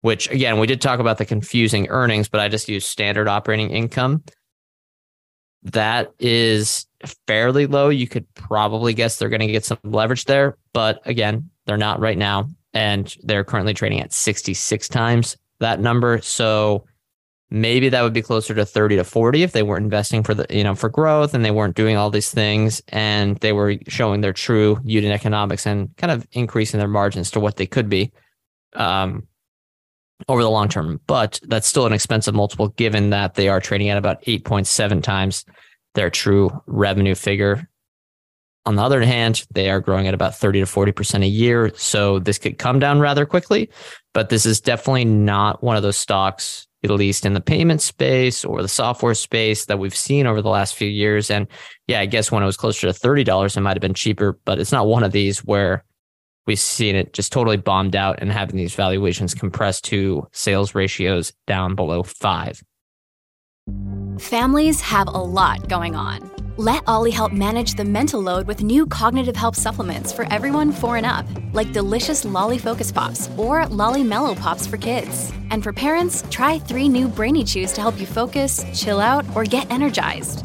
which 0.00 0.30
again, 0.30 0.58
we 0.58 0.66
did 0.66 0.80
talk 0.80 1.00
about 1.00 1.18
the 1.18 1.24
confusing 1.24 1.88
earnings, 1.88 2.28
but 2.28 2.40
I 2.40 2.48
just 2.48 2.68
use 2.68 2.86
standard 2.86 3.28
operating 3.28 3.70
income. 3.70 4.22
That 5.64 6.12
is 6.18 6.86
fairly 7.26 7.66
low. 7.66 7.88
You 7.88 8.08
could 8.08 8.32
probably 8.34 8.94
guess 8.94 9.18
they're 9.18 9.28
going 9.28 9.40
to 9.40 9.46
get 9.46 9.64
some 9.64 9.78
leverage 9.84 10.24
there, 10.24 10.56
but 10.72 11.00
again, 11.04 11.50
they're 11.66 11.76
not 11.76 12.00
right 12.00 12.18
now. 12.18 12.48
And 12.74 13.14
they're 13.22 13.44
currently 13.44 13.74
trading 13.74 14.00
at 14.00 14.12
66 14.12 14.88
times 14.88 15.36
that 15.60 15.78
number. 15.78 16.20
So 16.22 16.86
maybe 17.52 17.90
that 17.90 18.02
would 18.02 18.14
be 18.14 18.22
closer 18.22 18.54
to 18.54 18.64
30 18.64 18.96
to 18.96 19.04
40 19.04 19.42
if 19.42 19.52
they 19.52 19.62
weren't 19.62 19.84
investing 19.84 20.22
for 20.22 20.32
the 20.32 20.46
you 20.48 20.64
know 20.64 20.74
for 20.74 20.88
growth 20.88 21.34
and 21.34 21.44
they 21.44 21.50
weren't 21.50 21.76
doing 21.76 21.98
all 21.98 22.08
these 22.08 22.30
things 22.30 22.82
and 22.88 23.36
they 23.36 23.52
were 23.52 23.74
showing 23.88 24.22
their 24.22 24.32
true 24.32 24.80
unit 24.84 25.12
economics 25.12 25.66
and 25.66 25.94
kind 25.98 26.10
of 26.10 26.26
increasing 26.32 26.78
their 26.78 26.88
margins 26.88 27.30
to 27.30 27.40
what 27.40 27.56
they 27.56 27.66
could 27.66 27.90
be 27.90 28.10
um, 28.74 29.28
over 30.28 30.42
the 30.42 30.50
long 30.50 30.68
term 30.68 31.00
but 31.06 31.40
that's 31.44 31.66
still 31.66 31.86
an 31.86 31.92
expensive 31.92 32.34
multiple 32.34 32.68
given 32.68 33.10
that 33.10 33.34
they 33.34 33.48
are 33.48 33.60
trading 33.60 33.88
at 33.88 33.98
about 33.98 34.22
8.7 34.22 35.02
times 35.02 35.44
their 35.94 36.10
true 36.10 36.50
revenue 36.66 37.14
figure 37.14 37.68
on 38.64 38.76
the 38.76 38.82
other 38.82 39.02
hand 39.02 39.44
they 39.52 39.70
are 39.70 39.80
growing 39.80 40.06
at 40.06 40.14
about 40.14 40.36
30 40.36 40.60
to 40.60 40.66
40% 40.66 41.24
a 41.24 41.26
year 41.26 41.72
so 41.74 42.18
this 42.18 42.38
could 42.38 42.58
come 42.58 42.78
down 42.78 43.00
rather 43.00 43.26
quickly 43.26 43.68
but 44.14 44.28
this 44.28 44.46
is 44.46 44.60
definitely 44.60 45.04
not 45.04 45.62
one 45.62 45.76
of 45.76 45.82
those 45.82 45.96
stocks 45.96 46.66
at 46.84 46.90
least 46.90 47.24
in 47.24 47.34
the 47.34 47.40
payment 47.40 47.80
space 47.80 48.44
or 48.44 48.60
the 48.60 48.68
software 48.68 49.14
space 49.14 49.66
that 49.66 49.78
we've 49.78 49.96
seen 49.96 50.26
over 50.26 50.42
the 50.42 50.48
last 50.48 50.74
few 50.74 50.88
years. 50.88 51.30
And 51.30 51.46
yeah, 51.86 52.00
I 52.00 52.06
guess 52.06 52.32
when 52.32 52.42
it 52.42 52.46
was 52.46 52.56
closer 52.56 52.92
to 52.92 52.98
$30, 52.98 53.56
it 53.56 53.60
might 53.60 53.76
have 53.76 53.80
been 53.80 53.94
cheaper, 53.94 54.38
but 54.44 54.58
it's 54.58 54.72
not 54.72 54.86
one 54.86 55.04
of 55.04 55.12
these 55.12 55.44
where 55.44 55.84
we've 56.46 56.58
seen 56.58 56.96
it 56.96 57.12
just 57.12 57.32
totally 57.32 57.56
bombed 57.56 57.96
out 57.96 58.18
and 58.20 58.30
having 58.32 58.56
these 58.56 58.74
valuations 58.74 59.34
compressed 59.34 59.84
to 59.84 60.26
sales 60.32 60.74
ratios 60.74 61.32
down 61.46 61.74
below 61.74 62.02
five. 62.02 62.62
Families 64.18 64.80
have 64.80 65.06
a 65.06 65.10
lot 65.10 65.68
going 65.68 65.96
on. 65.96 66.30
Let 66.58 66.82
OLLY 66.86 67.10
help 67.10 67.32
manage 67.32 67.74
the 67.74 67.84
mental 67.84 68.20
load 68.20 68.46
with 68.46 68.62
new 68.62 68.86
cognitive 68.86 69.34
help 69.34 69.56
supplements 69.56 70.12
for 70.12 70.30
everyone 70.30 70.70
four 70.70 70.96
and 70.98 71.06
up, 71.06 71.26
like 71.54 71.72
delicious 71.72 72.24
Lolly 72.24 72.58
Focus 72.58 72.92
Pops 72.92 73.30
or 73.38 73.66
Lolly 73.68 74.04
Mellow 74.04 74.34
Pops 74.34 74.66
for 74.66 74.76
kids. 74.76 75.32
And 75.50 75.62
for 75.62 75.72
parents, 75.72 76.24
try 76.30 76.58
three 76.58 76.88
new 76.88 77.08
Brainy 77.08 77.42
Chews 77.42 77.72
to 77.72 77.80
help 77.80 77.98
you 77.98 78.06
focus, 78.06 78.66
chill 78.74 79.00
out, 79.00 79.24
or 79.34 79.44
get 79.44 79.70
energized. 79.70 80.44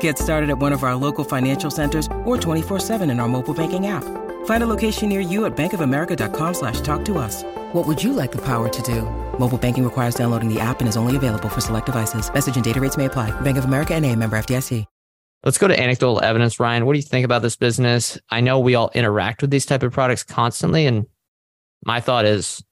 Get 0.00 0.18
started 0.18 0.50
at 0.50 0.58
one 0.58 0.72
of 0.72 0.82
our 0.82 0.94
local 0.94 1.24
financial 1.24 1.70
centers 1.70 2.06
or 2.26 2.36
24-7 2.36 3.10
in 3.10 3.20
our 3.20 3.28
mobile 3.28 3.54
banking 3.54 3.86
app. 3.86 4.04
Find 4.44 4.62
a 4.62 4.66
location 4.66 5.08
near 5.08 5.20
you 5.20 5.46
at 5.46 5.56
bankofamerica.com 5.56 6.54
slash 6.54 6.80
talk 6.82 7.04
to 7.06 7.16
us. 7.16 7.44
What 7.72 7.86
would 7.86 8.02
you 8.02 8.12
like 8.12 8.32
the 8.32 8.44
power 8.44 8.68
to 8.68 8.82
do? 8.82 9.02
Mobile 9.38 9.58
banking 9.58 9.84
requires 9.84 10.14
downloading 10.14 10.52
the 10.52 10.60
app 10.60 10.80
and 10.80 10.88
is 10.88 10.96
only 10.96 11.16
available 11.16 11.48
for 11.48 11.60
select 11.62 11.86
devices. 11.86 12.32
Message 12.32 12.56
and 12.56 12.64
data 12.64 12.80
rates 12.80 12.96
may 12.98 13.06
apply. 13.06 13.30
Bank 13.40 13.56
of 13.56 13.64
America 13.64 13.94
and 13.94 14.04
a 14.04 14.14
member 14.14 14.36
FDIC. 14.38 14.84
Let's 15.44 15.58
go 15.58 15.68
to 15.68 15.80
anecdotal 15.80 16.20
evidence. 16.22 16.58
Ryan, 16.58 16.84
what 16.84 16.94
do 16.94 16.98
you 16.98 17.04
think 17.04 17.24
about 17.24 17.42
this 17.42 17.54
business? 17.54 18.18
I 18.28 18.40
know 18.40 18.58
we 18.58 18.74
all 18.74 18.90
interact 18.92 19.40
with 19.40 19.50
these 19.50 19.66
type 19.66 19.84
of 19.84 19.92
products 19.92 20.24
constantly. 20.24 20.84
And 20.84 21.06
my 21.84 22.00
thought 22.00 22.24
is 22.24 22.62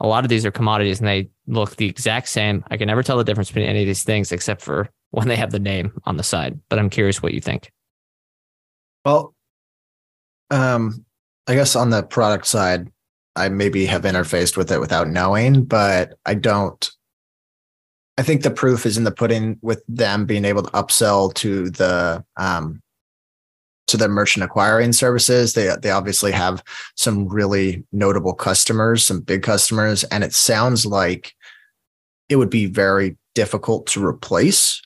a 0.00 0.06
lot 0.06 0.22
of 0.22 0.28
these 0.28 0.44
are 0.44 0.50
commodities 0.50 0.98
and 1.00 1.08
they 1.08 1.30
look 1.46 1.76
the 1.76 1.88
exact 1.88 2.28
same. 2.28 2.62
I 2.68 2.76
can 2.76 2.88
never 2.88 3.02
tell 3.02 3.16
the 3.16 3.24
difference 3.24 3.48
between 3.48 3.66
any 3.66 3.80
of 3.80 3.86
these 3.86 4.02
things 4.02 4.32
except 4.32 4.60
for 4.60 4.90
when 5.14 5.28
they 5.28 5.36
have 5.36 5.50
the 5.50 5.58
name 5.58 5.92
on 6.04 6.16
the 6.16 6.22
side. 6.22 6.58
But 6.68 6.78
I'm 6.78 6.90
curious 6.90 7.22
what 7.22 7.34
you 7.34 7.40
think. 7.40 7.70
Well, 9.04 9.34
um, 10.50 11.04
I 11.46 11.54
guess 11.54 11.76
on 11.76 11.90
the 11.90 12.02
product 12.02 12.46
side, 12.46 12.90
I 13.36 13.48
maybe 13.48 13.86
have 13.86 14.02
interfaced 14.02 14.56
with 14.56 14.70
it 14.70 14.80
without 14.80 15.08
knowing, 15.08 15.64
but 15.64 16.14
I 16.24 16.34
don't. 16.34 16.90
I 18.16 18.22
think 18.22 18.42
the 18.42 18.50
proof 18.50 18.86
is 18.86 18.96
in 18.96 19.02
the 19.02 19.10
pudding 19.10 19.58
with 19.60 19.82
them 19.88 20.24
being 20.24 20.44
able 20.44 20.62
to 20.62 20.70
upsell 20.70 21.34
to 21.34 21.70
the 21.70 22.24
um, 22.36 22.80
to 23.88 23.96
their 23.96 24.08
merchant 24.08 24.44
acquiring 24.44 24.92
services. 24.92 25.52
They 25.52 25.74
they 25.82 25.90
obviously 25.90 26.32
have 26.32 26.62
some 26.96 27.28
really 27.28 27.84
notable 27.92 28.34
customers, 28.34 29.04
some 29.04 29.20
big 29.20 29.42
customers, 29.42 30.04
and 30.04 30.22
it 30.22 30.32
sounds 30.32 30.86
like 30.86 31.34
it 32.28 32.36
would 32.36 32.50
be 32.50 32.66
very 32.66 33.16
difficult 33.34 33.86
to 33.88 34.04
replace, 34.04 34.80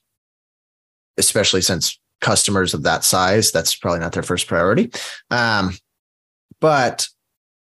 especially 1.19 1.61
since 1.61 1.99
customers 2.21 2.75
of 2.75 2.83
that 2.83 3.05
size, 3.05 3.53
that's 3.53 3.75
probably 3.75 4.01
not 4.01 4.13
their 4.13 4.23
first 4.23 4.47
priority. 4.47 4.91
Um, 5.31 5.77
but 6.61 7.09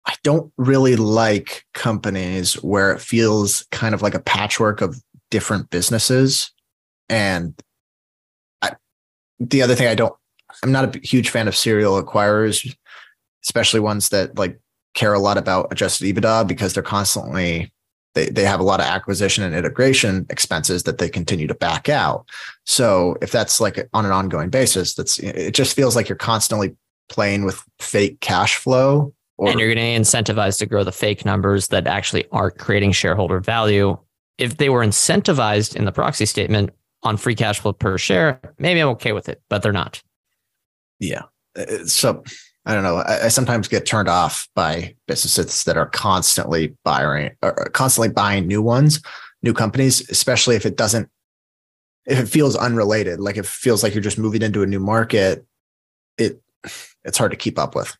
I 0.05 0.15
don't 0.23 0.51
really 0.57 0.95
like 0.95 1.65
companies 1.73 2.55
where 2.55 2.91
it 2.91 3.01
feels 3.01 3.65
kind 3.71 3.95
of 3.95 4.01
like 4.01 4.13
a 4.13 4.19
patchwork 4.19 4.81
of 4.81 5.01
different 5.31 5.69
businesses. 5.69 6.51
And 7.09 7.59
I, 8.61 8.73
the 9.39 9.61
other 9.61 9.75
thing 9.75 9.87
I 9.87 9.95
don't 9.95 10.13
I'm 10.61 10.71
not 10.71 10.95
a 10.95 10.99
huge 10.99 11.29
fan 11.29 11.47
of 11.47 11.55
serial 11.55 12.01
acquirers, 12.01 12.75
especially 13.43 13.79
ones 13.79 14.09
that 14.09 14.37
like 14.37 14.59
care 14.93 15.13
a 15.13 15.19
lot 15.19 15.37
about 15.37 15.71
adjusted 15.71 16.05
EBITDA 16.05 16.47
because 16.47 16.73
they're 16.73 16.83
constantly 16.83 17.72
they 18.13 18.29
they 18.29 18.43
have 18.43 18.59
a 18.59 18.63
lot 18.63 18.79
of 18.79 18.85
acquisition 18.85 19.43
and 19.43 19.55
integration 19.55 20.25
expenses 20.29 20.83
that 20.83 20.97
they 20.97 21.09
continue 21.09 21.47
to 21.47 21.55
back 21.55 21.89
out. 21.89 22.27
So 22.65 23.15
if 23.21 23.31
that's 23.31 23.59
like 23.59 23.87
on 23.93 24.05
an 24.05 24.11
ongoing 24.11 24.49
basis, 24.49 24.93
that's 24.93 25.19
it 25.19 25.53
just 25.53 25.75
feels 25.75 25.95
like 25.95 26.09
you're 26.09 26.17
constantly 26.17 26.75
playing 27.09 27.43
with 27.43 27.61
fake 27.79 28.19
cash 28.21 28.55
flow. 28.55 29.13
Or, 29.37 29.49
and 29.49 29.59
you're 29.59 29.73
going 29.73 29.77
to 29.95 30.01
incentivize 30.01 30.59
to 30.59 30.65
grow 30.67 30.83
the 30.83 30.91
fake 30.91 31.25
numbers 31.25 31.69
that 31.69 31.87
actually 31.87 32.25
aren't 32.31 32.59
creating 32.59 32.91
shareholder 32.91 33.39
value. 33.39 33.97
If 34.37 34.57
they 34.57 34.69
were 34.69 34.85
incentivized 34.85 35.75
in 35.75 35.85
the 35.85 35.91
proxy 35.91 36.27
statement 36.27 36.69
on 37.01 37.17
free 37.17 37.35
cash 37.35 37.59
flow 37.59 37.73
per 37.73 37.97
share, 37.97 38.39
maybe 38.59 38.79
I'm 38.79 38.89
okay 38.89 39.11
with 39.11 39.27
it, 39.27 39.41
but 39.49 39.63
they're 39.63 39.71
not 39.71 40.01
yeah. 41.03 41.23
Uh, 41.55 41.85
so 41.85 42.23
I 42.65 42.73
don't 42.73 42.83
know. 42.83 42.97
I, 42.97 43.25
I, 43.25 43.27
sometimes 43.27 43.67
get 43.67 43.85
turned 43.85 44.07
off 44.07 44.47
by 44.55 44.95
businesses 45.07 45.65
that 45.65 45.75
are 45.75 45.87
constantly 45.87 46.75
buying 46.85 47.31
or 47.41 47.69
constantly 47.73 48.09
buying 48.09 48.47
new 48.47 48.61
ones, 48.61 49.01
new 49.41 49.53
companies, 49.53 50.09
especially 50.09 50.55
if 50.55 50.65
it 50.65 50.77
doesn't, 50.77 51.09
if 52.05 52.19
it 52.19 52.27
feels 52.27 52.55
unrelated, 52.55 53.19
like 53.19 53.35
it 53.35 53.45
feels 53.45 53.83
like 53.83 53.93
you're 53.93 54.01
just 54.01 54.17
moving 54.17 54.41
into 54.41 54.63
a 54.63 54.65
new 54.65 54.79
market. 54.79 55.45
It 56.17 56.41
it's 57.03 57.17
hard 57.17 57.31
to 57.31 57.37
keep 57.37 57.59
up 57.59 57.75
with. 57.75 57.97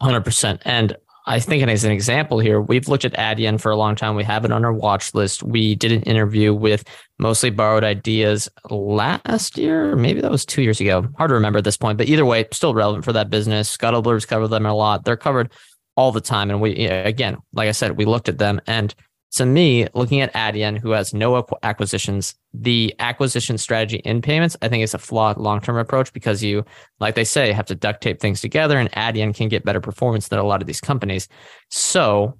Hundred 0.00 0.24
percent. 0.24 0.60
And 0.64 0.96
I 1.24 1.38
think 1.38 1.62
as 1.68 1.84
an 1.84 1.92
example 1.92 2.40
here, 2.40 2.60
we've 2.60 2.88
looked 2.88 3.04
at 3.04 3.12
Adyen 3.14 3.60
for 3.60 3.70
a 3.70 3.76
long 3.76 3.94
time. 3.94 4.16
We 4.16 4.24
have 4.24 4.44
it 4.44 4.50
on 4.50 4.64
our 4.64 4.72
watch 4.72 5.14
list. 5.14 5.42
We 5.42 5.76
did 5.76 5.92
an 5.92 6.02
interview 6.02 6.52
with 6.52 6.84
mostly 7.18 7.50
borrowed 7.50 7.84
ideas 7.84 8.48
last 8.70 9.56
year, 9.56 9.94
maybe 9.94 10.20
that 10.20 10.30
was 10.30 10.44
two 10.44 10.62
years 10.62 10.80
ago. 10.80 11.06
Hard 11.16 11.28
to 11.28 11.34
remember 11.34 11.58
at 11.58 11.64
this 11.64 11.76
point, 11.76 11.98
but 11.98 12.08
either 12.08 12.26
way, 12.26 12.46
still 12.50 12.74
relevant 12.74 13.04
for 13.04 13.12
that 13.12 13.30
business. 13.30 13.74
Scuttleblurb's 13.76 14.26
cover 14.26 14.48
them 14.48 14.66
a 14.66 14.74
lot. 14.74 15.04
They're 15.04 15.16
covered 15.16 15.52
all 15.96 16.10
the 16.10 16.20
time. 16.20 16.50
And 16.50 16.60
we, 16.60 16.86
again, 16.86 17.36
like 17.52 17.68
I 17.68 17.72
said, 17.72 17.96
we 17.96 18.04
looked 18.04 18.28
at 18.28 18.38
them 18.38 18.60
and 18.66 18.92
to 19.32 19.46
me, 19.46 19.86
looking 19.94 20.20
at 20.20 20.32
Adyen, 20.34 20.78
who 20.78 20.90
has 20.90 21.14
no 21.14 21.46
acquisitions, 21.62 22.34
the 22.52 22.94
acquisition 22.98 23.56
strategy 23.56 23.96
in 24.04 24.20
payments, 24.20 24.58
I 24.60 24.68
think 24.68 24.84
is 24.84 24.92
a 24.92 24.98
flawed 24.98 25.38
long-term 25.38 25.78
approach 25.78 26.12
because 26.12 26.42
you, 26.42 26.66
like 27.00 27.14
they 27.14 27.24
say, 27.24 27.50
have 27.52 27.64
to 27.66 27.74
duct 27.74 28.02
tape 28.02 28.20
things 28.20 28.42
together, 28.42 28.78
and 28.78 28.92
Adyen 28.92 29.34
can 29.34 29.48
get 29.48 29.64
better 29.64 29.80
performance 29.80 30.28
than 30.28 30.38
a 30.38 30.44
lot 30.44 30.60
of 30.60 30.66
these 30.66 30.82
companies. 30.82 31.28
So, 31.70 32.38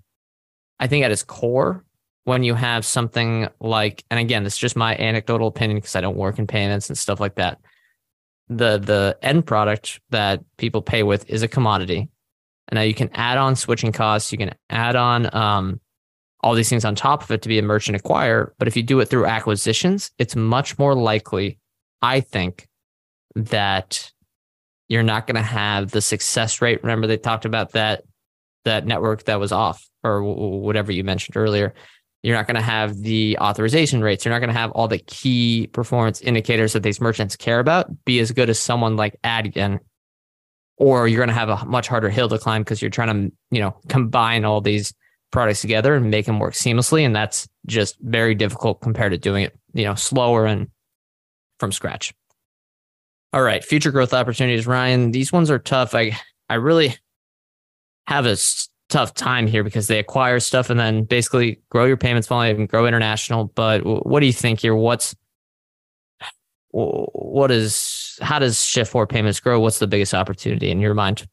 I 0.80 0.86
think 0.86 1.05
at 1.05 1.11
its 1.11 1.22
core, 1.22 1.82
when 2.24 2.43
you 2.43 2.55
have 2.55 2.84
something 2.84 3.49
like, 3.59 4.05
and 4.11 4.20
again, 4.20 4.45
this 4.45 4.55
is 4.55 4.59
just 4.59 4.76
my 4.76 4.95
anecdotal 4.97 5.49
opinion 5.49 5.78
because 5.78 5.97
I 5.97 6.03
don't 6.03 6.16
work 6.16 6.38
in 6.38 6.47
payments 6.47 6.90
and 6.90 6.99
stuff 6.99 7.20
like 7.20 7.36
that. 7.36 7.59
The 8.49 8.76
the 8.76 9.16
end 9.22 9.47
product 9.47 10.01
that 10.11 10.45
people 10.59 10.82
pay 10.82 11.03
with 11.03 11.28
is 11.30 11.43
a 11.43 11.49
commodity, 11.49 12.11
and 12.68 12.76
now 12.76 12.82
you 12.82 12.93
can 12.93 13.09
add 13.14 13.38
on 13.38 13.57
switching 13.57 13.93
costs, 13.93 14.30
you 14.30 14.36
can 14.36 14.55
add 14.68 14.95
on 14.95 15.34
um, 15.34 15.80
all 16.43 16.55
these 16.55 16.68
things 16.68 16.84
on 16.84 16.95
top 16.95 17.22
of 17.22 17.30
it 17.30 17.43
to 17.43 17.49
be 17.49 17.59
a 17.59 17.62
merchant 17.62 18.03
acquirer. 18.03 18.51
But 18.59 18.68
if 18.68 18.76
you 18.76 18.82
do 18.82 19.01
it 19.01 19.07
through 19.07 19.26
acquisitions, 19.26 20.11
it's 20.18 20.34
much 20.34 20.78
more 20.78 20.95
likely, 20.95 21.59
I 22.01 22.20
think, 22.20 22.68
that 23.34 24.11
you're 24.88 25.03
not 25.03 25.26
going 25.26 25.36
to 25.36 25.43
have 25.43 25.90
the 25.90 26.01
success 26.01 26.61
rate. 26.61 26.82
Remember, 26.82 27.07
they 27.07 27.16
talked 27.16 27.45
about 27.45 27.72
that 27.72 28.03
that 28.64 28.86
network 28.86 29.24
that 29.24 29.40
was 29.40 29.51
off 29.51 29.88
or 30.05 30.22
whatever 30.22 30.93
you 30.93 31.03
mentioned 31.03 31.36
earlier. 31.36 31.74
You're 32.22 32.36
not 32.36 32.47
going 32.47 32.57
to 32.57 32.62
have 32.62 32.97
the 32.97 33.36
authorization 33.40 34.03
rates. 34.03 34.24
You're 34.24 34.32
not 34.32 34.38
going 34.38 34.53
to 34.53 34.59
have 34.59 34.70
all 34.72 34.86
the 34.86 34.99
key 34.99 35.66
performance 35.66 36.20
indicators 36.20 36.72
that 36.74 36.84
these 36.84 37.01
merchants 37.01 37.34
care 37.34 37.59
about 37.59 38.05
be 38.05 38.20
as 38.20 38.30
good 38.30 38.49
as 38.49 38.61
someone 38.61 38.97
like 38.97 39.20
Adyen, 39.22 39.80
or 40.76 41.09
you're 41.09 41.18
going 41.18 41.28
to 41.28 41.34
have 41.34 41.49
a 41.49 41.64
much 41.64 41.88
harder 41.88 42.11
hill 42.11 42.28
to 42.28 42.38
climb 42.38 42.62
because 42.62 42.80
you're 42.80 42.90
trying 42.90 43.30
to, 43.30 43.36
you 43.51 43.61
know, 43.61 43.76
combine 43.88 44.45
all 44.45 44.61
these 44.61 44.95
products 45.33 45.61
together 45.61 45.97
and 45.97 46.11
make 46.11 46.26
them 46.26 46.39
work 46.39 46.55
seamlessly. 46.55 47.05
And 47.05 47.16
that's 47.16 47.49
just 47.66 47.97
very 48.01 48.35
difficult 48.35 48.80
compared 48.80 49.12
to 49.12 49.18
doing 49.18 49.45
it, 49.45 49.59
you 49.72 49.85
know, 49.85 49.97
slower 49.97 50.47
and 50.47 50.68
from 51.59 51.72
scratch. 51.72 52.14
All 53.33 53.43
right, 53.43 53.64
future 53.64 53.91
growth 53.91 54.12
opportunities, 54.12 54.66
Ryan. 54.66 55.11
These 55.11 55.33
ones 55.33 55.51
are 55.51 55.59
tough. 55.59 55.95
I 55.95 56.16
I 56.51 56.55
really 56.55 56.95
have 58.07 58.26
a 58.26 58.37
tough 58.91 59.14
time 59.14 59.47
here 59.47 59.64
because 59.64 59.87
they 59.87 59.99
acquire 59.99 60.39
stuff 60.39 60.68
and 60.68 60.78
then 60.78 61.05
basically 61.05 61.62
grow 61.70 61.87
your 61.87 61.97
payments 61.97 62.28
volume 62.28 62.61
and 62.61 62.68
grow 62.68 62.87
international. 62.87 63.47
But 63.55 63.80
what 63.85 64.20
do 64.20 64.26
you 64.26 64.35
think 64.35 64.61
here? 64.61 64.74
What's 64.74 65.16
what 66.72 67.51
is 67.51 68.18
how 68.20 68.39
does 68.39 68.57
Shift4 68.57 69.09
payments 69.09 69.41
grow? 69.41 69.61
What's 69.61 69.78
the 69.78 69.87
biggest 69.87 70.12
opportunity 70.12 70.70
in 70.70 70.80
your 70.80 70.95
mind? 70.95 71.26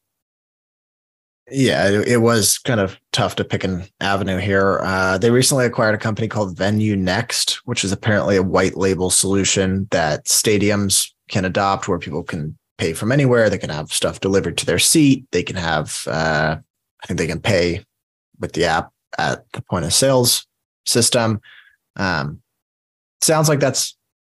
Yeah, 1.50 1.88
it, 1.88 2.08
it, 2.08 2.16
was 2.18 2.58
kind 2.58 2.80
of 2.80 2.98
tough 3.12 3.36
to 3.36 3.44
pick 3.44 3.64
an 3.64 3.84
avenue 4.00 4.38
here. 4.38 4.80
Uh, 4.82 5.18
they 5.18 5.30
recently 5.30 5.64
acquired 5.66 5.94
a 5.94 5.98
company 5.98 6.28
called 6.28 6.56
VenueNext, 6.56 7.54
which 7.64 7.84
is 7.84 7.90
apparently 7.90 8.36
a 8.36 8.42
white 8.42 8.76
label 8.76 9.10
solution 9.10 9.88
that 9.90 10.26
stadiums 10.26 11.10
can 11.28 11.44
adopt 11.44 11.88
where 11.88 11.98
people 11.98 12.22
can 12.22 12.56
pay 12.78 12.92
from 12.92 13.10
anywhere. 13.10 13.50
They 13.50 13.58
can 13.58 13.70
have 13.70 13.92
stuff 13.92 14.20
delivered 14.20 14.56
to 14.58 14.66
their 14.66 14.78
seat. 14.78 15.26
They 15.32 15.42
can 15.42 15.56
have, 15.56 16.04
uh, 16.06 16.56
I 17.02 17.06
think 17.06 17.18
they 17.18 17.26
can 17.26 17.40
pay 17.40 17.84
with 18.38 18.52
the 18.52 18.64
app 18.64 18.90
at 19.18 19.50
the 19.52 19.62
point 19.62 19.84
of 19.84 19.92
sales 19.92 20.46
system. 20.86 21.40
Um, 21.96 22.40
sounds 23.22 23.48
like 23.48 23.60
that's 23.60 23.96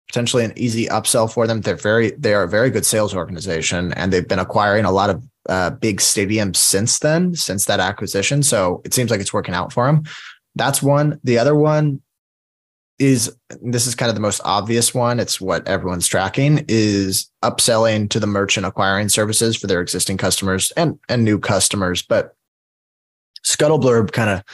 potentially 0.08 0.44
an 0.44 0.52
easy 0.56 0.86
upsell 0.86 1.32
for 1.32 1.46
them. 1.46 1.60
They're 1.60 1.76
very, 1.76 2.12
they 2.12 2.34
are 2.34 2.44
a 2.44 2.48
very 2.48 2.70
good 2.70 2.86
sales 2.86 3.14
organization 3.14 3.92
and 3.94 4.12
they've 4.12 4.26
been 4.26 4.38
acquiring 4.38 4.84
a 4.84 4.92
lot 4.92 5.10
of 5.10 5.22
uh, 5.48 5.70
big 5.70 6.00
stadium 6.00 6.54
since 6.54 6.98
then, 6.98 7.34
since 7.34 7.64
that 7.66 7.80
acquisition. 7.80 8.42
So 8.42 8.82
it 8.84 8.94
seems 8.94 9.10
like 9.10 9.20
it's 9.20 9.32
working 9.32 9.54
out 9.54 9.72
for 9.72 9.88
him. 9.88 10.04
That's 10.54 10.82
one. 10.82 11.20
The 11.24 11.38
other 11.38 11.54
one 11.54 12.02
is 12.98 13.34
this 13.62 13.86
is 13.86 13.94
kind 13.94 14.10
of 14.10 14.14
the 14.14 14.20
most 14.20 14.42
obvious 14.44 14.94
one. 14.94 15.18
It's 15.18 15.40
what 15.40 15.66
everyone's 15.66 16.06
tracking 16.06 16.66
is 16.68 17.30
upselling 17.42 18.10
to 18.10 18.20
the 18.20 18.26
merchant 18.26 18.66
acquiring 18.66 19.08
services 19.08 19.56
for 19.56 19.66
their 19.66 19.80
existing 19.80 20.18
customers 20.18 20.70
and 20.76 20.98
and 21.08 21.24
new 21.24 21.38
customers. 21.38 22.02
But 22.02 22.34
Scuttle 23.42 23.78
Scuttleblurb 23.78 24.12
kind 24.12 24.30
of 24.30 24.44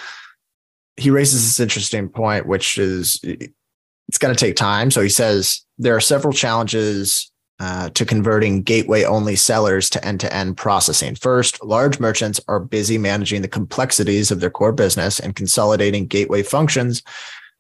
he 0.97 1.11
raises 1.11 1.45
this 1.45 1.61
interesting 1.61 2.09
point, 2.09 2.47
which 2.47 2.79
is 2.79 3.21
it's 3.23 4.19
going 4.19 4.35
to 4.35 4.39
take 4.39 4.57
time. 4.57 4.91
So 4.91 5.03
he 5.03 5.09
says 5.09 5.65
there 5.77 5.97
are 5.97 6.01
several 6.01 6.33
challenges 6.33 7.31
uh, 7.59 7.91
to 7.91 8.05
converting 8.05 8.63
gateway 8.63 9.05
only 9.05 9.37
sellers 9.37 9.89
to 9.91 10.05
end 10.05 10.21
to 10.21 10.33
end 10.33 10.57
processing. 10.57 11.15
First, 11.15 11.63
large 11.65 11.99
merchants 11.99 12.41
are 12.49 12.61
busy 12.61 12.99
managing 12.99 13.43
the 13.43 13.49
complexities 13.49 14.31
of 14.31 14.41
their 14.41 14.51
core 14.51 14.73
business 14.73 15.19
and 15.19 15.35
consolidating 15.35 16.07
gateway 16.07 16.43
functions 16.43 17.03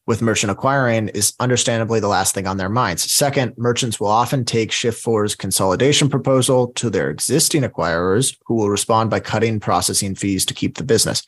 with 0.06 0.22
merchant 0.22 0.52
acquiring 0.52 1.08
is 1.08 1.34
understandably 1.40 1.98
the 1.98 2.08
last 2.08 2.34
thing 2.34 2.46
on 2.46 2.56
their 2.56 2.68
minds. 2.68 3.10
Second, 3.10 3.54
merchants 3.58 3.98
will 3.98 4.08
often 4.08 4.44
take 4.44 4.70
Shift4's 4.70 5.34
consolidation 5.34 6.08
proposal 6.08 6.68
to 6.74 6.88
their 6.88 7.10
existing 7.10 7.62
acquirers 7.62 8.36
who 8.46 8.54
will 8.54 8.70
respond 8.70 9.10
by 9.10 9.20
cutting 9.20 9.58
processing 9.58 10.14
fees 10.14 10.46
to 10.46 10.54
keep 10.54 10.76
the 10.76 10.84
business. 10.84 11.24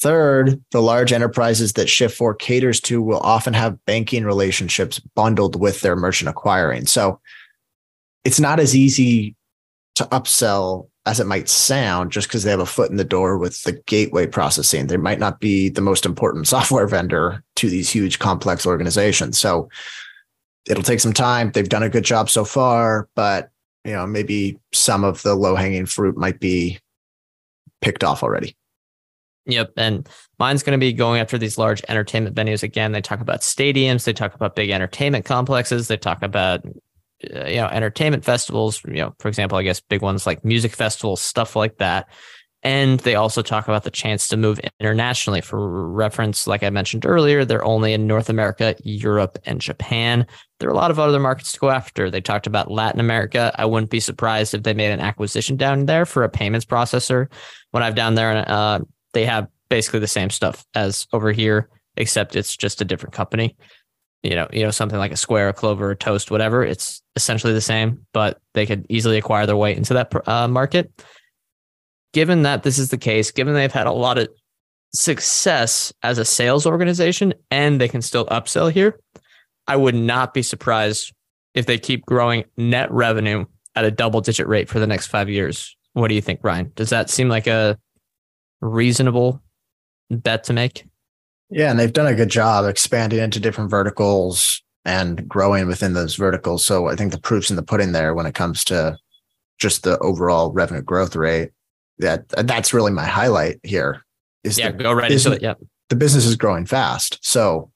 Third, 0.00 0.62
the 0.70 0.82
large 0.82 1.12
enterprises 1.12 1.72
that 1.72 1.88
Shift4 1.88 2.38
caters 2.38 2.80
to 2.82 3.02
will 3.02 3.20
often 3.20 3.54
have 3.54 3.84
banking 3.86 4.24
relationships 4.24 5.00
bundled 5.00 5.58
with 5.58 5.80
their 5.80 5.96
merchant 5.96 6.28
acquiring. 6.28 6.86
So 6.86 7.20
it's 8.26 8.40
not 8.40 8.58
as 8.58 8.74
easy 8.74 9.36
to 9.94 10.04
upsell 10.06 10.88
as 11.06 11.20
it 11.20 11.28
might 11.28 11.48
sound 11.48 12.10
just 12.10 12.26
because 12.26 12.42
they 12.42 12.50
have 12.50 12.58
a 12.58 12.66
foot 12.66 12.90
in 12.90 12.96
the 12.96 13.04
door 13.04 13.38
with 13.38 13.62
the 13.62 13.80
gateway 13.86 14.26
processing. 14.26 14.88
They 14.88 14.96
might 14.96 15.20
not 15.20 15.38
be 15.38 15.68
the 15.68 15.80
most 15.80 16.04
important 16.04 16.48
software 16.48 16.88
vendor 16.88 17.44
to 17.54 17.70
these 17.70 17.88
huge 17.88 18.18
complex 18.18 18.66
organizations. 18.66 19.38
So 19.38 19.68
it'll 20.68 20.82
take 20.82 20.98
some 20.98 21.12
time. 21.12 21.52
They've 21.52 21.68
done 21.68 21.84
a 21.84 21.88
good 21.88 22.02
job 22.02 22.28
so 22.28 22.44
far, 22.44 23.08
but 23.14 23.50
you 23.84 23.92
know, 23.92 24.08
maybe 24.08 24.58
some 24.72 25.04
of 25.04 25.22
the 25.22 25.36
low-hanging 25.36 25.86
fruit 25.86 26.16
might 26.16 26.40
be 26.40 26.80
picked 27.80 28.02
off 28.02 28.24
already. 28.24 28.56
Yep. 29.44 29.74
And 29.76 30.08
mine's 30.40 30.64
going 30.64 30.76
to 30.76 30.84
be 30.84 30.92
going 30.92 31.20
after 31.20 31.38
these 31.38 31.56
large 31.56 31.80
entertainment 31.88 32.34
venues 32.34 32.64
again. 32.64 32.90
They 32.90 33.00
talk 33.00 33.20
about 33.20 33.42
stadiums, 33.42 34.02
they 34.02 34.12
talk 34.12 34.34
about 34.34 34.56
big 34.56 34.70
entertainment 34.70 35.24
complexes, 35.24 35.86
they 35.86 35.96
talk 35.96 36.24
about 36.24 36.64
uh, 37.34 37.46
you 37.46 37.56
know 37.56 37.66
entertainment 37.66 38.24
festivals 38.24 38.82
you 38.84 38.94
know 38.94 39.14
for 39.18 39.28
example 39.28 39.56
i 39.56 39.62
guess 39.62 39.80
big 39.80 40.02
ones 40.02 40.26
like 40.26 40.44
music 40.44 40.74
festivals 40.74 41.20
stuff 41.20 41.56
like 41.56 41.78
that. 41.78 42.08
And 42.62 42.98
they 43.00 43.14
also 43.14 43.42
talk 43.42 43.68
about 43.68 43.84
the 43.84 43.92
chance 43.92 44.26
to 44.28 44.36
move 44.36 44.58
internationally 44.80 45.40
for 45.40 45.88
reference 45.88 46.46
like 46.46 46.62
i 46.62 46.70
mentioned 46.70 47.06
earlier 47.06 47.44
they're 47.44 47.64
only 47.64 47.92
in 47.92 48.06
north 48.06 48.28
america 48.28 48.74
europe 48.82 49.38
and 49.44 49.60
japan. 49.60 50.26
There 50.58 50.68
are 50.68 50.72
a 50.72 50.76
lot 50.76 50.90
of 50.90 50.98
other 50.98 51.20
markets 51.20 51.52
to 51.52 51.60
go 51.60 51.70
after. 51.70 52.10
They 52.10 52.20
talked 52.20 52.46
about 52.46 52.70
latin 52.70 53.00
america. 53.00 53.54
I 53.56 53.66
wouldn't 53.66 53.90
be 53.90 54.00
surprised 54.00 54.52
if 54.52 54.62
they 54.62 54.74
made 54.74 54.90
an 54.90 55.00
acquisition 55.00 55.56
down 55.56 55.86
there 55.86 56.06
for 56.06 56.24
a 56.24 56.28
payments 56.28 56.66
processor. 56.66 57.30
When 57.70 57.82
i've 57.82 57.94
down 57.94 58.14
there 58.14 58.44
uh, 58.48 58.80
they 59.12 59.24
have 59.26 59.48
basically 59.68 60.00
the 60.00 60.06
same 60.08 60.30
stuff 60.30 60.64
as 60.74 61.06
over 61.12 61.32
here 61.32 61.68
except 61.96 62.36
it's 62.36 62.56
just 62.56 62.80
a 62.80 62.84
different 62.84 63.14
company 63.14 63.56
you 64.22 64.34
know, 64.34 64.48
you 64.52 64.62
know, 64.62 64.70
something 64.70 64.98
like 64.98 65.12
a 65.12 65.16
Square, 65.16 65.50
a 65.50 65.52
Clover, 65.52 65.90
a 65.90 65.96
Toast, 65.96 66.30
whatever. 66.30 66.64
It's 66.64 67.02
essentially 67.14 67.52
the 67.52 67.60
same, 67.60 68.06
but 68.12 68.40
they 68.54 68.66
could 68.66 68.86
easily 68.88 69.18
acquire 69.18 69.46
their 69.46 69.56
way 69.56 69.76
into 69.76 69.94
that 69.94 70.28
uh, 70.28 70.48
market. 70.48 70.90
Given 72.12 72.42
that 72.42 72.62
this 72.62 72.78
is 72.78 72.90
the 72.90 72.98
case, 72.98 73.30
given 73.30 73.54
they've 73.54 73.72
had 73.72 73.86
a 73.86 73.92
lot 73.92 74.18
of 74.18 74.28
success 74.94 75.92
as 76.02 76.18
a 76.18 76.24
sales 76.24 76.66
organization 76.66 77.34
and 77.50 77.80
they 77.80 77.88
can 77.88 78.02
still 78.02 78.26
upsell 78.26 78.72
here, 78.72 78.98
I 79.66 79.76
would 79.76 79.94
not 79.94 80.32
be 80.32 80.42
surprised 80.42 81.12
if 81.54 81.66
they 81.66 81.78
keep 81.78 82.06
growing 82.06 82.44
net 82.56 82.90
revenue 82.90 83.44
at 83.74 83.84
a 83.84 83.90
double 83.90 84.20
digit 84.20 84.46
rate 84.46 84.68
for 84.68 84.78
the 84.78 84.86
next 84.86 85.08
five 85.08 85.28
years. 85.28 85.76
What 85.92 86.08
do 86.08 86.14
you 86.14 86.22
think, 86.22 86.40
Ryan? 86.42 86.72
Does 86.74 86.90
that 86.90 87.10
seem 87.10 87.28
like 87.28 87.46
a 87.46 87.78
reasonable 88.60 89.42
bet 90.10 90.44
to 90.44 90.52
make? 90.52 90.84
Yeah, 91.50 91.70
and 91.70 91.78
they've 91.78 91.92
done 91.92 92.06
a 92.06 92.14
good 92.14 92.28
job 92.28 92.64
expanding 92.64 93.20
into 93.20 93.40
different 93.40 93.70
verticals 93.70 94.62
and 94.84 95.28
growing 95.28 95.66
within 95.66 95.92
those 95.92 96.16
verticals. 96.16 96.64
So 96.64 96.88
I 96.88 96.96
think 96.96 97.12
the 97.12 97.20
proof's 97.20 97.50
in 97.50 97.56
the 97.56 97.62
pudding 97.62 97.92
there 97.92 98.14
when 98.14 98.26
it 98.26 98.34
comes 98.34 98.64
to 98.64 98.98
just 99.58 99.82
the 99.82 99.98
overall 99.98 100.52
revenue 100.52 100.82
growth 100.82 101.16
rate. 101.16 101.50
That 101.98 102.28
that's 102.28 102.74
really 102.74 102.92
my 102.92 103.06
highlight 103.06 103.58
here. 103.62 104.04
Is 104.44 104.58
yeah, 104.58 104.70
the, 104.70 104.82
go 104.82 104.92
right 104.92 105.10
into 105.10 105.32
it. 105.32 105.42
Yep. 105.42 105.58
The 105.88 105.96
business 105.96 106.26
is 106.26 106.36
growing 106.36 106.66
fast, 106.66 107.18
so 107.22 107.70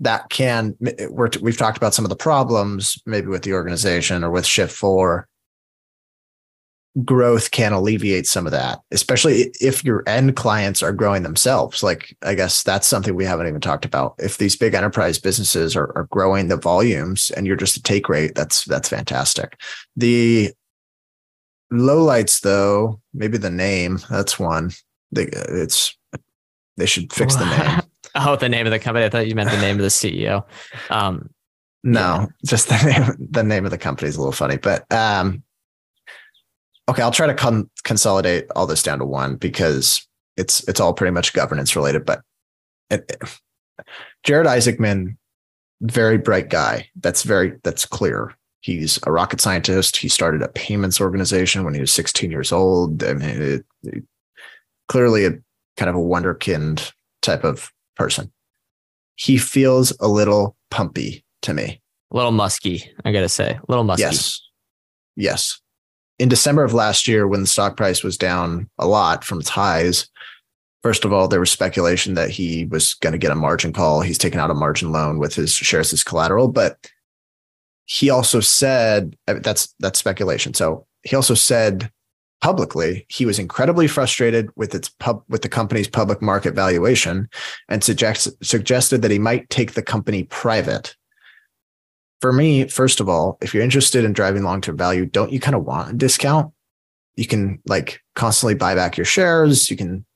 that 0.00 0.28
can 0.28 0.76
we're, 1.08 1.30
we've 1.40 1.56
talked 1.56 1.78
about 1.78 1.94
some 1.94 2.04
of 2.04 2.08
the 2.08 2.16
problems 2.16 3.00
maybe 3.06 3.28
with 3.28 3.42
the 3.42 3.54
organization 3.54 4.22
or 4.22 4.30
with 4.30 4.44
Shift4 4.44 5.24
growth 7.04 7.50
can 7.50 7.72
alleviate 7.72 8.26
some 8.26 8.46
of 8.46 8.52
that, 8.52 8.80
especially 8.90 9.50
if 9.60 9.84
your 9.84 10.02
end 10.06 10.36
clients 10.36 10.82
are 10.82 10.92
growing 10.92 11.22
themselves. 11.22 11.82
Like, 11.82 12.14
I 12.22 12.34
guess 12.34 12.62
that's 12.62 12.86
something 12.86 13.14
we 13.14 13.24
haven't 13.24 13.48
even 13.48 13.60
talked 13.60 13.84
about. 13.84 14.14
If 14.18 14.38
these 14.38 14.56
big 14.56 14.74
enterprise 14.74 15.18
businesses 15.18 15.74
are, 15.74 15.90
are 15.96 16.06
growing 16.10 16.48
the 16.48 16.56
volumes 16.56 17.30
and 17.30 17.46
you're 17.46 17.56
just 17.56 17.76
a 17.76 17.82
take 17.82 18.08
rate, 18.08 18.34
that's 18.34 18.64
that's 18.64 18.88
fantastic. 18.88 19.58
The 19.96 20.52
lowlights, 21.72 22.42
though, 22.42 23.00
maybe 23.14 23.38
the 23.38 23.50
name. 23.50 23.98
That's 24.10 24.38
one. 24.38 24.72
They, 25.12 25.24
it's 25.32 25.96
they 26.76 26.86
should 26.86 27.12
fix 27.12 27.36
the 27.36 27.46
name. 27.46 27.80
oh, 28.14 28.36
the 28.36 28.48
name 28.48 28.66
of 28.66 28.72
the 28.72 28.78
company. 28.78 29.06
I 29.06 29.08
thought 29.08 29.26
you 29.26 29.34
meant 29.34 29.50
the 29.50 29.60
name 29.60 29.76
of 29.76 29.82
the 29.82 29.88
CEO. 29.88 30.44
Um, 30.90 31.30
no, 31.84 32.00
yeah. 32.00 32.26
just 32.44 32.68
the 32.68 32.76
name. 33.16 33.28
The 33.30 33.42
name 33.42 33.64
of 33.64 33.70
the 33.70 33.78
company 33.78 34.08
is 34.08 34.16
a 34.16 34.20
little 34.20 34.32
funny, 34.32 34.58
but 34.58 34.90
um, 34.92 35.42
okay, 36.88 37.02
I'll 37.02 37.10
try 37.10 37.26
to 37.26 37.34
con- 37.34 37.70
consolidate 37.84 38.46
all 38.56 38.66
this 38.66 38.82
down 38.82 38.98
to 38.98 39.04
one 39.04 39.36
because 39.36 40.06
it's 40.36 40.66
it's 40.68 40.80
all 40.80 40.94
pretty 40.94 41.12
much 41.12 41.32
governance 41.32 41.76
related. 41.76 42.04
But 42.04 42.22
it, 42.90 43.04
it, 43.08 43.38
Jared 44.24 44.46
Isaacman, 44.46 45.16
very 45.80 46.18
bright 46.18 46.50
guy. 46.50 46.88
That's 47.00 47.22
very 47.22 47.58
that's 47.62 47.86
clear. 47.86 48.34
He's 48.60 48.98
a 49.06 49.12
rocket 49.12 49.40
scientist. 49.40 49.96
He 49.96 50.08
started 50.08 50.42
a 50.42 50.48
payments 50.48 51.00
organization 51.00 51.64
when 51.64 51.74
he 51.74 51.80
was 51.80 51.92
16 51.92 52.30
years 52.30 52.52
old. 52.52 53.02
I 53.02 53.14
mean, 53.14 53.64
it, 53.82 54.04
clearly 54.86 55.24
a 55.24 55.32
kind 55.76 55.88
of 55.88 55.96
a 55.96 55.98
wonderkind 55.98 56.92
type 57.22 57.42
of 57.42 57.72
person. 57.96 58.32
He 59.16 59.36
feels 59.36 59.92
a 59.98 60.06
little 60.06 60.56
pumpy 60.70 61.24
to 61.42 61.54
me. 61.54 61.80
A 62.12 62.16
little 62.16 62.30
musky, 62.30 62.88
I 63.04 63.10
gotta 63.10 63.28
say. 63.28 63.50
A 63.50 63.62
little 63.66 63.84
musky. 63.84 64.02
Yes. 64.02 64.40
Yes 65.16 65.61
in 66.22 66.28
December 66.28 66.62
of 66.62 66.72
last 66.72 67.08
year, 67.08 67.26
when 67.26 67.40
the 67.40 67.48
stock 67.48 67.76
price 67.76 68.04
was 68.04 68.16
down 68.16 68.70
a 68.78 68.86
lot 68.86 69.24
from 69.24 69.40
its 69.40 69.48
highs, 69.48 70.08
first 70.84 71.04
of 71.04 71.12
all, 71.12 71.26
there 71.26 71.40
was 71.40 71.50
speculation 71.50 72.14
that 72.14 72.30
he 72.30 72.64
was 72.66 72.94
going 72.94 73.10
to 73.10 73.18
get 73.18 73.32
a 73.32 73.34
margin 73.34 73.72
call. 73.72 74.02
He's 74.02 74.18
taken 74.18 74.38
out 74.38 74.48
a 74.48 74.54
margin 74.54 74.92
loan 74.92 75.18
with 75.18 75.34
his 75.34 75.52
shares 75.52 75.92
as 75.92 76.04
collateral, 76.04 76.46
but 76.46 76.78
he 77.86 78.08
also 78.08 78.38
said 78.38 79.16
that's 79.26 79.74
that's 79.80 79.98
speculation. 79.98 80.54
So 80.54 80.86
he 81.02 81.16
also 81.16 81.34
said 81.34 81.90
publicly 82.40 83.04
he 83.08 83.26
was 83.26 83.40
incredibly 83.40 83.88
frustrated 83.88 84.48
with 84.54 84.76
its 84.76 84.90
pub 84.90 85.24
with 85.28 85.42
the 85.42 85.48
company's 85.48 85.88
public 85.88 86.22
market 86.22 86.54
valuation 86.54 87.28
and 87.68 87.82
suggest, 87.82 88.28
suggested 88.44 89.02
that 89.02 89.10
he 89.10 89.18
might 89.18 89.50
take 89.50 89.72
the 89.72 89.82
company 89.82 90.22
private 90.22 90.94
for 92.22 92.32
me, 92.32 92.68
first 92.68 93.00
of 93.00 93.08
all, 93.08 93.36
if 93.42 93.52
you're 93.52 93.64
interested 93.64 94.04
in 94.04 94.12
driving 94.12 94.44
long 94.44 94.60
term 94.60 94.76
value, 94.78 95.04
don't 95.04 95.32
you 95.32 95.40
kind 95.40 95.56
of 95.56 95.64
want 95.64 95.90
a 95.90 95.92
discount? 95.92 96.54
You 97.16 97.26
can 97.26 97.60
like 97.66 98.00
constantly 98.14 98.54
buy 98.54 98.76
back 98.76 98.96
your 98.96 99.04
shares. 99.04 99.68
You 99.70 99.76
can, 99.76 100.06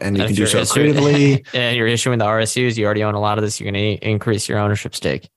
and 0.00 0.16
you 0.16 0.24
and 0.24 0.28
can 0.28 0.36
do 0.36 0.46
so 0.46 0.66
creatively. 0.66 1.44
and 1.54 1.76
you're 1.76 1.86
issuing 1.86 2.18
the 2.18 2.24
RSUs. 2.24 2.76
You 2.76 2.84
already 2.84 3.04
own 3.04 3.14
a 3.14 3.20
lot 3.20 3.38
of 3.38 3.44
this. 3.44 3.60
You're 3.60 3.70
going 3.70 3.98
to 3.98 4.06
increase 4.06 4.48
your 4.48 4.58
ownership 4.58 4.94
stake. 4.94 5.30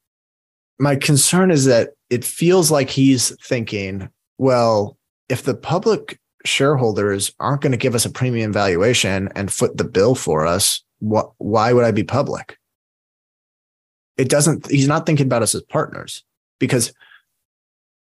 My 0.80 0.96
concern 0.96 1.52
is 1.52 1.66
that 1.66 1.92
it 2.10 2.26
feels 2.26 2.72
like 2.72 2.90
he's 2.90 3.30
thinking, 3.44 4.10
well, 4.40 4.98
if 5.30 5.44
the 5.44 5.54
public 5.54 6.20
shareholders 6.44 7.32
aren't 7.40 7.62
going 7.62 7.72
to 7.72 7.78
give 7.78 7.94
us 7.94 8.04
a 8.04 8.10
premium 8.10 8.52
valuation 8.52 9.30
and 9.36 9.54
foot 9.54 9.78
the 9.78 9.84
bill 9.84 10.16
for 10.16 10.48
us, 10.48 10.84
what, 10.98 11.32
why 11.38 11.72
would 11.72 11.86
I 11.86 11.92
be 11.92 12.04
public? 12.04 12.58
It 14.22 14.30
doesn't 14.30 14.70
he's 14.70 14.88
not 14.88 15.08
thinking 15.08 15.26
about 15.26 15.42
us 15.42 15.56
as 15.56 15.64
partners 15.64 16.24
because 16.60 16.94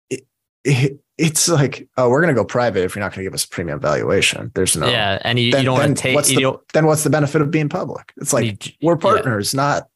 it, 0.08 0.24
it, 0.62 1.00
it's 1.18 1.48
like 1.48 1.88
oh 1.96 2.08
we're 2.08 2.20
going 2.20 2.32
to 2.32 2.40
go 2.40 2.44
private 2.44 2.84
if 2.84 2.94
you're 2.94 3.04
not 3.04 3.10
going 3.10 3.24
to 3.24 3.28
give 3.28 3.34
us 3.34 3.44
a 3.44 3.48
premium 3.48 3.80
valuation. 3.80 4.52
There's 4.54 4.76
no 4.76 4.88
yeah 4.88 5.18
and 5.22 5.40
you, 5.40 5.50
then, 5.50 5.62
you 5.62 5.66
don't 5.66 5.78
want 5.78 5.96
to 5.96 6.00
take 6.00 6.14
what's 6.14 6.28
the, 6.28 6.56
then 6.72 6.86
what's 6.86 7.02
the 7.02 7.10
benefit 7.10 7.42
of 7.42 7.50
being 7.50 7.68
public? 7.68 8.12
It's 8.16 8.32
like 8.32 8.64
you, 8.64 8.72
we're 8.80 8.96
partners 8.96 9.52
yeah. 9.52 9.60
not 9.60 9.88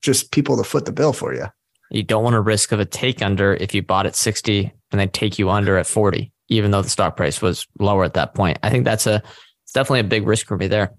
just 0.00 0.30
people 0.30 0.56
to 0.58 0.62
foot 0.62 0.84
the 0.84 0.92
bill 0.92 1.12
for 1.12 1.34
you. 1.34 1.46
You 1.90 2.04
don't 2.04 2.22
want 2.22 2.34
to 2.34 2.40
risk 2.40 2.70
of 2.70 2.78
a 2.78 2.84
take 2.84 3.20
under 3.20 3.54
if 3.54 3.74
you 3.74 3.82
bought 3.82 4.06
at 4.06 4.14
60 4.14 4.72
and 4.92 5.00
they 5.00 5.08
take 5.08 5.40
you 5.40 5.50
under 5.50 5.76
at 5.76 5.88
40 5.88 6.30
even 6.50 6.70
though 6.70 6.82
the 6.82 6.88
stock 6.88 7.16
price 7.16 7.42
was 7.42 7.66
lower 7.80 8.04
at 8.04 8.14
that 8.14 8.34
point. 8.34 8.58
I 8.62 8.70
think 8.70 8.84
that's 8.84 9.08
a 9.08 9.20
it's 9.64 9.72
definitely 9.72 10.00
a 10.00 10.04
big 10.04 10.24
risk 10.24 10.46
for 10.46 10.56
me 10.56 10.68
there 10.68 10.92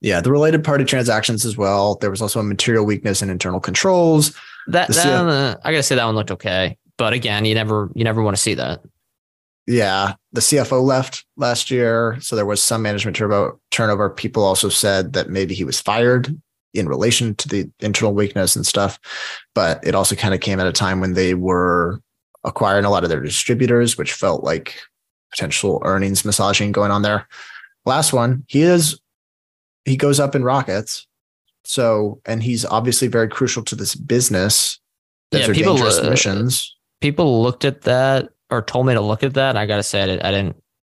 yeah, 0.00 0.20
the 0.20 0.30
related 0.30 0.64
party 0.64 0.84
transactions 0.84 1.44
as 1.44 1.56
well. 1.56 1.96
There 1.96 2.10
was 2.10 2.22
also 2.22 2.40
a 2.40 2.42
material 2.44 2.84
weakness 2.84 3.22
in 3.22 3.30
internal 3.30 3.60
controls. 3.60 4.34
That, 4.66 4.88
that 4.88 5.06
uh, 5.06 5.56
I 5.62 5.72
gotta 5.72 5.82
say 5.82 5.94
that 5.94 6.04
one 6.04 6.14
looked 6.14 6.30
okay, 6.30 6.78
but 6.96 7.12
again, 7.12 7.44
you 7.44 7.54
never 7.54 7.90
you 7.94 8.04
never 8.04 8.22
want 8.22 8.36
to 8.36 8.42
see 8.42 8.54
that. 8.54 8.80
Yeah, 9.66 10.14
the 10.32 10.40
CFO 10.40 10.82
left 10.82 11.24
last 11.36 11.70
year, 11.70 12.16
so 12.20 12.34
there 12.34 12.46
was 12.46 12.62
some 12.62 12.82
management 12.82 13.16
turbo 13.16 13.60
turnover. 13.70 14.10
People 14.10 14.42
also 14.42 14.68
said 14.68 15.12
that 15.12 15.28
maybe 15.28 15.54
he 15.54 15.64
was 15.64 15.80
fired 15.80 16.34
in 16.72 16.88
relation 16.88 17.34
to 17.34 17.48
the 17.48 17.70
internal 17.80 18.14
weakness 18.14 18.56
and 18.56 18.66
stuff, 18.66 18.98
but 19.54 19.84
it 19.86 19.94
also 19.94 20.14
kind 20.14 20.34
of 20.34 20.40
came 20.40 20.60
at 20.60 20.66
a 20.66 20.72
time 20.72 21.00
when 21.00 21.14
they 21.14 21.34
were 21.34 22.00
acquiring 22.44 22.84
a 22.84 22.90
lot 22.90 23.04
of 23.04 23.10
their 23.10 23.20
distributors, 23.20 23.98
which 23.98 24.12
felt 24.12 24.44
like 24.44 24.80
potential 25.30 25.82
earnings 25.84 26.24
massaging 26.24 26.72
going 26.72 26.90
on 26.90 27.02
there. 27.02 27.28
Last 27.84 28.12
one, 28.12 28.44
he 28.48 28.62
is 28.62 28.98
he 29.90 29.96
goes 29.96 30.20
up 30.20 30.34
in 30.34 30.44
rockets. 30.44 31.06
So, 31.64 32.20
and 32.24 32.42
he's 32.42 32.64
obviously 32.64 33.08
very 33.08 33.28
crucial 33.28 33.62
to 33.64 33.76
this 33.76 33.94
business. 33.94 34.80
Those 35.30 35.48
Yeah, 35.48 35.54
people, 35.54 35.74
dangerous 35.74 35.98
uh, 35.98 36.08
missions. 36.08 36.74
People 37.00 37.42
looked 37.42 37.64
at 37.64 37.82
that 37.82 38.30
or 38.50 38.62
told 38.62 38.86
me 38.86 38.94
to 38.94 39.00
look 39.00 39.22
at 39.22 39.34
that. 39.34 39.56
I 39.56 39.66
gotta 39.66 39.82
say, 39.82 40.02
I, 40.02 40.06
did, 40.06 40.22
I 40.22 40.30
didn't 40.30 40.56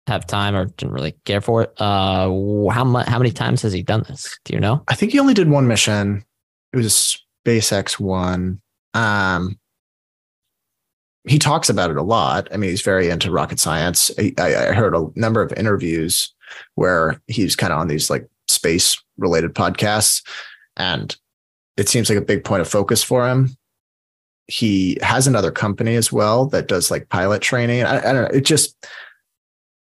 have 0.06 0.26
time 0.26 0.54
or 0.54 0.66
didn't 0.66 0.92
really 0.92 1.14
care 1.24 1.40
for 1.40 1.62
it. 1.62 1.80
Uh, 1.80 2.28
how 2.68 2.84
much? 2.84 3.08
How 3.08 3.18
many 3.18 3.30
times 3.30 3.62
has 3.62 3.72
he 3.72 3.82
done 3.82 4.04
this? 4.08 4.38
Do 4.44 4.54
you 4.54 4.60
know? 4.60 4.82
I 4.88 4.94
think 4.94 5.12
he 5.12 5.18
only 5.18 5.34
did 5.34 5.48
one 5.48 5.66
mission. 5.66 6.24
It 6.72 6.76
was 6.76 7.16
a 7.46 7.48
SpaceX 7.48 7.98
one. 7.98 8.60
Um, 8.94 9.58
he 11.24 11.38
talks 11.38 11.68
about 11.68 11.90
it 11.90 11.96
a 11.96 12.02
lot. 12.02 12.48
I 12.52 12.56
mean, 12.56 12.70
he's 12.70 12.82
very 12.82 13.08
into 13.08 13.30
rocket 13.30 13.60
science. 13.60 14.10
I, 14.18 14.34
I 14.38 14.68
I 14.68 14.72
heard 14.72 14.94
a 14.94 15.06
number 15.14 15.42
of 15.42 15.52
interviews 15.54 16.34
where 16.74 17.20
he's 17.26 17.56
kind 17.56 17.72
of 17.72 17.78
on 17.78 17.88
these 17.88 18.10
like 18.10 18.28
space 18.60 19.02
related 19.16 19.54
podcasts, 19.54 20.22
and 20.76 21.16
it 21.78 21.88
seems 21.88 22.10
like 22.10 22.18
a 22.18 22.22
big 22.22 22.44
point 22.44 22.60
of 22.60 22.68
focus 22.68 23.02
for 23.02 23.26
him. 23.26 23.56
He 24.48 24.98
has 25.00 25.26
another 25.26 25.50
company 25.50 25.94
as 25.94 26.12
well 26.12 26.44
that 26.46 26.68
does 26.68 26.90
like 26.90 27.08
pilot 27.08 27.40
training. 27.40 27.84
I, 27.84 27.98
I 27.98 28.12
don't 28.12 28.24
know. 28.24 28.36
It 28.36 28.44
just 28.44 28.76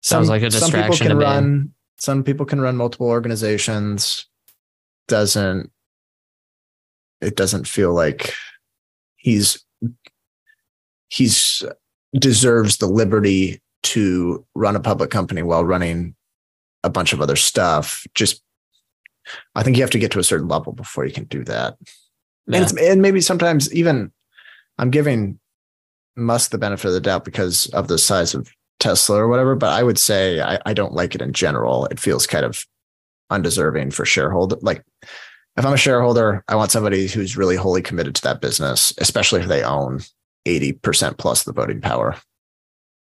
Sounds 0.01 0.29
like 0.29 0.43
a 0.43 0.49
distraction. 0.49 0.71
Some 0.71 0.91
people 0.91 1.07
can 1.07 1.17
run. 1.17 1.73
Some 1.97 2.23
people 2.23 2.45
can 2.45 2.59
run 2.59 2.75
multiple 2.75 3.07
organizations. 3.07 4.27
Doesn't 5.07 5.71
it 7.21 7.35
doesn't 7.35 7.67
feel 7.67 7.93
like 7.93 8.33
he's 9.15 9.63
he's 11.07 11.63
deserves 12.19 12.77
the 12.77 12.87
liberty 12.87 13.61
to 13.83 14.45
run 14.55 14.75
a 14.75 14.79
public 14.79 15.09
company 15.09 15.43
while 15.43 15.63
running 15.63 16.15
a 16.83 16.89
bunch 16.89 17.13
of 17.13 17.21
other 17.21 17.35
stuff. 17.35 18.05
Just 18.13 18.41
I 19.55 19.63
think 19.63 19.77
you 19.77 19.83
have 19.83 19.91
to 19.91 19.99
get 19.99 20.11
to 20.11 20.19
a 20.19 20.23
certain 20.23 20.47
level 20.47 20.73
before 20.73 21.05
you 21.05 21.13
can 21.13 21.25
do 21.25 21.43
that. 21.45 21.75
Yeah. 22.47 22.57
And, 22.57 22.63
it's, 22.63 22.77
and 22.77 23.01
maybe 23.01 23.21
sometimes 23.21 23.73
even 23.73 24.11
I'm 24.77 24.91
giving 24.91 25.39
Musk 26.15 26.51
the 26.51 26.57
benefit 26.57 26.87
of 26.87 26.93
the 26.93 27.01
doubt 27.01 27.25
because 27.25 27.67
of 27.67 27.87
the 27.87 27.97
size 27.97 28.33
of 28.33 28.49
Tesla 28.79 29.17
or 29.17 29.27
whatever, 29.27 29.55
but 29.55 29.69
I 29.69 29.83
would 29.83 29.97
say 29.97 30.41
I, 30.41 30.59
I 30.65 30.73
don't 30.73 30.93
like 30.93 31.15
it 31.15 31.21
in 31.21 31.33
general. 31.33 31.85
It 31.85 31.99
feels 31.99 32.27
kind 32.27 32.45
of 32.45 32.65
undeserving 33.29 33.91
for 33.91 34.05
shareholder. 34.05 34.57
Like 34.61 34.83
if 35.57 35.65
I'm 35.65 35.73
a 35.73 35.77
shareholder, 35.77 36.43
I 36.47 36.55
want 36.55 36.71
somebody 36.71 37.07
who's 37.07 37.37
really 37.37 37.55
wholly 37.55 37.81
committed 37.81 38.15
to 38.15 38.21
that 38.23 38.41
business, 38.41 38.93
especially 38.97 39.41
if 39.41 39.47
they 39.47 39.63
own 39.63 40.01
80% 40.45 41.17
plus 41.17 41.43
the 41.43 41.53
voting 41.53 41.81
power. 41.81 42.15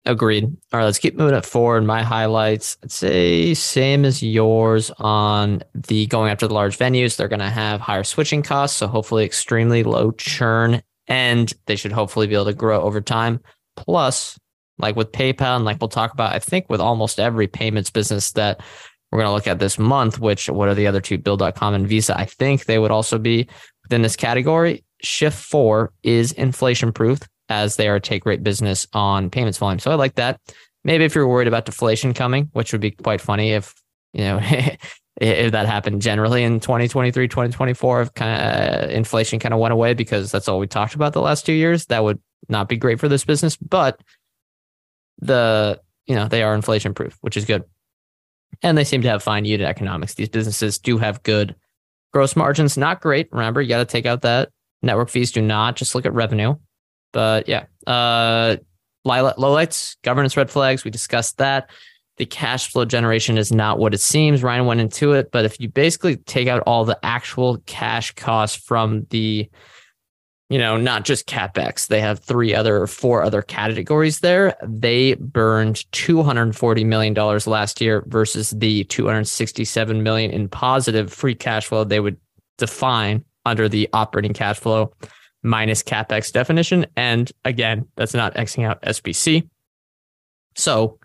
Agreed. 0.05 0.45
All 0.45 0.79
right, 0.79 0.85
let's 0.85 0.97
keep 0.97 1.17
moving 1.17 1.35
it 1.35 1.45
forward. 1.45 1.83
My 1.83 2.03
highlights, 2.03 2.77
I'd 2.83 2.91
say 2.91 3.53
same 3.53 4.05
as 4.05 4.23
yours 4.23 4.91
on 4.97 5.61
the 5.73 6.07
going 6.07 6.31
after 6.31 6.47
the 6.47 6.53
large 6.53 6.77
venues. 6.77 7.17
They're 7.17 7.27
going 7.27 7.39
to 7.39 7.49
have 7.49 7.81
higher 7.81 8.05
switching 8.05 8.41
costs, 8.41 8.77
so 8.77 8.87
hopefully 8.87 9.25
extremely 9.25 9.83
low 9.83 10.11
churn, 10.11 10.81
and 11.07 11.53
they 11.65 11.75
should 11.75 11.91
hopefully 11.91 12.27
be 12.27 12.33
able 12.33 12.45
to 12.45 12.53
grow 12.53 12.81
over 12.81 13.01
time. 13.01 13.41
Plus, 13.75 14.39
like 14.77 14.95
with 14.95 15.11
PayPal, 15.11 15.57
and 15.57 15.65
like 15.65 15.81
we'll 15.81 15.89
talk 15.89 16.13
about, 16.13 16.33
I 16.33 16.39
think 16.39 16.69
with 16.69 16.79
almost 16.79 17.19
every 17.19 17.47
payments 17.47 17.91
business 17.91 18.31
that 18.31 18.61
we're 19.11 19.19
going 19.19 19.27
to 19.27 19.33
look 19.33 19.47
at 19.47 19.59
this 19.59 19.77
month, 19.77 20.19
which 20.19 20.49
what 20.49 20.69
are 20.69 20.75
the 20.75 20.87
other 20.87 21.01
two, 21.01 21.17
Bill.com 21.17 21.73
and 21.73 21.87
Visa? 21.87 22.17
I 22.17 22.25
think 22.25 22.65
they 22.65 22.79
would 22.79 22.91
also 22.91 23.17
be 23.17 23.49
within 23.83 24.01
this 24.01 24.15
category. 24.15 24.85
Shift4 25.03 25.89
is 26.03 26.31
inflation 26.31 26.93
proof 26.93 27.19
as 27.49 27.75
they 27.75 27.89
are 27.89 27.95
a 27.95 28.01
take 28.01 28.25
rate 28.25 28.43
business 28.43 28.87
on 28.93 29.29
payments 29.29 29.57
volume. 29.57 29.79
So 29.79 29.91
I 29.91 29.95
like 29.95 30.15
that. 30.15 30.39
Maybe 30.83 31.03
if 31.03 31.15
you're 31.15 31.27
worried 31.27 31.47
about 31.47 31.65
deflation 31.65 32.13
coming, 32.13 32.49
which 32.53 32.71
would 32.71 32.81
be 32.81 32.91
quite 32.91 33.19
funny 33.19 33.51
if, 33.51 33.73
you 34.13 34.21
know, 34.21 34.39
if 35.19 35.51
that 35.51 35.65
happened 35.65 36.01
generally 36.01 36.43
in 36.43 36.59
2023, 36.59 37.27
2024, 37.27 38.01
if 38.01 38.13
kind 38.13 38.41
of 38.41 38.89
uh, 38.89 38.93
inflation 38.93 39.39
kind 39.39 39.53
of 39.53 39.59
went 39.59 39.73
away 39.73 39.93
because 39.93 40.31
that's 40.31 40.47
all 40.47 40.59
we 40.59 40.67
talked 40.67 40.95
about 40.95 41.13
the 41.13 41.21
last 41.21 41.45
two 41.45 41.53
years, 41.53 41.85
that 41.87 42.03
would 42.03 42.21
not 42.47 42.69
be 42.69 42.77
great 42.77 42.99
for 42.99 43.09
this 43.09 43.25
business. 43.25 43.57
But 43.57 43.99
the, 45.19 45.81
you 46.05 46.15
know, 46.15 46.27
they 46.27 46.43
are 46.43 46.55
inflation 46.55 46.93
proof, 46.93 47.17
which 47.21 47.35
is 47.35 47.45
good. 47.45 47.63
And 48.61 48.77
they 48.77 48.83
seem 48.83 49.01
to 49.01 49.09
have 49.09 49.21
fine 49.21 49.45
unit 49.45 49.67
economics. 49.67 50.15
These 50.15 50.29
businesses 50.29 50.79
do 50.79 50.97
have 50.97 51.23
good 51.23 51.55
gross 52.13 52.35
margins, 52.35 52.77
not 52.77 53.01
great. 53.01 53.29
Remember, 53.31 53.61
you 53.61 53.69
got 53.69 53.79
to 53.79 53.85
take 53.85 54.05
out 54.05 54.21
that 54.21 54.49
network 54.81 55.09
fees. 55.09 55.31
Do 55.31 55.41
not 55.41 55.75
just 55.75 55.95
look 55.95 56.05
at 56.05 56.13
revenue. 56.13 56.55
But 57.11 57.47
yeah, 57.47 57.65
uh, 57.87 58.57
lowlights, 59.05 59.97
governance 60.03 60.37
red 60.37 60.49
flags. 60.49 60.83
We 60.83 60.91
discussed 60.91 61.37
that. 61.37 61.69
The 62.17 62.25
cash 62.25 62.69
flow 62.71 62.83
generation 62.83 63.37
is 63.37 63.51
not 63.51 63.79
what 63.79 63.93
it 63.93 64.01
seems. 64.01 64.43
Ryan 64.43 64.65
went 64.65 64.81
into 64.81 65.13
it, 65.13 65.31
but 65.31 65.45
if 65.45 65.59
you 65.59 65.69
basically 65.69 66.17
take 66.17 66.49
out 66.49 66.61
all 66.65 66.83
the 66.83 66.99
actual 67.01 67.59
cash 67.65 68.11
costs 68.15 68.57
from 68.57 69.07
the, 69.09 69.49
you 70.49 70.57
know, 70.57 70.75
not 70.75 71.05
just 71.05 71.29
capex, 71.29 71.87
they 71.87 72.01
have 72.01 72.19
three 72.19 72.53
other, 72.53 72.85
four 72.87 73.23
other 73.23 73.41
categories 73.41 74.19
there. 74.19 74.53
They 74.67 75.13
burned 75.13 75.89
two 75.93 76.21
hundred 76.21 76.57
forty 76.57 76.83
million 76.83 77.13
dollars 77.13 77.47
last 77.47 77.79
year 77.79 78.03
versus 78.07 78.49
the 78.49 78.83
two 78.83 79.07
hundred 79.07 79.25
sixty-seven 79.25 80.03
million 80.03 80.29
in 80.29 80.49
positive 80.49 81.13
free 81.13 81.35
cash 81.35 81.67
flow 81.67 81.85
they 81.85 82.01
would 82.01 82.17
define 82.57 83.23
under 83.45 83.69
the 83.69 83.87
operating 83.93 84.33
cash 84.33 84.59
flow 84.59 84.91
minus 85.43 85.83
capex 85.83 86.31
definition. 86.31 86.85
And 86.95 87.31
again, 87.45 87.87
that's 87.95 88.13
not 88.13 88.35
Xing 88.35 88.65
out 88.65 88.81
SBC. 88.81 89.47
So 90.55 90.99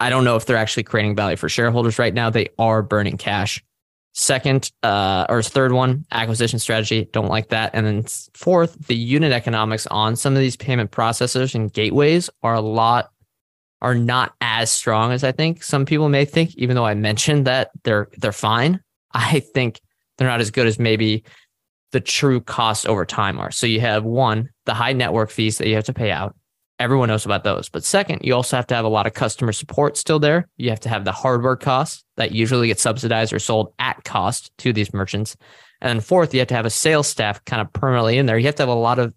I 0.00 0.10
don't 0.10 0.24
know 0.24 0.36
if 0.36 0.46
they're 0.46 0.56
actually 0.56 0.82
creating 0.84 1.14
value 1.14 1.36
for 1.36 1.48
shareholders 1.48 1.98
right 1.98 2.12
now. 2.12 2.30
They 2.30 2.48
are 2.58 2.82
burning 2.82 3.16
cash. 3.16 3.62
Second, 4.14 4.70
uh, 4.82 5.24
or 5.30 5.42
third 5.42 5.72
one, 5.72 6.04
acquisition 6.10 6.58
strategy. 6.58 7.08
Don't 7.12 7.28
like 7.28 7.48
that. 7.48 7.70
And 7.72 7.86
then 7.86 8.04
fourth, 8.34 8.88
the 8.88 8.96
unit 8.96 9.32
economics 9.32 9.86
on 9.86 10.16
some 10.16 10.34
of 10.34 10.40
these 10.40 10.56
payment 10.56 10.90
processors 10.90 11.54
and 11.54 11.72
gateways 11.72 12.28
are 12.42 12.54
a 12.54 12.60
lot 12.60 13.10
are 13.80 13.94
not 13.94 14.34
as 14.40 14.70
strong 14.70 15.12
as 15.12 15.24
I 15.24 15.32
think 15.32 15.62
some 15.62 15.84
people 15.86 16.08
may 16.08 16.24
think. 16.24 16.54
Even 16.56 16.76
though 16.76 16.84
I 16.84 16.94
mentioned 16.94 17.46
that 17.46 17.70
they're 17.84 18.08
they're 18.18 18.32
fine, 18.32 18.80
I 19.12 19.40
think 19.40 19.80
they're 20.18 20.28
not 20.28 20.40
as 20.40 20.50
good 20.50 20.66
as 20.66 20.78
maybe 20.78 21.24
the 21.92 22.00
true 22.00 22.40
costs 22.40 22.86
over 22.86 23.04
time 23.04 23.38
are. 23.38 23.50
So 23.50 23.66
you 23.66 23.80
have 23.80 24.04
one, 24.04 24.50
the 24.66 24.74
high 24.74 24.92
network 24.92 25.30
fees 25.30 25.58
that 25.58 25.68
you 25.68 25.74
have 25.76 25.84
to 25.84 25.92
pay 25.92 26.10
out. 26.10 26.34
Everyone 26.78 27.08
knows 27.08 27.24
about 27.24 27.44
those. 27.44 27.68
But 27.68 27.84
second, 27.84 28.20
you 28.24 28.34
also 28.34 28.56
have 28.56 28.66
to 28.68 28.74
have 28.74 28.84
a 28.84 28.88
lot 28.88 29.06
of 29.06 29.12
customer 29.12 29.52
support 29.52 29.96
still 29.96 30.18
there. 30.18 30.48
You 30.56 30.70
have 30.70 30.80
to 30.80 30.88
have 30.88 31.04
the 31.04 31.12
hardware 31.12 31.54
costs 31.54 32.04
that 32.16 32.32
usually 32.32 32.66
get 32.66 32.80
subsidized 32.80 33.32
or 33.32 33.38
sold 33.38 33.72
at 33.78 34.02
cost 34.04 34.50
to 34.58 34.72
these 34.72 34.92
merchants. 34.92 35.36
And 35.80 35.90
then 35.90 36.00
fourth, 36.00 36.34
you 36.34 36.40
have 36.40 36.48
to 36.48 36.54
have 36.54 36.66
a 36.66 36.70
sales 36.70 37.06
staff 37.06 37.44
kind 37.44 37.60
of 37.60 37.72
permanently 37.72 38.18
in 38.18 38.26
there. 38.26 38.38
You 38.38 38.46
have 38.46 38.56
to 38.56 38.62
have 38.62 38.68
a 38.68 38.74
lot 38.74 38.98
of 38.98 39.12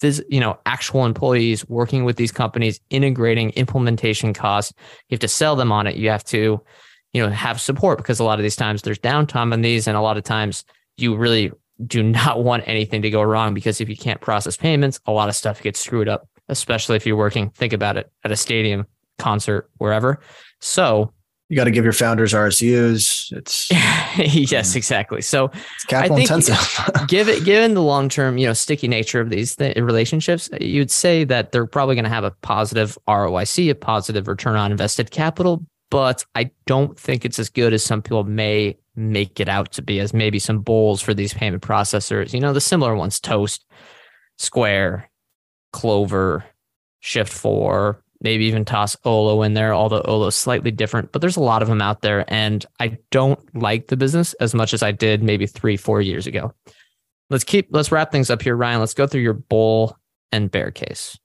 phys- 0.00 0.22
you 0.28 0.40
know, 0.40 0.58
actual 0.66 1.06
employees 1.06 1.66
working 1.68 2.04
with 2.04 2.16
these 2.16 2.32
companies, 2.32 2.80
integrating 2.90 3.50
implementation 3.50 4.32
costs. 4.34 4.72
You 5.08 5.14
have 5.14 5.20
to 5.20 5.28
sell 5.28 5.56
them 5.56 5.72
on 5.72 5.86
it. 5.86 5.96
You 5.96 6.10
have 6.10 6.24
to, 6.24 6.60
you 7.12 7.22
know, 7.22 7.30
have 7.30 7.60
support 7.60 7.98
because 7.98 8.20
a 8.20 8.24
lot 8.24 8.38
of 8.38 8.42
these 8.42 8.56
times 8.56 8.82
there's 8.82 8.98
downtime 8.98 9.52
on 9.52 9.62
these, 9.62 9.88
and 9.88 9.96
a 9.96 10.00
lot 10.00 10.16
of 10.16 10.24
times 10.24 10.64
you 10.96 11.16
really 11.16 11.50
do 11.86 12.02
not 12.02 12.42
want 12.44 12.64
anything 12.66 13.02
to 13.02 13.10
go 13.10 13.22
wrong 13.22 13.54
because 13.54 13.80
if 13.80 13.88
you 13.88 13.96
can't 13.96 14.20
process 14.20 14.56
payments, 14.56 15.00
a 15.06 15.12
lot 15.12 15.28
of 15.28 15.34
stuff 15.36 15.62
gets 15.62 15.80
screwed 15.80 16.08
up, 16.08 16.28
especially 16.48 16.96
if 16.96 17.06
you're 17.06 17.16
working, 17.16 17.50
think 17.50 17.72
about 17.72 17.96
it, 17.96 18.10
at 18.24 18.32
a 18.32 18.36
stadium, 18.36 18.86
concert, 19.18 19.70
wherever. 19.78 20.20
So, 20.60 21.12
You 21.48 21.56
got 21.56 21.64
to 21.64 21.70
give 21.70 21.84
your 21.84 21.92
founders 21.92 22.32
RSUs. 22.32 23.32
It's, 23.32 23.70
yes, 24.50 24.74
um, 24.74 24.78
exactly. 24.78 25.22
So, 25.22 25.46
it's 25.46 25.84
capital 25.86 26.16
think- 26.16 26.30
intensive. 26.30 27.06
given 27.08 27.42
given 27.44 27.74
the 27.74 27.82
long 27.82 28.08
term, 28.08 28.38
you 28.38 28.46
know, 28.46 28.52
sticky 28.52 28.88
nature 28.88 29.20
of 29.20 29.30
these 29.30 29.56
th- 29.56 29.76
relationships, 29.76 30.48
you'd 30.60 30.90
say 30.90 31.24
that 31.24 31.52
they're 31.52 31.66
probably 31.66 31.94
going 31.94 32.04
to 32.04 32.10
have 32.10 32.24
a 32.24 32.32
positive 32.42 32.98
ROIC, 33.08 33.70
a 33.70 33.74
positive 33.74 34.28
return 34.28 34.56
on 34.56 34.70
invested 34.70 35.10
capital. 35.10 35.64
But 35.90 36.24
I 36.36 36.52
don't 36.66 36.96
think 36.96 37.24
it's 37.24 37.40
as 37.40 37.48
good 37.50 37.72
as 37.72 37.82
some 37.84 38.00
people 38.00 38.22
may 38.22 38.76
make 38.96 39.40
it 39.40 39.48
out 39.48 39.72
to 39.72 39.82
be, 39.82 40.00
as 40.00 40.12
maybe 40.12 40.38
some 40.38 40.60
bowls 40.60 41.00
for 41.00 41.14
these 41.14 41.34
payment 41.34 41.62
processors. 41.62 42.32
You 42.32 42.40
know, 42.40 42.52
the 42.52 42.60
similar 42.60 42.94
ones: 42.94 43.20
Toast, 43.20 43.64
Square, 44.38 45.10
Clover, 45.72 46.44
Shift4. 47.02 47.98
Maybe 48.22 48.44
even 48.44 48.66
toss 48.66 48.98
Olo 49.06 49.42
in 49.42 49.54
there, 49.54 49.72
although 49.72 50.02
Olo's 50.02 50.36
slightly 50.36 50.70
different. 50.70 51.10
But 51.10 51.22
there's 51.22 51.38
a 51.38 51.42
lot 51.42 51.62
of 51.62 51.68
them 51.68 51.80
out 51.80 52.02
there, 52.02 52.24
and 52.28 52.66
I 52.78 52.98
don't 53.10 53.40
like 53.56 53.86
the 53.86 53.96
business 53.96 54.34
as 54.34 54.54
much 54.54 54.74
as 54.74 54.82
I 54.82 54.92
did 54.92 55.22
maybe 55.22 55.46
three, 55.46 55.78
four 55.78 56.02
years 56.02 56.26
ago. 56.26 56.52
Let's 57.30 57.44
keep 57.44 57.68
let's 57.70 57.90
wrap 57.90 58.12
things 58.12 58.28
up 58.28 58.42
here, 58.42 58.56
Ryan. 58.56 58.80
Let's 58.80 58.92
go 58.92 59.06
through 59.06 59.22
your 59.22 59.32
bull 59.32 59.96
and 60.32 60.50
bear 60.50 60.70
case. 60.70 61.18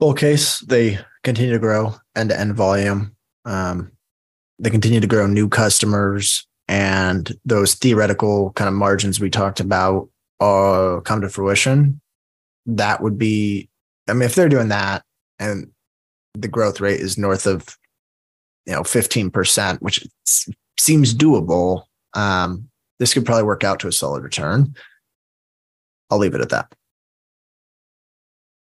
bull 0.00 0.14
case, 0.14 0.60
they 0.60 0.98
continue 1.22 1.52
to 1.52 1.58
grow 1.58 1.94
end 2.16 2.30
to 2.30 2.40
end 2.40 2.54
volume. 2.54 3.14
Um, 3.44 3.92
they 4.60 4.70
continue 4.70 5.00
to 5.00 5.06
grow 5.06 5.26
new 5.26 5.48
customers, 5.48 6.46
and 6.68 7.36
those 7.44 7.74
theoretical 7.74 8.52
kind 8.52 8.68
of 8.68 8.74
margins 8.74 9.18
we 9.18 9.30
talked 9.30 9.58
about 9.58 10.08
uh, 10.38 11.00
come 11.04 11.20
to 11.22 11.28
fruition. 11.28 12.00
that 12.66 13.02
would 13.02 13.18
be, 13.18 13.68
I 14.08 14.12
mean, 14.12 14.22
if 14.22 14.34
they're 14.34 14.48
doing 14.48 14.68
that 14.68 15.02
and 15.38 15.70
the 16.34 16.48
growth 16.48 16.80
rate 16.80 17.00
is 17.00 17.18
north 17.18 17.46
of, 17.46 17.76
you 18.66 18.74
know, 18.74 18.82
15%, 18.82 19.78
which 19.80 20.06
seems 20.78 21.14
doable, 21.14 21.84
um, 22.14 22.68
this 22.98 23.14
could 23.14 23.24
probably 23.26 23.44
work 23.44 23.64
out 23.64 23.80
to 23.80 23.88
a 23.88 23.92
solid 23.92 24.22
return. 24.22 24.74
I'll 26.10 26.18
leave 26.18 26.34
it 26.34 26.40
at 26.40 26.50
that. 26.50 26.72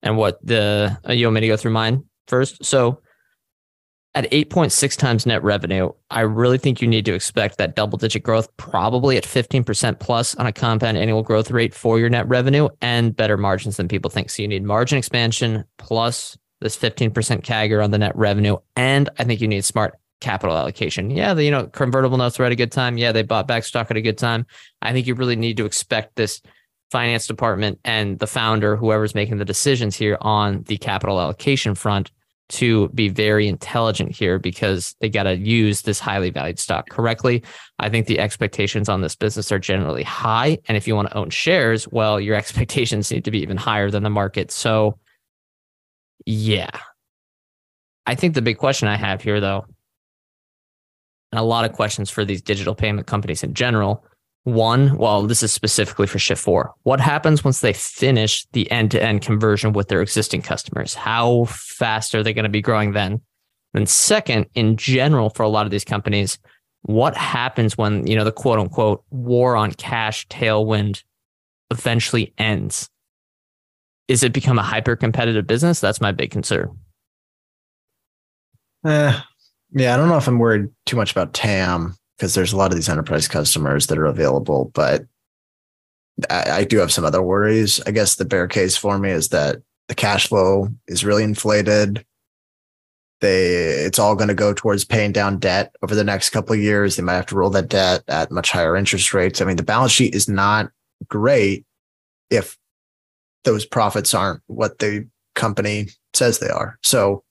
And 0.02 0.16
what 0.16 0.44
the, 0.44 0.98
you 1.08 1.26
want 1.26 1.34
me 1.34 1.40
to 1.42 1.48
go 1.48 1.56
through 1.56 1.72
mine 1.72 2.04
first? 2.26 2.64
So 2.64 3.00
at 4.14 4.30
8.6 4.30 4.96
times 4.96 5.26
net 5.26 5.42
revenue, 5.42 5.90
I 6.10 6.20
really 6.20 6.58
think 6.58 6.80
you 6.80 6.86
need 6.86 7.04
to 7.06 7.14
expect 7.14 7.58
that 7.58 7.74
double 7.74 7.98
digit 7.98 8.22
growth, 8.22 8.54
probably 8.56 9.16
at 9.16 9.24
15% 9.24 9.98
plus 9.98 10.34
on 10.36 10.46
a 10.46 10.52
compound 10.52 10.96
annual 10.96 11.22
growth 11.22 11.50
rate 11.50 11.74
for 11.74 11.98
your 11.98 12.08
net 12.08 12.28
revenue 12.28 12.68
and 12.80 13.16
better 13.16 13.36
margins 13.36 13.76
than 13.76 13.88
people 13.88 14.10
think. 14.10 14.30
So 14.30 14.42
you 14.42 14.48
need 14.48 14.62
margin 14.62 14.98
expansion 14.98 15.64
plus 15.78 16.38
this 16.60 16.76
15% 16.76 17.12
CAGR 17.42 17.82
on 17.82 17.90
the 17.90 17.98
net 17.98 18.14
revenue. 18.14 18.56
And 18.76 19.10
I 19.18 19.24
think 19.24 19.40
you 19.40 19.48
need 19.48 19.64
smart 19.64 19.98
capital 20.20 20.56
allocation. 20.56 21.10
Yeah, 21.10 21.34
the, 21.34 21.44
you 21.44 21.50
know, 21.50 21.66
convertible 21.66 22.16
notes 22.16 22.38
were 22.38 22.44
at 22.44 22.52
a 22.52 22.56
good 22.56 22.72
time. 22.72 22.96
Yeah, 22.96 23.10
they 23.10 23.22
bought 23.22 23.48
back 23.48 23.64
stock 23.64 23.90
at 23.90 23.96
a 23.96 24.02
good 24.02 24.16
time. 24.16 24.46
I 24.80 24.92
think 24.92 25.08
you 25.08 25.14
really 25.14 25.36
need 25.36 25.56
to 25.56 25.64
expect 25.64 26.14
this 26.14 26.40
finance 26.92 27.26
department 27.26 27.80
and 27.84 28.20
the 28.20 28.26
founder, 28.28 28.76
whoever's 28.76 29.16
making 29.16 29.38
the 29.38 29.44
decisions 29.44 29.96
here 29.96 30.16
on 30.20 30.62
the 30.62 30.76
capital 30.76 31.20
allocation 31.20 31.74
front 31.74 32.12
to 32.50 32.88
be 32.90 33.08
very 33.08 33.48
intelligent 33.48 34.14
here 34.14 34.38
because 34.38 34.94
they 35.00 35.08
got 35.08 35.24
to 35.24 35.36
use 35.36 35.82
this 35.82 35.98
highly 35.98 36.30
valued 36.30 36.58
stock 36.58 36.88
correctly. 36.90 37.42
I 37.78 37.88
think 37.88 38.06
the 38.06 38.20
expectations 38.20 38.88
on 38.88 39.00
this 39.00 39.16
business 39.16 39.50
are 39.50 39.58
generally 39.58 40.02
high. 40.02 40.58
And 40.68 40.76
if 40.76 40.86
you 40.86 40.94
want 40.94 41.08
to 41.10 41.16
own 41.16 41.30
shares, 41.30 41.88
well, 41.88 42.20
your 42.20 42.34
expectations 42.36 43.10
need 43.10 43.24
to 43.24 43.30
be 43.30 43.40
even 43.40 43.56
higher 43.56 43.90
than 43.90 44.02
the 44.02 44.10
market. 44.10 44.50
So, 44.50 44.98
yeah. 46.26 46.70
I 48.06 48.14
think 48.14 48.34
the 48.34 48.42
big 48.42 48.58
question 48.58 48.88
I 48.88 48.96
have 48.96 49.22
here, 49.22 49.40
though, 49.40 49.64
and 51.32 51.38
a 51.38 51.42
lot 51.42 51.64
of 51.64 51.72
questions 51.72 52.10
for 52.10 52.24
these 52.24 52.42
digital 52.42 52.74
payment 52.74 53.06
companies 53.06 53.42
in 53.42 53.54
general, 53.54 54.04
one, 54.44 54.96
well, 54.98 55.26
this 55.26 55.42
is 55.42 55.52
specifically 55.52 56.06
for 56.06 56.18
Shift4. 56.18 56.70
What 56.82 57.00
happens 57.00 57.42
once 57.42 57.60
they 57.60 57.72
finish 57.72 58.46
the 58.52 58.70
end 58.70 58.90
to 58.90 59.02
end 59.02 59.22
conversion 59.22 59.72
with 59.72 59.88
their 59.88 60.02
existing 60.02 60.42
customers? 60.42 60.94
How 60.94 61.44
fast 61.44 62.14
are 62.14 62.22
they 62.22 62.34
going 62.34 62.44
to 62.44 62.50
be 62.50 62.60
growing 62.60 62.92
then? 62.92 63.22
And 63.72 63.88
second, 63.88 64.46
in 64.54 64.76
general, 64.76 65.30
for 65.30 65.42
a 65.42 65.48
lot 65.48 65.64
of 65.64 65.70
these 65.70 65.84
companies, 65.84 66.38
what 66.82 67.16
happens 67.16 67.78
when, 67.78 68.06
you 68.06 68.14
know, 68.14 68.24
the 68.24 68.32
quote 68.32 68.58
unquote 68.58 69.02
war 69.10 69.56
on 69.56 69.72
cash 69.72 70.28
tailwind 70.28 71.02
eventually 71.70 72.34
ends? 72.36 72.90
Is 74.08 74.22
it 74.22 74.34
become 74.34 74.58
a 74.58 74.62
hyper 74.62 74.94
competitive 74.94 75.46
business? 75.46 75.80
That's 75.80 76.02
my 76.02 76.12
big 76.12 76.30
concern. 76.30 76.78
Uh, 78.84 79.18
yeah, 79.72 79.94
I 79.94 79.96
don't 79.96 80.10
know 80.10 80.18
if 80.18 80.28
I'm 80.28 80.38
worried 80.38 80.68
too 80.84 80.96
much 80.96 81.10
about 81.10 81.32
TAM 81.32 81.96
because 82.16 82.34
there's 82.34 82.52
a 82.52 82.56
lot 82.56 82.70
of 82.70 82.76
these 82.76 82.88
enterprise 82.88 83.28
customers 83.28 83.86
that 83.88 83.98
are 83.98 84.06
available, 84.06 84.70
but 84.74 85.04
I, 86.30 86.50
I, 86.50 86.64
do 86.64 86.78
have 86.78 86.92
some 86.92 87.04
other 87.04 87.22
worries. 87.22 87.80
I 87.86 87.90
guess 87.90 88.14
the 88.14 88.24
bear 88.24 88.46
case 88.46 88.76
for 88.76 88.98
me 88.98 89.10
is 89.10 89.28
that 89.30 89.56
the 89.88 89.94
cash 89.94 90.28
flow 90.28 90.68
is 90.86 91.04
really 91.04 91.24
inflated. 91.24 92.04
They 93.20 93.54
it's 93.84 93.98
all 93.98 94.14
going 94.14 94.28
to 94.28 94.34
go 94.34 94.52
towards 94.52 94.84
paying 94.84 95.12
down 95.12 95.38
debt 95.38 95.74
over 95.82 95.94
the 95.94 96.04
next 96.04 96.30
couple 96.30 96.54
of 96.54 96.60
years. 96.60 96.96
They 96.96 97.02
might 97.02 97.14
have 97.14 97.26
to 97.26 97.36
roll 97.36 97.50
that 97.50 97.68
debt 97.68 98.04
at 98.08 98.30
much 98.30 98.50
higher 98.50 98.76
interest 98.76 99.12
rates. 99.12 99.40
I 99.40 99.44
mean, 99.44 99.56
the 99.56 99.62
balance 99.62 99.92
sheet 99.92 100.14
is 100.14 100.28
not 100.28 100.70
great 101.08 101.64
if 102.30 102.56
those 103.44 103.66
profits 103.66 104.14
aren't 104.14 104.40
what 104.46 104.78
the 104.78 105.08
company 105.34 105.88
says 106.12 106.38
they 106.38 106.48
are. 106.48 106.78
So 106.82 107.23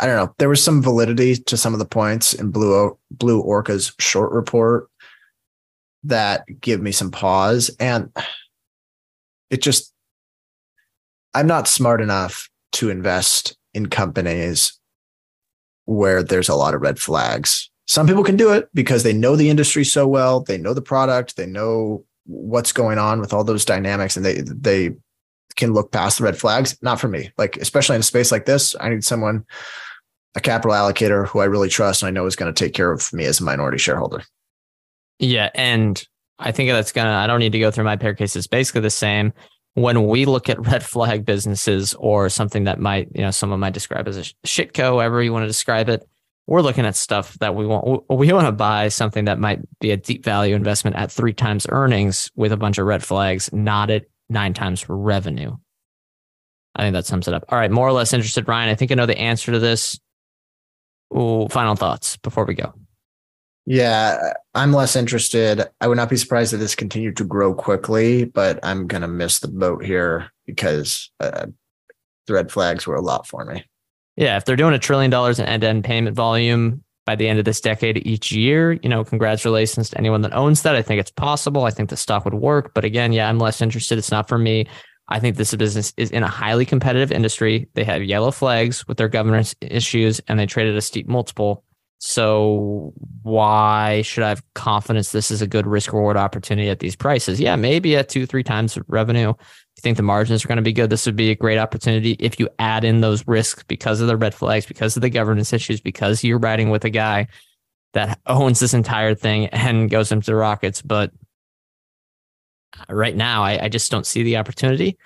I 0.00 0.06
don't 0.06 0.16
know. 0.16 0.34
There 0.38 0.48
was 0.48 0.62
some 0.62 0.82
validity 0.82 1.36
to 1.36 1.56
some 1.56 1.72
of 1.72 1.78
the 1.78 1.84
points 1.84 2.32
in 2.32 2.50
Blue 2.50 2.98
Blue 3.10 3.40
Orca's 3.40 3.92
short 3.98 4.32
report 4.32 4.88
that 6.04 6.44
give 6.60 6.80
me 6.82 6.92
some 6.92 7.10
pause, 7.10 7.70
and 7.80 8.10
it 9.50 9.62
just 9.62 9.92
I'm 11.34 11.46
not 11.46 11.68
smart 11.68 12.00
enough 12.00 12.48
to 12.72 12.90
invest 12.90 13.56
in 13.72 13.86
companies 13.86 14.78
where 15.86 16.22
there's 16.22 16.48
a 16.48 16.54
lot 16.54 16.74
of 16.74 16.80
red 16.80 16.98
flags. 16.98 17.70
Some 17.86 18.06
people 18.06 18.24
can 18.24 18.36
do 18.36 18.52
it 18.52 18.68
because 18.72 19.02
they 19.02 19.12
know 19.12 19.36
the 19.36 19.50
industry 19.50 19.84
so 19.84 20.06
well, 20.06 20.40
they 20.40 20.56
know 20.56 20.72
the 20.72 20.80
product, 20.82 21.36
they 21.36 21.46
know 21.46 22.04
what's 22.24 22.72
going 22.72 22.98
on 22.98 23.20
with 23.20 23.32
all 23.32 23.44
those 23.44 23.64
dynamics, 23.64 24.16
and 24.16 24.24
they 24.24 24.40
they 24.40 24.90
can 25.56 25.72
look 25.72 25.92
past 25.92 26.18
the 26.18 26.24
red 26.24 26.38
flags. 26.38 26.76
Not 26.82 27.00
for 27.00 27.08
me. 27.08 27.30
Like, 27.38 27.56
especially 27.56 27.96
in 27.96 28.00
a 28.00 28.04
space 28.04 28.32
like 28.32 28.46
this, 28.46 28.74
I 28.80 28.88
need 28.88 29.04
someone, 29.04 29.44
a 30.34 30.40
capital 30.40 30.72
allocator 30.72 31.26
who 31.26 31.40
I 31.40 31.44
really 31.44 31.68
trust 31.68 32.02
and 32.02 32.08
I 32.08 32.10
know 32.10 32.26
is 32.26 32.36
going 32.36 32.52
to 32.52 32.64
take 32.64 32.74
care 32.74 32.90
of 32.90 33.12
me 33.12 33.24
as 33.24 33.40
a 33.40 33.44
minority 33.44 33.78
shareholder. 33.78 34.24
Yeah. 35.18 35.50
And 35.54 36.02
I 36.38 36.52
think 36.52 36.70
that's 36.70 36.92
going 36.92 37.06
to, 37.06 37.12
I 37.12 37.26
don't 37.26 37.40
need 37.40 37.52
to 37.52 37.60
go 37.60 37.70
through 37.70 37.84
my 37.84 37.96
pair 37.96 38.14
cases. 38.14 38.46
Basically 38.46 38.80
the 38.80 38.90
same. 38.90 39.32
When 39.74 40.06
we 40.06 40.24
look 40.24 40.48
at 40.48 40.64
red 40.66 40.84
flag 40.84 41.24
businesses 41.24 41.94
or 41.94 42.28
something 42.28 42.64
that 42.64 42.80
might, 42.80 43.08
you 43.14 43.22
know, 43.22 43.30
someone 43.30 43.60
might 43.60 43.74
describe 43.74 44.08
as 44.08 44.16
a 44.16 44.22
shitco, 44.46 44.82
however 44.82 45.22
you 45.22 45.32
want 45.32 45.44
to 45.44 45.48
describe 45.48 45.88
it, 45.88 46.06
we're 46.46 46.62
looking 46.62 46.84
at 46.84 46.94
stuff 46.94 47.34
that 47.38 47.54
we 47.54 47.66
want. 47.66 48.04
We 48.10 48.30
want 48.30 48.46
to 48.46 48.52
buy 48.52 48.88
something 48.88 49.24
that 49.24 49.38
might 49.38 49.60
be 49.80 49.92
a 49.92 49.96
deep 49.96 50.24
value 50.24 50.54
investment 50.54 50.96
at 50.96 51.10
three 51.10 51.32
times 51.32 51.66
earnings 51.70 52.30
with 52.36 52.52
a 52.52 52.56
bunch 52.56 52.76
of 52.76 52.86
red 52.86 53.02
flags, 53.02 53.50
not 53.52 53.88
at 53.88 54.04
nine 54.28 54.54
times 54.54 54.88
revenue. 54.88 55.56
I 56.76 56.82
think 56.82 56.94
that 56.94 57.06
sums 57.06 57.28
it 57.28 57.34
up. 57.34 57.44
All 57.48 57.58
right, 57.58 57.70
more 57.70 57.86
or 57.86 57.92
less 57.92 58.12
interested, 58.12 58.48
Ryan. 58.48 58.68
I 58.68 58.74
think 58.74 58.90
I 58.90 58.96
know 58.96 59.06
the 59.06 59.18
answer 59.18 59.52
to 59.52 59.58
this. 59.58 59.98
Ooh, 61.16 61.46
final 61.48 61.76
thoughts 61.76 62.16
before 62.16 62.44
we 62.44 62.54
go. 62.54 62.74
Yeah, 63.66 64.32
I'm 64.54 64.72
less 64.72 64.96
interested. 64.96 65.64
I 65.80 65.88
would 65.88 65.96
not 65.96 66.10
be 66.10 66.16
surprised 66.16 66.52
if 66.52 66.60
this 66.60 66.74
continued 66.74 67.16
to 67.18 67.24
grow 67.24 67.54
quickly, 67.54 68.24
but 68.24 68.58
I'm 68.62 68.86
going 68.86 69.02
to 69.02 69.08
miss 69.08 69.38
the 69.38 69.48
boat 69.48 69.84
here 69.84 70.30
because 70.46 71.10
uh, 71.20 71.46
the 72.26 72.34
red 72.34 72.50
flags 72.50 72.86
were 72.86 72.96
a 72.96 73.00
lot 73.00 73.26
for 73.26 73.44
me. 73.44 73.64
Yeah, 74.16 74.36
if 74.36 74.44
they're 74.44 74.56
doing 74.56 74.74
a 74.74 74.78
trillion 74.78 75.10
dollars 75.10 75.38
in 75.38 75.46
end-to-end 75.46 75.84
payment 75.84 76.14
volume 76.14 76.84
by 77.04 77.14
the 77.14 77.28
end 77.28 77.38
of 77.38 77.44
this 77.44 77.60
decade 77.60 78.06
each 78.06 78.32
year, 78.32 78.72
you 78.72 78.88
know, 78.88 79.04
congratulations 79.04 79.90
to 79.90 79.98
anyone 79.98 80.22
that 80.22 80.32
owns 80.32 80.62
that. 80.62 80.74
I 80.74 80.82
think 80.82 81.00
it's 81.00 81.10
possible. 81.10 81.64
I 81.64 81.70
think 81.70 81.90
the 81.90 81.96
stock 81.96 82.24
would 82.24 82.34
work, 82.34 82.72
but 82.74 82.84
again, 82.84 83.12
yeah, 83.12 83.28
I'm 83.28 83.38
less 83.38 83.60
interested. 83.60 83.98
It's 83.98 84.10
not 84.10 84.28
for 84.28 84.38
me. 84.38 84.66
I 85.08 85.20
think 85.20 85.36
this 85.36 85.54
business 85.54 85.92
is 85.96 86.10
in 86.10 86.22
a 86.22 86.28
highly 86.28 86.64
competitive 86.64 87.12
industry. 87.12 87.68
They 87.74 87.84
have 87.84 88.02
yellow 88.02 88.30
flags 88.30 88.88
with 88.88 88.96
their 88.96 89.08
governance 89.08 89.54
issues 89.60 90.20
and 90.28 90.38
they 90.38 90.46
traded 90.46 90.76
a 90.76 90.80
steep 90.80 91.06
multiple. 91.06 91.62
So 92.06 92.92
why 93.22 94.02
should 94.02 94.24
I 94.24 94.28
have 94.28 94.42
confidence 94.52 95.12
this 95.12 95.30
is 95.30 95.40
a 95.40 95.46
good 95.46 95.66
risk 95.66 95.90
reward 95.90 96.18
opportunity 96.18 96.68
at 96.68 96.80
these 96.80 96.94
prices? 96.94 97.40
Yeah, 97.40 97.56
maybe 97.56 97.96
at 97.96 98.10
two, 98.10 98.26
three 98.26 98.42
times 98.42 98.78
revenue. 98.88 99.30
If 99.30 99.38
you 99.78 99.80
think 99.80 99.96
the 99.96 100.02
margins 100.02 100.44
are 100.44 100.48
going 100.48 100.56
to 100.56 100.62
be 100.62 100.74
good, 100.74 100.90
this 100.90 101.06
would 101.06 101.16
be 101.16 101.30
a 101.30 101.34
great 101.34 101.56
opportunity 101.56 102.14
if 102.20 102.38
you 102.38 102.50
add 102.58 102.84
in 102.84 103.00
those 103.00 103.26
risks 103.26 103.62
because 103.62 104.02
of 104.02 104.06
the 104.06 104.18
red 104.18 104.34
flags, 104.34 104.66
because 104.66 104.96
of 104.96 105.00
the 105.00 105.08
governance 105.08 105.54
issues, 105.54 105.80
because 105.80 106.22
you're 106.22 106.38
riding 106.38 106.68
with 106.68 106.84
a 106.84 106.90
guy 106.90 107.26
that 107.94 108.20
owns 108.26 108.60
this 108.60 108.74
entire 108.74 109.14
thing 109.14 109.46
and 109.46 109.88
goes 109.88 110.12
into 110.12 110.26
the 110.26 110.34
rockets. 110.34 110.82
But 110.82 111.10
right 112.90 113.16
now, 113.16 113.44
I, 113.44 113.64
I 113.64 113.68
just 113.70 113.90
don't 113.90 114.04
see 114.04 114.22
the 114.22 114.36
opportunity. 114.36 114.98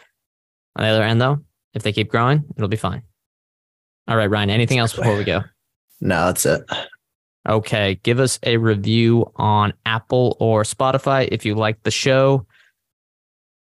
On 0.74 0.82
the 0.82 0.90
other 0.90 1.04
end, 1.04 1.20
though, 1.20 1.44
if 1.74 1.84
they 1.84 1.92
keep 1.92 2.10
growing, 2.10 2.44
it'll 2.56 2.66
be 2.66 2.76
fine. 2.76 3.02
All 4.08 4.16
right, 4.16 4.28
Ryan, 4.28 4.50
anything 4.50 4.78
else 4.78 4.94
before 4.94 5.16
we 5.16 5.22
go? 5.22 5.42
No, 6.00 6.26
that's 6.26 6.46
it. 6.46 6.64
Okay. 7.48 7.98
Give 8.02 8.20
us 8.20 8.38
a 8.42 8.56
review 8.58 9.32
on 9.36 9.72
Apple 9.86 10.36
or 10.38 10.62
Spotify 10.62 11.28
if 11.30 11.46
you 11.46 11.54
like 11.54 11.82
the 11.82 11.90
show. 11.90 12.46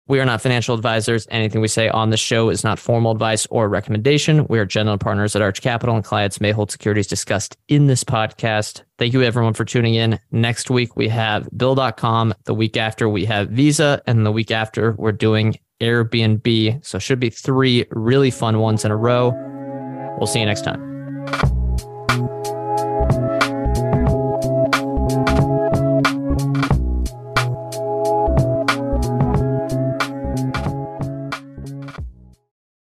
We 0.09 0.21
are 0.21 0.25
not 0.25 0.41
financial 0.41 0.75
advisors. 0.75 1.29
Anything 1.31 1.61
we 1.61 1.69
say 1.69 1.91
on 1.91 2.09
the 2.09 2.17
show 2.17 2.49
is 2.49 2.65
not 2.65 2.79
formal 2.79 3.13
advice 3.13 3.47
or 3.51 3.69
recommendation. 3.69 4.47
We 4.47 4.59
are 4.59 4.65
general 4.65 4.97
partners 4.97 5.37
at 5.37 5.43
Arch 5.43 5.61
Capital, 5.61 5.95
and 5.95 6.03
clients 6.03 6.41
may 6.41 6.51
hold 6.51 6.71
securities 6.71 7.07
discussed 7.07 7.59
in 7.69 7.89
this 7.89 8.05
podcast. 8.05 8.85
Thank 8.97 9.13
you, 9.13 9.23
everyone, 9.23 9.53
for 9.53 9.67
tuning 9.67 9.95
in. 9.95 10.19
Next 10.33 10.71
week, 10.71 10.97
we 10.97 11.09
have 11.09 11.47
Bill.com. 11.55 12.35
The 12.45 12.55
week 12.55 12.79
after, 12.79 13.07
we 13.07 13.27
have 13.27 13.51
Visa. 13.51 14.01
And 14.07 14.25
the 14.25 14.33
week 14.33 14.51
after, 14.51 14.93
we're 14.93 15.13
doing 15.13 15.57
Airbnb. 15.83 16.85
So, 16.87 16.99
should 16.99 17.21
be 17.21 17.29
three 17.29 17.85
really 17.91 18.31
fun 18.31 18.61
ones 18.61 18.87
in 18.87 18.91
a 18.91 18.97
row. 18.97 19.35
We'll 20.17 20.27
see 20.27 20.41
you 20.41 20.47
next 20.47 20.63
time. 20.63 21.68